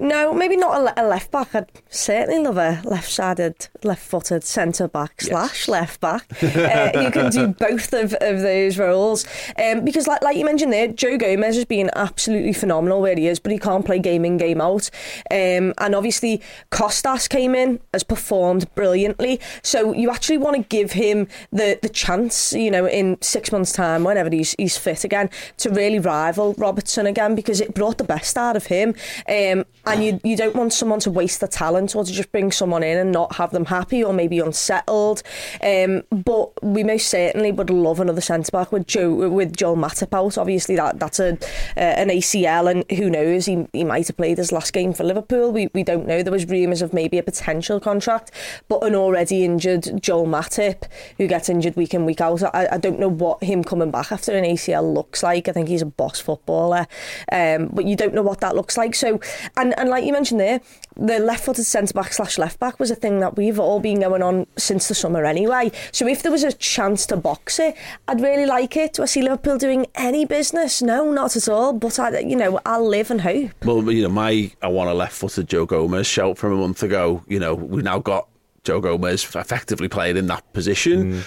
[0.00, 1.54] No, maybe not a, le- a left back.
[1.54, 6.24] I'd certainly love a left-sided, left-footed centre back slash left back.
[6.42, 9.26] uh, you can do both of, of those roles
[9.62, 13.26] um, because, like, like you mentioned there, Joe Gomez has been absolutely phenomenal where he
[13.26, 14.88] is, but he can't play game in game out.
[15.30, 16.40] Um, and obviously,
[16.70, 19.38] Costas came in, has performed brilliantly.
[19.62, 23.72] So you actually want to give him the the chance, you know, in six months'
[23.72, 25.28] time, whenever he's he's fit again,
[25.58, 28.94] to really rival Robertson again because it brought the best out of him.
[29.28, 32.52] Um, and you you don't want someone to waste the talent or to just bring
[32.52, 35.22] someone in and not have them happy or maybe unsettled.
[35.62, 40.16] Um, but we most certainly would love another centre back with Joe with Joel Matip
[40.16, 40.38] out.
[40.38, 41.32] Obviously that that's a
[41.76, 45.04] uh, an ACL and who knows he he might have played his last game for
[45.04, 45.52] Liverpool.
[45.52, 46.22] We we don't know.
[46.22, 48.30] There was rumours of maybe a potential contract,
[48.68, 50.84] but an already injured Joel Matip
[51.18, 52.42] who gets injured week in week out.
[52.54, 55.48] I, I don't know what him coming back after an ACL looks like.
[55.48, 56.86] I think he's a boss footballer,
[57.32, 58.94] um, but you don't know what that looks like.
[58.94, 59.20] So
[59.56, 60.60] and and like you mentioned there,
[60.96, 64.22] the left-footed centre back slash left back was a thing that we've all been going
[64.22, 65.70] on since the summer anyway.
[65.92, 67.76] So if there was a chance to box it,
[68.08, 68.94] I'd really like it.
[68.94, 70.82] Do I see Liverpool doing any business?
[70.82, 71.72] No, not at all.
[71.72, 73.64] But I, you know, I'll live and hope.
[73.64, 77.24] Well, you know, my I want a left-footed Joe Gomez shout from a month ago.
[77.26, 78.28] You know, we've now got
[78.64, 81.14] Joe Gomez effectively playing in that position.
[81.14, 81.22] Mm.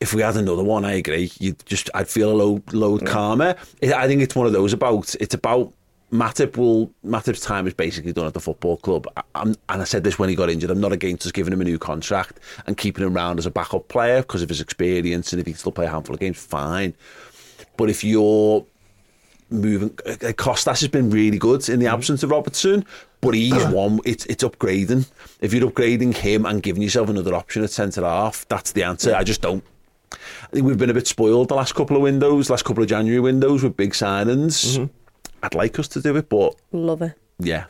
[0.00, 1.32] If we had another one, I agree.
[1.40, 3.56] You just, I'd feel a load, load calmer.
[3.82, 5.14] I think it's one of those about.
[5.18, 5.72] It's about
[6.12, 9.06] Matip will Matip's time is basically done at the football club.
[9.16, 10.70] I, I'm, and I said this when he got injured.
[10.70, 13.50] I'm not against us giving him a new contract and keeping him around as a
[13.50, 16.20] backup player because of his experience and if he can still play a handful of
[16.20, 16.94] games, fine.
[17.76, 18.64] But if you're
[19.50, 21.94] moving, uh, Costas has been really good in the mm-hmm.
[21.94, 22.86] absence of Robertson,
[23.20, 23.72] but he's uh-huh.
[23.72, 24.00] one.
[24.04, 25.10] It's it's upgrading.
[25.40, 29.14] If you're upgrading him and giving yourself another option at centre half, that's the answer.
[29.14, 29.64] I just don't.
[30.12, 32.88] I think we've been a bit spoiled the last couple of windows, last couple of
[32.88, 34.78] January windows with big signings.
[34.78, 34.84] Mm-hmm.
[35.42, 37.12] I'd like us to do it, but Love it.
[37.38, 37.64] yeah.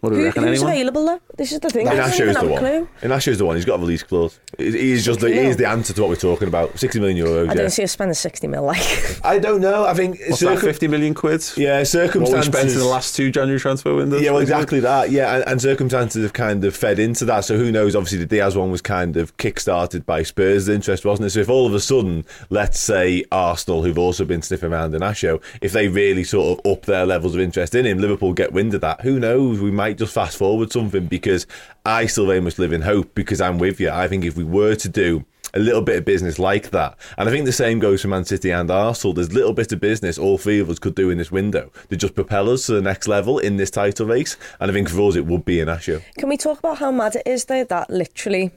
[0.00, 0.42] What do we Who, reckon?
[0.44, 0.72] who's Anyone?
[0.72, 1.20] available though?
[1.36, 1.88] This is the thing.
[1.88, 2.58] I don't Inácio's even the have a one.
[2.60, 2.88] clue.
[3.02, 3.56] Inácio's the one.
[3.56, 4.38] He's got a release clause.
[4.56, 6.78] He he is just the, he is the answer to what we're talking about.
[6.78, 7.44] Sixty million euros.
[7.46, 7.54] I yeah.
[7.54, 9.20] don't see us spending 60 mil like.
[9.24, 9.84] I don't know.
[9.84, 10.60] I think What's that?
[10.60, 11.42] Fifty million quid.
[11.56, 12.46] Yeah, What we circumstances.
[12.46, 14.22] spent in the last two January transfer windows.
[14.22, 15.10] Yeah, well, exactly that.
[15.10, 17.44] Yeah, and, and circumstances have kind of fed into that.
[17.44, 17.96] So who knows?
[17.96, 21.30] Obviously, the Diaz one was kind of kick-started by Spurs' The interest, wasn't it?
[21.30, 25.42] So if all of a sudden, let's say Arsenal, who've also been sniffing around Inácio,
[25.60, 28.74] if they really sort of up their levels of interest in him, Liverpool get wind
[28.74, 29.00] of that.
[29.00, 29.60] Who knows?
[29.60, 31.46] We might just fast forward something because
[31.86, 33.90] I still very much live in hope because I'm with you.
[33.90, 35.24] I think if we were to do
[35.54, 36.96] a little bit of business like that.
[37.16, 39.14] And I think the same goes for Man City and Arsenal.
[39.14, 41.96] There's little bit of business all three of us could do in this window to
[41.96, 44.36] just propel us to the next level in this title race.
[44.60, 46.00] And I think for us, it would be an issue.
[46.18, 48.52] Can we talk about how mad it is though that literally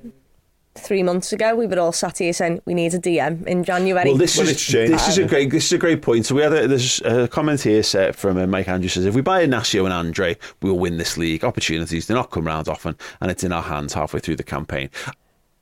[0.76, 4.10] three months ago we were all sat here saying we need a DM in January?
[4.10, 6.26] Well, this Well, is it's this is a great this is a great point.
[6.26, 9.16] So we had a, there's a comment here set from uh, Mike Andrews says if
[9.16, 11.44] we buy Inácio and Andre, we'll win this league.
[11.44, 14.90] Opportunities do not come round often, and it's in our hands halfway through the campaign.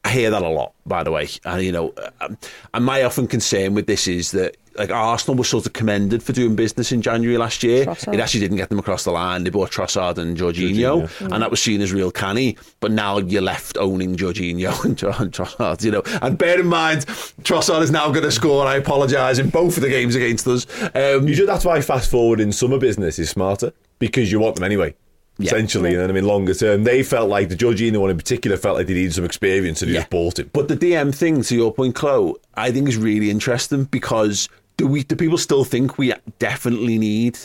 [0.06, 1.28] I hear that a lot, by the way.
[1.44, 2.38] And you know, um,
[2.74, 6.34] and my often concern with this is that like Arsenal was sort of commended for
[6.34, 7.86] doing business in January last year.
[7.86, 8.14] Trossard.
[8.16, 9.44] It actually didn't get them across the line.
[9.44, 11.32] They bought Trossard and Jorginho, Jorginho.
[11.34, 12.58] and that was seen as real canny.
[12.80, 16.02] But now you're left owning Jorginho and Tro- and Trossard, you know.
[16.22, 17.06] And bear in mind,
[17.44, 18.66] Trossard is now going to score.
[18.66, 20.66] I apologise in both of the games against us.
[20.96, 24.56] Um, You should, that's why fast forward in summer business is smarter because you want
[24.56, 24.96] them anyway.
[25.42, 25.48] Yeah.
[25.54, 26.26] Essentially, you know what I mean?
[26.26, 29.24] Longer term, they felt like the Jorginho one in particular felt like they needed some
[29.24, 30.02] experience, and they Yeah.
[30.02, 30.52] just bought it.
[30.52, 34.50] But the DM thing, to your point, Chloe, I think is really interesting because
[34.80, 37.38] do we do people still think we definitely need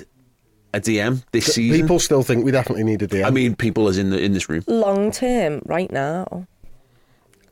[0.73, 1.81] a DM this season?
[1.81, 3.25] People still think we definitely need a DM.
[3.25, 4.63] I mean, people as in the in this room.
[4.67, 6.47] long term, right now.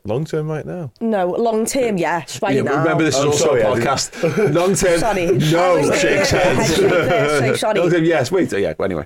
[0.05, 0.91] Long term, right now.
[0.99, 2.79] No, long term, yes, right Yeah, now.
[2.79, 4.53] remember, this is Oh, also sorry, a I didn't- podcast.
[4.53, 5.27] Long term, Sorry.
[5.27, 6.77] I no, shakes hands.
[6.79, 7.79] ahead of this, so sorry.
[7.79, 8.29] Long term, yes.
[8.31, 8.73] Wait, yeah.
[8.81, 9.05] Anyway,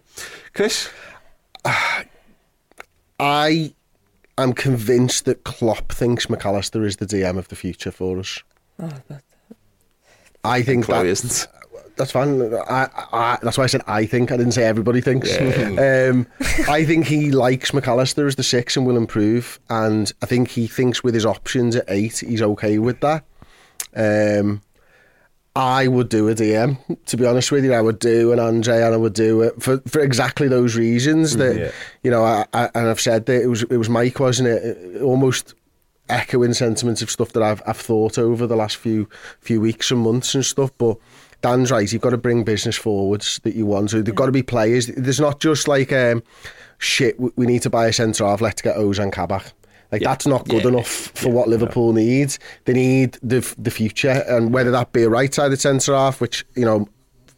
[0.56, 0.90] Chris,
[3.20, 3.74] I
[4.38, 8.44] I'm convinced that Klopp thinks Mac Allister is the DM of the future for us.
[8.80, 9.22] Oh, but
[10.48, 11.48] I think Chloe that, isn't.
[11.98, 12.40] That's fine.
[12.70, 14.32] I, I, that's why I said I think.
[14.32, 15.36] I didn't say everybody thinks.
[15.40, 16.28] um,
[16.70, 19.60] I think he likes Mac Allister as the six and will improve.
[19.70, 23.24] And I think he thinks with his options at eight, he's okay with that.
[23.96, 24.62] Um,
[25.56, 27.74] I would do a DM, to be honest with you.
[27.74, 31.38] I would do an Andre and I would do it for, for exactly those reasons
[31.38, 31.72] that, Yeah.
[32.04, 35.02] you know, I, I, and I've said that it was, it was Mike, wasn't it?
[35.02, 35.56] Almost
[36.10, 39.08] echoing sentiments of stuff that I've, I've thought over the last few,
[39.42, 40.72] few weeks and months and stuff.
[40.78, 40.98] But
[41.42, 41.92] Dan's right.
[41.92, 44.02] You've got to bring business forwards that you want to.
[44.04, 44.88] There've got to be players.
[44.88, 46.24] There's not just like, um,
[46.80, 48.42] shit, we- need to buy a centre half.
[48.42, 49.52] Let's get Ozan Kabak.
[49.92, 50.70] Like that's not good Yeah.
[50.72, 52.40] enough for what Liverpool needs.
[52.66, 56.66] They need the the future, and whether that be a right-sided centre half, which you
[56.66, 56.90] know,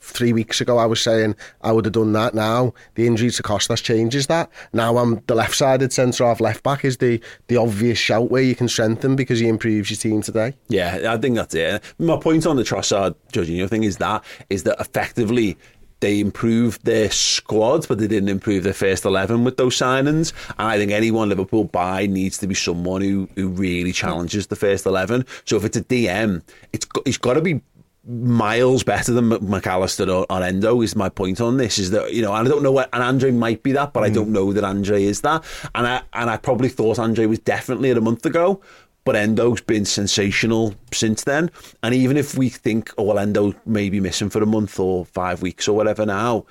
[0.09, 2.33] three weeks ago I was saying I would have done that.
[2.33, 4.49] Now the injury to Costas changes that.
[4.73, 8.55] Now I'm the left-sided centre half, left back is the the obvious shout where you
[8.55, 10.53] can strengthen because he improves your team today.
[10.67, 11.83] Yeah, I think that's it.
[11.97, 15.57] My point on the Trossard Jorginho thing is that is that effectively
[16.01, 20.33] they improved their squad, but they didn't improve their first eleven with those signings.
[20.57, 24.55] And I think anyone Liverpool buy needs to be someone who who really challenges the
[24.55, 25.25] first eleven.
[25.45, 26.41] So if it's a DM,
[26.73, 27.61] it's it's got to be
[28.05, 32.13] miles better than Mac Allister or, or Endo is my point on this is that
[32.13, 34.15] you know and I don't know what and Andre might be that but I hmm.
[34.15, 35.43] don't know that Andre is that.
[35.75, 38.61] And I and I probably thought Andre was definitely it a month ago
[39.05, 41.49] but Endo's been sensational since then.
[41.83, 45.05] And even if we think oh well Endo may be missing for a month or
[45.05, 46.45] five weeks or whatever now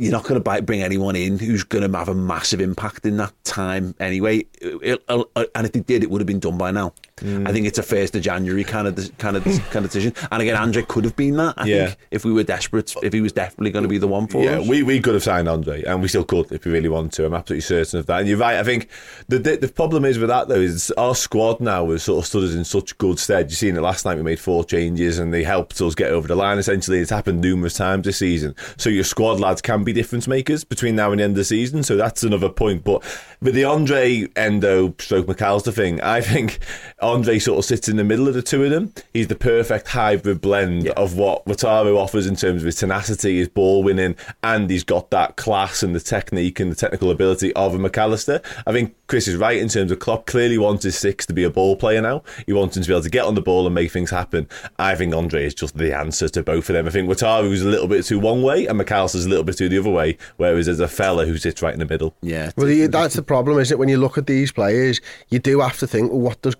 [0.00, 3.16] you're not going to bring anyone in who's going to have a massive impact in
[3.18, 4.38] that time anyway.
[4.60, 6.92] It- it- uh, uh, and if they did, it would have been done by now.
[7.20, 7.46] Mm.
[7.46, 10.14] I think it's a first of January kind of kind of kind of decision.
[10.32, 11.54] And again, Andre could have been that.
[11.58, 11.86] I Yeah.
[11.86, 14.42] think if we were desperate, if he was definitely going to be the one for
[14.42, 14.66] Yeah, us.
[14.68, 17.26] we, we could have signed Andre, and we still could if we really want to.
[17.26, 18.20] I'm absolutely certain of that.
[18.20, 18.56] And you're right.
[18.56, 18.88] I think
[19.28, 22.26] the the, the problem is with that though is our squad now has sort of
[22.26, 23.50] stood us in such good stead.
[23.50, 24.16] You seen it last night.
[24.16, 26.56] We made four changes, and they helped us get over the line.
[26.58, 28.54] Essentially, it's happened numerous times this season.
[28.78, 31.44] So your squad lads can be difference makers between now and the end of the
[31.44, 31.82] season.
[31.82, 32.84] So that's another point.
[32.84, 33.02] But
[33.40, 36.58] with the Andre Endo stroke Mac Allister thing, I think
[37.00, 38.92] Andre sort of sits in the middle of the two of them.
[39.12, 43.48] He's the perfect hybrid blend of what Wataru offers in terms of his tenacity, his
[43.48, 47.74] ball winning, and he's got that class and the technique and the technical ability of
[47.74, 48.42] a Mac Allister.
[48.66, 51.44] I think Chris is right in terms of Klopp clearly wants his six to be
[51.44, 52.22] a ball player now.
[52.46, 54.48] He wants him to be able to get on the ball and make things happen.
[54.78, 56.86] I think Andre is just the answer to both of them.
[56.86, 59.56] I think Wataru is a little bit too one way and McAllister's a little bit
[59.56, 62.14] too the other way, whereas there's a fella who sits right in the middle.
[62.20, 62.52] Yeah.
[62.56, 63.78] Well, you, that's the problem, isn't it?
[63.78, 66.56] When you look at these players, you do have to think, well, what does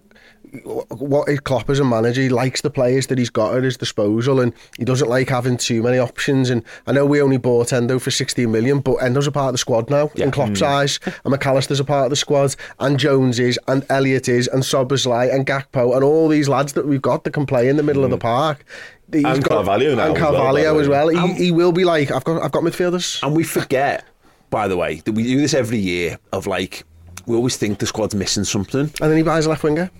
[0.91, 2.23] what is Klopp as a manager?
[2.23, 5.57] He likes the players that he's got at his disposal, and he doesn't like having
[5.57, 6.49] too many options.
[6.49, 9.55] And I know we only bought Endo for 16 million, but Endo's a part of
[9.55, 10.67] the squad now in Klopp's mm.
[10.67, 14.47] eyes, and Mac Allister's a part of the squad, and Jones is, and Elliott is,
[14.47, 17.77] and Szoboszlai, and Gakpo, and all these lads that we've got that can play in
[17.77, 18.23] the middle of the mm.
[18.23, 18.65] park.
[19.13, 21.09] He's And Carvalho now and as well, by Carvalho as well.
[21.09, 23.21] He, he will be like, I've got, I've got midfielders.
[23.25, 24.05] And we forget,
[24.51, 26.85] by the way, that we do this every year of like,
[27.27, 28.81] we always think the squad's missing something.
[28.81, 29.91] And then he buys a left winger.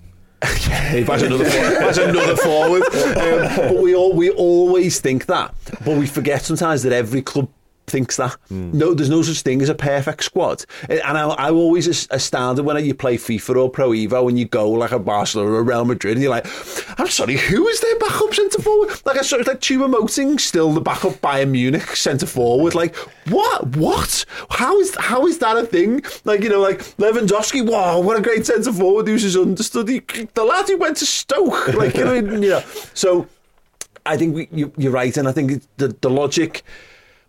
[0.69, 2.83] yeah, He buys another, buys another forward.
[3.21, 5.55] Um, but we all we always think that,
[5.85, 7.49] but we forget sometimes that every club
[7.87, 8.37] thinks that.
[8.49, 8.71] Hmm.
[8.77, 10.65] No, there's no such thing as a perfect squad.
[10.89, 14.45] And I, I always as- astounded when you play FIFA or Pro Evo and you
[14.45, 16.47] go like a Barcelona or Real Madrid and you're like,
[17.01, 18.91] I'm sorry, who is their backup centre forward?
[19.11, 22.75] Like I saw it's like Choupo-Moting still the backup Bayern Munich centre forward.
[22.75, 22.95] Like
[23.29, 23.77] what?
[23.77, 24.25] What?
[24.51, 26.03] How is how is that a thing?
[26.25, 27.69] Like you know, like Lewandowski.
[27.69, 30.01] Wow, what a great centre forward who's his understudy.
[30.35, 31.75] The lad who went to Stoke.
[31.75, 32.63] Like you know, you know.
[32.95, 33.27] So
[34.07, 36.63] I think we, you, you're right, and I think the the logic.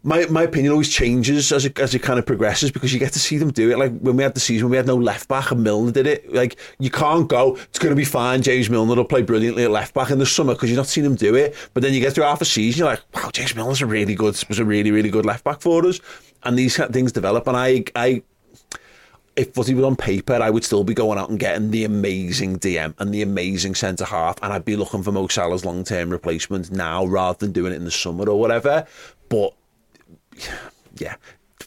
[0.03, 3.13] My, my opinion always changes as it, as it kind of progresses because you get
[3.13, 3.77] to see them do it.
[3.77, 6.33] Like when we had the season, we had no left back and Milner did it.
[6.33, 8.41] Like you can't go, it's going to be fine.
[8.41, 11.05] James Milner will play brilliantly at left back in the summer because you've not seen
[11.05, 11.55] him do it.
[11.75, 14.15] But then you get through half a season, you're like, wow, James Milner's a really
[14.15, 15.99] good, was a really, really good left back for us.
[16.43, 17.47] And these kind of things develop.
[17.47, 18.23] And I, I,
[19.35, 22.59] if footy was on paper, I would still be going out and getting the amazing
[22.59, 26.09] DM and the amazing centre half, and I'd be looking for Mo Salah's long term
[26.09, 28.85] replacement now rather than doing it in the summer or whatever.
[29.29, 29.53] But
[30.97, 31.15] yeah,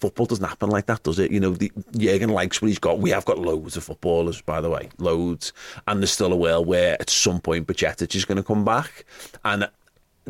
[0.05, 1.31] football doesn't happen like that, does it?
[1.31, 2.99] You know, the, Jurgen likes what he's got.
[2.99, 5.53] We have got loads of footballers, by the way, loads,
[5.87, 9.05] and there's still a world where at some point Bajčetić is going to come back,
[9.45, 9.69] and.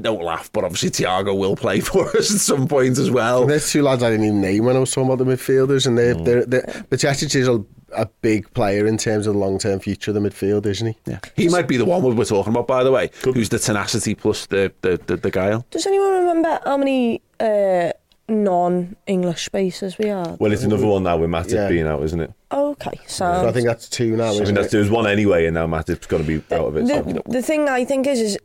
[0.01, 3.47] Don't laugh, but obviously Thiago will play for us at some point as well.
[3.47, 5.97] There's two lads I didn't even name when I was talking about the midfielders, and
[5.97, 9.79] they're, they're, they're, Bajčetić is a, a big player in terms of the long term
[9.79, 10.97] future of the midfield, isn't he?
[11.07, 11.21] Yeah.
[11.37, 14.47] He might be the one we're talking about, by the way, who's the tenacity plus
[14.47, 15.65] the, the, the, the guile.
[15.71, 17.93] Does anyone remember how many uh,
[18.29, 20.39] non-English spaces we had.
[20.41, 21.69] Well, it's another one now with Matip Yeah.
[21.69, 22.33] being out, isn't it?
[22.53, 24.25] Okay, so, So I think that's two now.
[24.25, 24.83] I Isn't mean, that's, it?
[24.85, 26.87] there one anyway, and now Matip's got to be out of it.
[26.87, 28.39] so- the, the thing I think is, is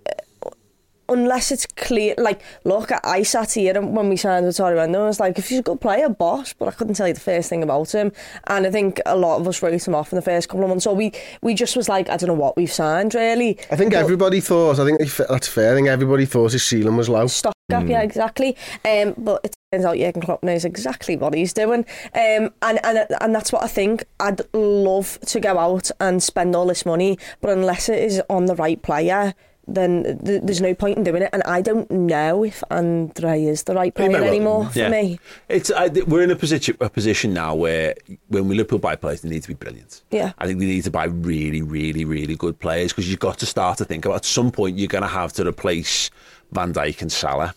[1.08, 5.08] unless it's clear, like, look, I sat here and when we signed Wataru Endo, I
[5.08, 7.50] was like, if he's a good player, boss, but I couldn't tell you the first
[7.50, 8.12] thing about him.
[8.46, 10.70] And I think a lot of us wrote him off in the first couple of
[10.70, 10.84] months.
[10.84, 11.12] So we,
[11.42, 13.58] we just was like, I don't know what we've signed, really.
[13.72, 14.78] I think But- everybody thought.
[14.78, 15.72] I think that's fair.
[15.72, 17.26] I think everybody thought his ceiling was low.
[17.70, 18.58] Stock up, yeah, exactly.
[18.84, 21.86] Um, but it turns out Jurgen Klopp knows exactly what he's doing,
[22.16, 24.06] um, and and and that's what I think.
[24.20, 28.46] I'd love to go out and spend all this money, but unless it is on
[28.46, 29.36] the right player.
[29.72, 33.66] Then th- there's no point in doing it, and I don't know if Andre is
[33.66, 34.90] the right player well- anymore for yeah.
[34.90, 35.20] me.
[35.48, 37.94] It's I, we're in a position a position now where
[38.30, 40.02] when we look Liverpool buy players, they need to be brilliant.
[40.10, 40.32] Yeah.
[40.40, 43.46] I think we need to buy really, really, really good players because you've got to
[43.46, 46.10] start to think about at some point you're going to have to replace
[46.52, 47.54] Van Dijk and Salah.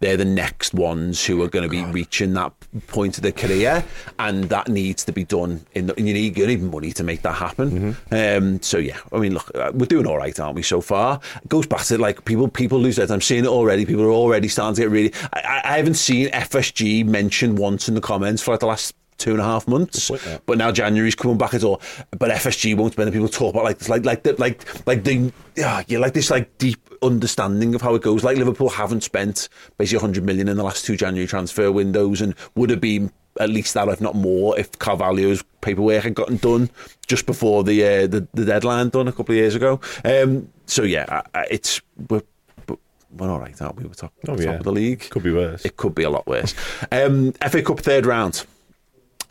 [0.00, 2.52] They're the next ones who are going to be reaching that
[2.86, 3.84] point of their career,
[4.20, 5.66] and that needs to be done.
[5.74, 7.96] In the, and you need you need money to make that happen.
[8.12, 10.62] Um, so yeah, I mean, look, uh, we're doing all right, aren't we?
[10.62, 13.10] So far, it goes back to like people people lose their.
[13.10, 13.84] I'm seeing it already.
[13.84, 15.12] People are already starting to get really.
[15.32, 18.94] I, I I haven't seen FSG mentioned once in the comments for like the last
[19.18, 20.10] two and a half months.
[20.46, 21.80] But now January's coming back at all.
[22.18, 23.12] But FSG won't spend.
[23.12, 26.30] People talk about like this, like like the, like like the yeah, yeah, like this
[26.30, 28.24] like deep understanding of how it goes.
[28.24, 32.34] Like Liverpool haven't spent basically 100 million in the last two January transfer windows, and
[32.54, 36.68] would have been at least that, if not more, if Carvalho's paperwork had gotten done
[37.06, 39.80] just before the uh, the, the deadline done a couple of years ago.
[40.04, 42.22] Um, so yeah, I- I- it's we're.
[42.66, 42.78] but
[43.16, 43.84] We're all right, aren't we?
[43.84, 44.50] We're top, Oh, top yeah.
[44.54, 45.08] of the league.
[45.10, 45.64] Could be worse.
[45.64, 46.54] It could be a lot worse.
[46.92, 48.44] Um, FA Cup third round.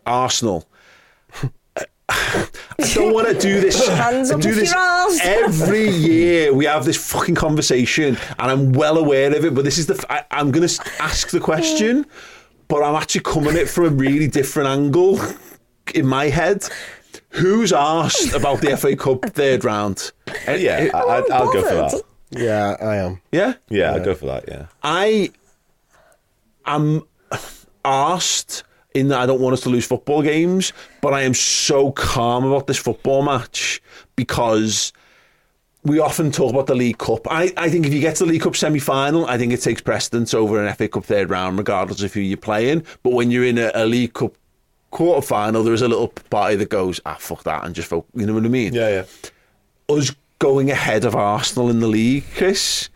[0.08, 0.68] Arsenal.
[2.10, 3.88] I don't want to do this.
[3.90, 4.74] Hands up do this
[5.24, 6.54] every year.
[6.54, 9.54] We have this fucking conversation, and I'm well aware of it.
[9.54, 9.96] But this is the.
[9.96, 12.06] f- I, am going to ask the question,
[12.68, 15.20] but I'm actually coming at it from a really different angle
[15.94, 16.66] in my head.
[17.30, 20.12] Who's asked about the FA Cup third round?
[20.48, 22.02] Uh, yeah, I, I'd, I'll go for that.
[22.30, 23.22] Yeah, I am.
[23.32, 24.46] Yeah, Yeah, I'll go for that.
[24.48, 24.68] Yeah.
[24.84, 25.32] I
[26.66, 27.04] am
[27.84, 28.64] asked
[28.98, 32.44] in that I don't want us to lose football games, but I am so calm
[32.45, 33.82] about this football match
[34.15, 34.91] because
[35.84, 37.22] we often talk about the League Cup.
[37.32, 39.61] I, I think if you get to the League Cup semi final, I think it
[39.61, 42.84] takes precedence over an FA Cup third round, regardless of who you're playing.
[43.03, 44.36] But when you're in a, a League Cup
[44.91, 48.03] quarter final, there is a little party that goes, ah, fuck that, and just, you
[48.15, 48.74] know what I mean?
[48.74, 49.06] Yeah,
[49.90, 49.95] yeah.
[49.95, 52.90] us going ahead of Arsenal in the league, Chris,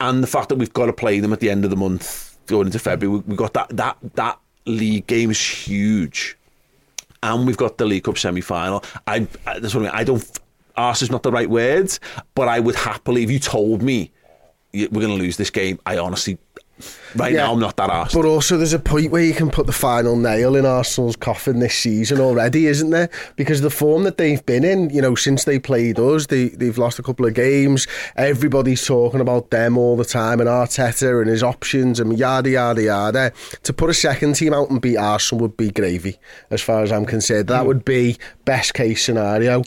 [0.00, 2.36] and the fact that we've got to play them at the end of the month
[2.46, 4.38] going into February, we- we've got that that that
[4.68, 6.36] league game is huge,
[7.22, 8.84] and we've got the League Cup semi final.
[9.06, 9.90] I I- that's what I mean.
[9.94, 10.38] I don't.
[10.76, 11.98] Arse is not the right words,
[12.36, 14.12] but I would happily if you told me
[14.72, 15.80] we're going to lose this game.
[15.86, 16.38] I honestly,
[17.16, 17.46] right Yeah.
[17.46, 18.14] now, I'm not that arsed.
[18.14, 21.58] But also, there's a point where you can put the final nail in Arsenal's coffin
[21.58, 23.08] this season already, isn't there?
[23.36, 26.78] Because the form that they've been in, you know, since they played us, they, they've
[26.78, 27.86] lost a couple of games.
[28.16, 32.82] Everybody's talking about them all the time and Arteta and his options and yada, yada,
[32.82, 33.32] yada.
[33.62, 36.18] To put a second team out and beat Arsenal would be gravy,
[36.50, 37.48] as far as I'm concerned.
[37.48, 37.68] That hmm.
[37.68, 39.62] would be best case scenario.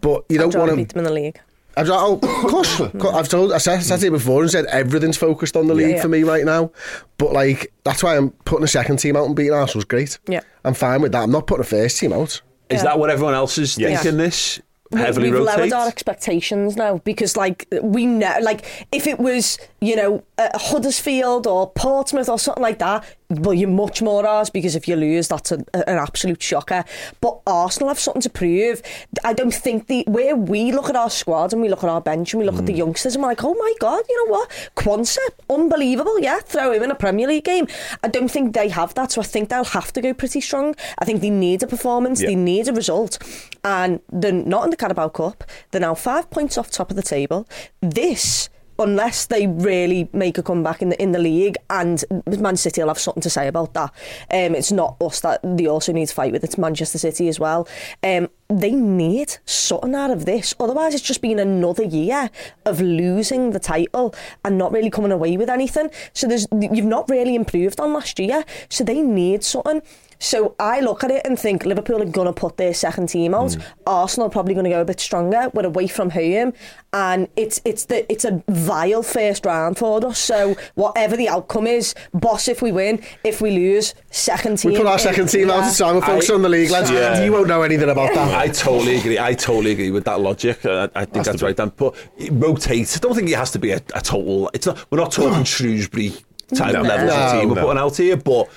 [0.00, 0.94] But you don't rather want beat to.
[0.94, 1.40] them in the league.
[1.76, 2.80] I've, oh, of course,
[3.14, 6.02] I've told, I said, said it before and said everything's focused on the league Yeah.
[6.02, 6.70] for me right now.
[7.18, 10.18] But like, that's why I'm putting a second team out and beating Arsenal's great.
[10.28, 10.40] Yeah.
[10.64, 11.22] I'm fine with that.
[11.22, 12.42] I'm not putting a first team out.
[12.68, 14.02] is that what everyone else is Yes.
[14.02, 14.18] thinking?
[14.18, 14.60] This
[14.92, 15.56] We- heavily We've rotate.
[15.58, 20.48] lowered our expectations now because, like, we know, like, if it was, you know, uh,
[20.58, 24.96] Huddersfield or Portsmouth or something like that, well, you're much more ours because if you
[24.96, 26.84] lose, that's a, an absolute shocker.
[27.20, 28.82] But Arsenal have something to prove.
[29.24, 32.00] I don't think the where we look at our squad and we look at our
[32.00, 32.78] bench and we look at the mm.
[32.78, 36.82] youngsters and we're like, oh my god, you know what, Quansah, unbelievable, yeah, throw him
[36.82, 37.66] in a Premier League game.
[38.02, 40.74] I don't think they have that, so I think they'll have to go pretty strong.
[40.98, 42.28] I think they need a performance, Yeah.
[42.28, 43.18] they need a result,
[43.64, 45.44] and they're not in the Carabao Cup.
[45.70, 47.46] They're now five points off top of the table.
[47.80, 48.48] This.
[48.80, 52.88] Unless they really make a comeback in the in the league, and Man City will
[52.88, 53.92] have something to say about that.
[54.30, 57.38] Um, it's not us that they also need to fight with; it's Manchester City as
[57.38, 57.68] well.
[58.02, 60.54] Um, they need something out of this.
[60.58, 62.30] Otherwise, it's just been another year
[62.64, 65.90] of losing the title and not really coming away with anything.
[66.14, 68.44] So there's you've not really improved on last year.
[68.70, 69.82] So they need something.
[70.22, 73.34] So I look at it and think Liverpool are going to put their second team
[73.34, 73.54] out.
[73.54, 73.60] Hmm.
[73.86, 75.50] Arsenal are probably going to go a bit stronger.
[75.54, 76.52] We're away from home,
[76.92, 80.18] and it's it's the it's a vile first round for us.
[80.18, 84.72] So whatever the outcome is, boss if we win, if we lose, second team.
[84.72, 86.70] We put our second team out of to time and focus I- on the league,
[86.70, 86.90] lads.
[86.90, 87.24] Yeah.
[87.24, 88.34] You won't know anything about that.
[88.38, 89.18] I totally agree.
[89.18, 90.64] I totally agree with that logic.
[90.66, 91.56] I, I think that's, right.
[91.56, 91.72] Dan.
[91.74, 92.94] But it rotates.
[92.96, 94.50] I don't think it has to be a, a total.
[94.52, 94.84] It's not.
[94.90, 96.12] We're not talking Shrewsbury
[96.54, 96.82] type No.
[96.82, 97.62] levels of No, team we're no.
[97.62, 98.50] putting out here, but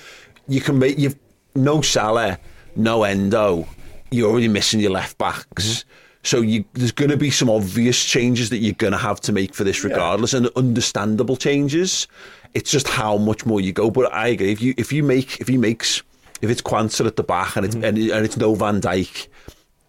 [0.46, 1.16] you can make you've
[1.54, 2.38] no Salah,
[2.76, 3.66] no Endo.
[4.10, 5.84] You're already missing your left backs.
[6.22, 9.32] So you, there's going to be some obvious changes that you're going to have to
[9.32, 12.08] make for this, regardless, and understandable changes.
[12.54, 13.90] It's just how much more you go.
[13.90, 14.52] But I agree.
[14.52, 16.02] If you if you make if he makes
[16.40, 17.84] if it's Quansah at the back and it's mm-hmm.
[17.84, 19.28] and, it- and it's no Van Dijk,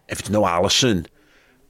[0.09, 1.05] if it's no Alisson,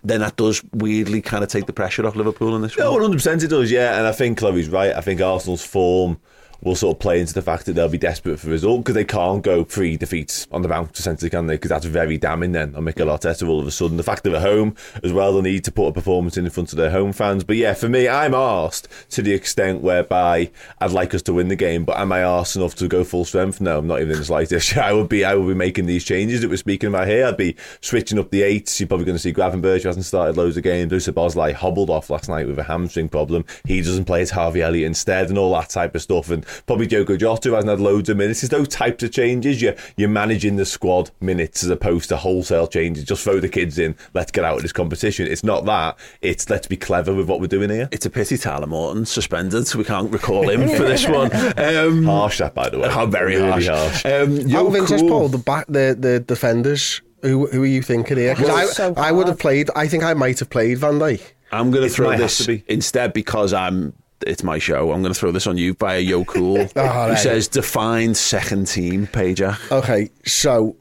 [0.03, 3.43] then that does weirdly kind of take the pressure off Liverpool in this No, 100%
[3.43, 3.97] it does, yeah.
[3.97, 4.93] And I think Chloe's right.
[4.93, 6.19] I think Arsenal's form
[6.61, 8.95] will sort of play into the fact that they'll be desperate for a result because
[8.95, 11.55] they can't go three defeats on the bounce, essentially, can they?
[11.55, 13.97] Because that's very damning then on Mikel Arteta all of a sudden.
[13.97, 16.71] The fact they're home as well, they'll need to put a performance in in front
[16.71, 17.43] of their home fans.
[17.43, 21.47] But yeah, for me, I'm asked to the extent whereby I'd like us to win
[21.47, 23.61] the game, but am I arsed enough to go full strength?
[23.61, 24.77] No, I'm not even in the slightest.
[24.85, 27.25] I would be I would be making these changes that we're speaking about here.
[27.25, 28.79] I'd be switching up the eights.
[28.79, 30.91] You're probably going to see Gravenberch who hasn't started loads of games.
[30.91, 33.45] Lusa Bosley hobbled off last night with a hamstring problem.
[33.65, 36.29] He doesn't play as Harvey Elliott instead and all that type of stuff.
[36.29, 38.43] And probably Diogo Jota who hasn't had loads of minutes.
[38.43, 39.61] It's those types of changes.
[39.61, 43.03] You're, you're managing the squad minutes as opposed to wholesale changes.
[43.03, 43.95] Just throw the kids in.
[44.13, 45.27] Let's get out of this competition.
[45.27, 45.97] It's not that.
[46.21, 47.89] It's let's be clever with what we're doing here.
[47.91, 51.29] It's a pity Tyler Morton's suspended, so we can't recall him for this one.
[51.57, 52.89] Um, Harsh that, by the way.
[52.89, 53.67] How very Really harsh.
[53.67, 54.05] harsh.
[54.05, 55.09] Um, Out yo, of interest, cool.
[55.09, 57.01] Paul, the back, the the defenders.
[57.21, 58.35] Who who are you thinking here?
[58.35, 59.69] 'Cause Well, I, so I would have played.
[59.75, 61.21] I think I might have played Van Dijk.
[61.51, 62.63] I'm going to throw this be.
[62.67, 63.93] instead because I'm.
[64.25, 64.91] It's my show.
[64.91, 67.17] I'm going to throw this on you by a Yo Cool oh, who right.
[67.17, 69.57] says defined second team, Pager.
[69.71, 70.75] Okay, so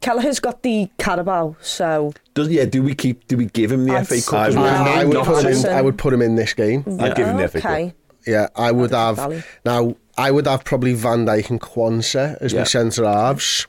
[0.00, 2.66] Kelleher's got the Carabao, so Does yeah?
[2.66, 3.26] Do we keep?
[3.26, 4.34] Do we give him the I'd FA Cup?
[4.34, 5.52] I would- I, I would put him.
[5.52, 6.84] In, I would put him in this game.
[7.00, 7.92] I'd give him the FA Cup.
[8.26, 9.16] Yeah, I would have.
[9.16, 9.42] value.
[9.64, 12.60] Now, I would have probably Van Dijk and Quansah as Yeah.
[12.60, 13.66] my centre halves.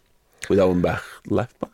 [0.50, 1.72] with Owen Beck left back.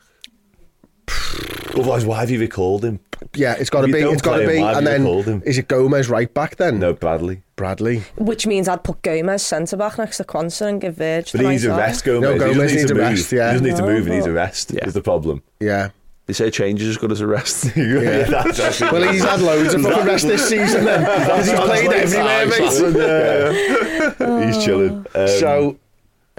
[1.76, 3.00] Otherwise, why have you recalled him?
[3.36, 4.00] Yeah, it's got to be.
[4.00, 4.58] It's got to be.
[4.60, 5.44] And then recalled him?
[5.46, 6.80] is it Gomez right back then?
[6.80, 7.44] No, Bradley.
[7.56, 8.00] Bradley.
[8.18, 11.44] Which means I'd put Gomez centre back next to Quansah and give Verge But the
[11.46, 12.22] he needs right a rest, Gomez.
[12.22, 13.04] No, he Gomez doesn't needs to a move.
[13.12, 13.48] rest, yeah.
[13.48, 14.86] He doesn't need to move, he needs a rest, Yeah.
[14.86, 15.44] is the problem.
[15.60, 15.90] Yeah.
[16.28, 17.66] They say change is as good as a rest.
[17.76, 21.02] Yeah, that's Well, he's had loads of fucking rest this season then.
[21.02, 24.46] Because he's played everywhere, mate.
[24.48, 25.06] He's chilling.
[25.14, 25.78] Um, So,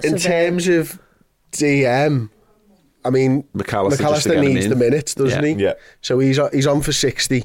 [0.03, 0.99] in terms of
[1.51, 2.29] DM,
[3.05, 5.55] I mean, Mac Allister McAllister get needs the minutes, doesn't Yeah.
[5.55, 5.63] he?
[5.63, 5.73] Yeah.
[6.01, 7.43] So he's on, he's on for 60,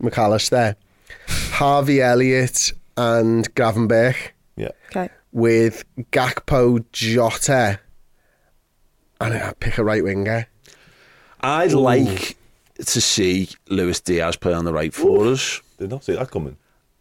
[0.00, 0.76] Mac Allister.
[1.28, 4.16] Harvey Elliott and Gravenberch
[4.56, 4.70] yeah.
[4.90, 5.08] Okay.
[5.32, 7.78] with Gakpo, Jota,
[9.20, 10.46] and I pick a right winger.
[11.40, 12.36] I'd like
[12.84, 15.60] to see Luis Diaz play on the right for us.
[15.78, 16.56] Did not see that coming.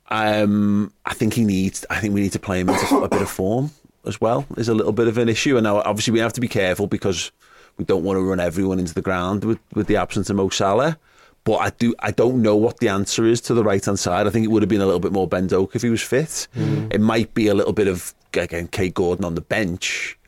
[0.10, 1.86] Um, I think he needs.
[1.90, 3.72] I think we need to play him into a bit of form
[4.06, 4.46] as well.
[4.58, 6.88] Is a little bit of an issue, and now obviously we have to be careful
[6.88, 7.32] because
[7.80, 10.49] we don't want to run everyone into the ground with, with the absence of Mo
[10.49, 10.99] Salah.
[11.45, 11.95] But I do.
[11.99, 14.27] I don't know what the answer is to the right hand side.
[14.27, 16.01] I think it would have been a little bit more Ben Doak if he was
[16.01, 16.47] fit.
[16.56, 16.93] Mm.
[16.93, 20.19] It might be a little bit of again Kaide Gordon on the bench.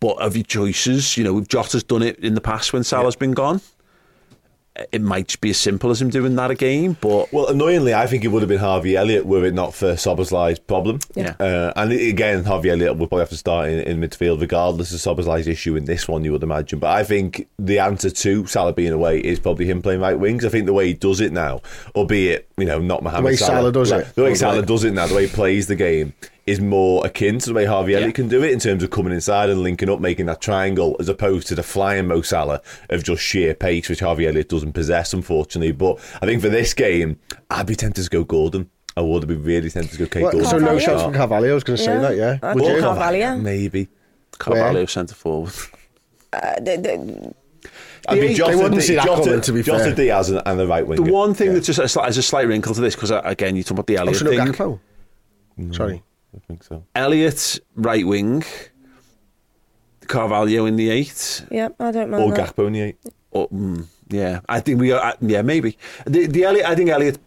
[0.00, 3.32] But of your choices, you know, Jota's done it in the past when Salah's been
[3.32, 3.60] gone,
[4.92, 6.96] it might just be as simple as him doing that again.
[7.00, 9.94] But Well, annoyingly, I think it would have been Harvey Elliott were it not for
[9.94, 11.00] Szoboszlai's problem.
[11.14, 11.34] Yeah.
[11.38, 15.00] Uh, and again, Harvey Elliott would probably have to start in, in midfield, regardless of
[15.00, 16.78] Szoboszlai's issue in this one, you would imagine.
[16.78, 20.44] But I think the answer to Salah being away is probably him playing right wings.
[20.44, 21.62] I think the way he does it now,
[21.94, 24.14] albeit, you know, not Mohamed way Salah does it.
[24.14, 26.12] The way Salah does it now, the way he plays the game,
[26.46, 29.12] is more akin to the way Harvey Elliott can do it in terms of coming
[29.12, 33.02] inside and linking up, making that triangle, as opposed to the flying Mo Salah of
[33.02, 35.72] just sheer pace, which Harvey Elliott doesn't possess, unfortunately.
[35.72, 37.18] But I think for this game,
[37.50, 38.70] I'd be tempted to go Gordon.
[38.96, 40.50] I would be really tempted to go Kaide What, Gordon.
[40.50, 41.50] so no shots from Carvalho.
[41.50, 42.00] I was going to say Yeah.
[42.00, 42.16] that.
[42.16, 42.38] Yeah.
[42.42, 42.80] I'd Would go you?
[42.80, 43.36] Carvalho.
[43.38, 43.88] Maybe.
[44.38, 45.52] Carvalho centre forward.
[46.32, 47.34] Uh, the, the,
[48.08, 49.94] I'd be They Jota, wouldn't see that Jota, coming, to be Jota fair.
[49.94, 51.02] Diaz and, and the right winger.
[51.02, 51.52] The one thing Yeah.
[51.54, 53.96] that's just a slight, a slight wrinkle to this because again you talk about the
[53.96, 54.40] Oh, Elliott so no thing.
[54.52, 54.80] Gakpo.
[55.74, 56.02] Sorry.
[56.36, 56.84] I think so.
[56.94, 58.44] Elliott right wing,
[60.06, 61.44] Carvalho in the eight.
[61.50, 62.54] yeah, I don't mind Or that.
[62.54, 62.96] Gakpo in the eight.
[63.30, 65.00] Or, mm, yeah, I think we are.
[65.02, 65.76] uh, Yeah, maybe
[66.06, 66.66] the the Elliott.
[66.66, 67.18] I think Elliott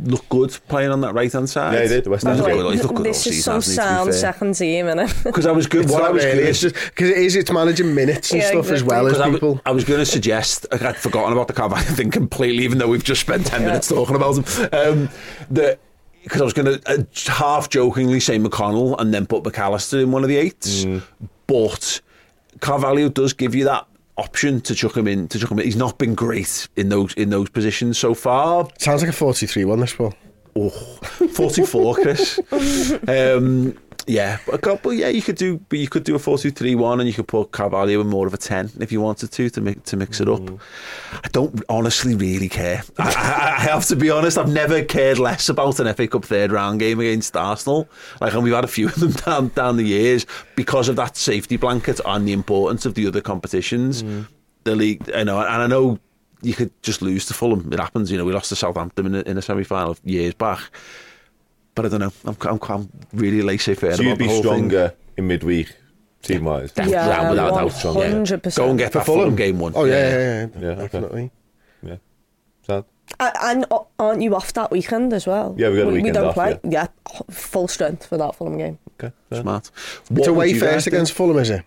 [0.00, 1.74] looked good playing on that right hand side.
[1.74, 2.70] Yeah, he did, the West By Ham the game.
[2.72, 5.24] He's looked good this is season, some hasn't he, to sound second team, innit?
[5.24, 5.84] Because I was good.
[5.86, 6.38] It's what I was really.
[6.38, 6.48] good.
[6.48, 7.34] It's just because it is.
[7.34, 9.54] It's managing minutes and Yeah, stuff as well as I, people.
[9.54, 12.86] was, I was going to suggest, I'd forgotten about the Carvalho thing completely, even though
[12.88, 14.44] we've just spent 10 minutes talking about him.
[14.72, 15.08] Um,
[15.50, 15.80] that
[16.22, 20.00] because I was going to uh, half jokingly say McConnell and then put Mac Allister
[20.00, 20.86] in one of the eights,
[21.46, 22.00] but
[22.60, 23.86] Carvalho does give you that
[24.16, 25.28] option to chuck him in.
[25.28, 25.64] To chuck him in.
[25.64, 28.68] He's not been great in those in those positions so far.
[28.78, 29.80] Sounds like a 43 one.
[29.80, 30.12] This one.
[30.56, 32.40] Oh, 44, Chris.
[33.08, 33.78] um,
[34.08, 37.14] Yeah, but, but yeah, you could do, but you could do a four-two-three-one, and you
[37.14, 39.96] could put Carvalho in more of a ten if you wanted to to mix to
[39.96, 40.40] mix it up.
[40.40, 40.58] Mm.
[41.12, 42.82] I don't honestly really care.
[42.98, 44.38] I, I, I have to be honest.
[44.38, 47.86] I've never cared less about an FA Cup third round game against Arsenal.
[48.20, 50.24] Like, and we've had a few of them down down the years
[50.56, 54.02] because of that safety blanket and the importance of the other competitions.
[54.02, 54.26] Mm.
[54.64, 55.98] The league, you know, and I know
[56.42, 57.72] you could just lose to Fulham.
[57.72, 58.10] It happens.
[58.10, 60.60] You know, we lost to Southampton in a, in a semi-final years back.
[61.78, 62.12] But I don't know.
[62.24, 64.42] I'm, I'm, I'm really laissez-faire So about you'd be whole thing.
[64.42, 65.72] stronger in midweek,
[66.22, 66.72] team wise.
[66.72, 67.70] Definitely, Yeah, without a doubt.
[67.70, 68.56] 100%.
[68.56, 69.36] Go and get For that Fulham Fulham?
[69.36, 69.72] game one.
[69.76, 70.82] Oh, yeah, yeah, yeah, Yeah, okay.
[70.82, 71.30] definitely.
[71.84, 71.96] Yeah.
[72.66, 72.84] Sad.
[73.20, 73.64] A- And
[74.00, 75.54] aren't you off that weekend as well?
[75.56, 76.58] Yeah, we got a we, don't off, play.
[76.64, 76.88] Yeah.
[77.30, 78.80] full strength for that Fulham game.
[79.00, 79.14] Okay.
[79.30, 79.42] fair.
[79.42, 79.70] Smart.
[80.00, 81.62] It's What would away you first against Fulham, is it?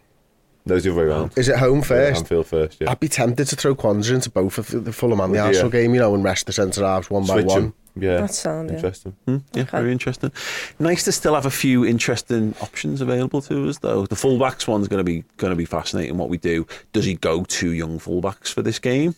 [0.65, 1.31] No, it's the other way around.
[1.37, 2.19] Is it home Yeah, first?
[2.23, 2.91] Anfield first, yeah.
[2.91, 5.47] I'd be tempted to throw Quansah into both of the- the Fulham and the Would
[5.47, 5.81] Arsenal yeah?
[5.83, 7.45] game, you know, and rest the centre halves one by one.
[7.45, 7.57] one.
[7.57, 7.73] 'em.
[7.95, 8.21] Yeah.
[8.21, 8.75] That's sound, yeah.
[8.75, 9.15] Interesting.
[9.25, 10.31] Hmm, yeah, very interesting.
[10.79, 14.05] Nice to still have a few interesting options available to us, though.
[14.05, 16.17] The fullbacks one's going to be going to be fascinating.
[16.17, 16.65] What we do?
[16.93, 19.15] Does he go two young fullbacks for this game?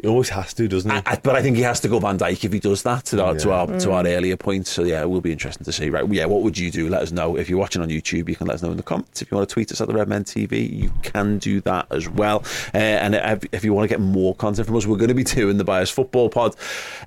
[0.00, 0.96] He always has to, doesn't he?
[0.96, 3.04] I, I- but I think he has to go Van Dijk if he does that
[3.06, 3.54] to our, to Yeah.
[3.54, 4.68] our to our earlier point.
[4.68, 5.90] So yeah, it will be interesting to see.
[5.90, 6.08] Right?
[6.12, 6.88] Yeah, what would you do?
[6.88, 8.28] Let us know if you're watching on YouTube.
[8.28, 9.20] You can let us know in the comments.
[9.22, 12.08] If you want to tweet us at the Redmen TV, you can do that as
[12.08, 12.44] well.
[12.72, 15.14] Uh, and if, if you want to get more content from us, we're going to
[15.14, 16.54] be doing the Bias Football Pod,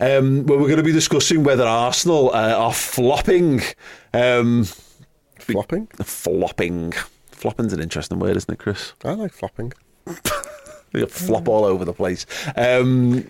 [0.02, 3.62] um, where we're going to be discussing whether Arsenal uh, are flopping.
[4.14, 4.66] Um,
[5.40, 5.88] Flopping?
[6.04, 6.92] flopping.
[7.32, 8.94] Flopping's an interesting word, isn't it, Chris?
[9.06, 9.72] I like flopping.
[10.94, 12.26] They flop all over the place.
[12.56, 13.26] Um,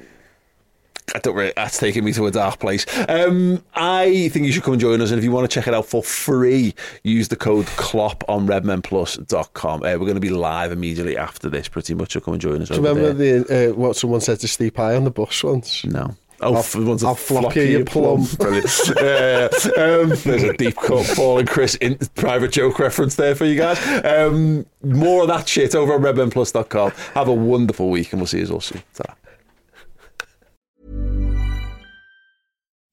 [1.14, 2.86] I don't really, that's taking me to a dark place.
[3.10, 5.12] Um, I think you should come and join us.
[5.12, 6.74] And if you want to check it out for free,
[7.04, 9.82] use the code KLOPP on redmenplus.com.
[9.82, 12.14] Uh, we're going to be live immediately after this, pretty much.
[12.14, 14.74] So come and join us Do you remember the uh, what someone said to Steve
[14.74, 15.84] Pye on the bus once?
[15.84, 16.16] No.
[16.42, 18.26] Oh, I'll- f- the ones I'll flop you, you you plum.
[18.40, 18.92] Brilliant.
[19.00, 19.48] Yeah,
[19.78, 23.56] um, there's a deep cut Paul and Chris in, private joke reference there for you
[23.56, 23.78] guys.
[24.06, 26.92] Um, more of that shit over at redmenplus.com.
[27.14, 28.82] Have a wonderful week, and we'll see you all soon.
[28.96, 29.16] ta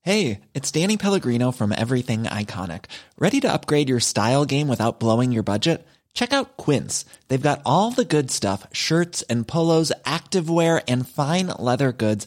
[0.02, 2.86] Hey, it's Danny Pellegrino from Everything Iconic.
[3.18, 5.86] Ready to upgrade your style game without blowing your budget?
[6.14, 7.04] Check out Quince.
[7.28, 12.26] They've got all the good stuff shirts and polos, activewear, and fine leather goods,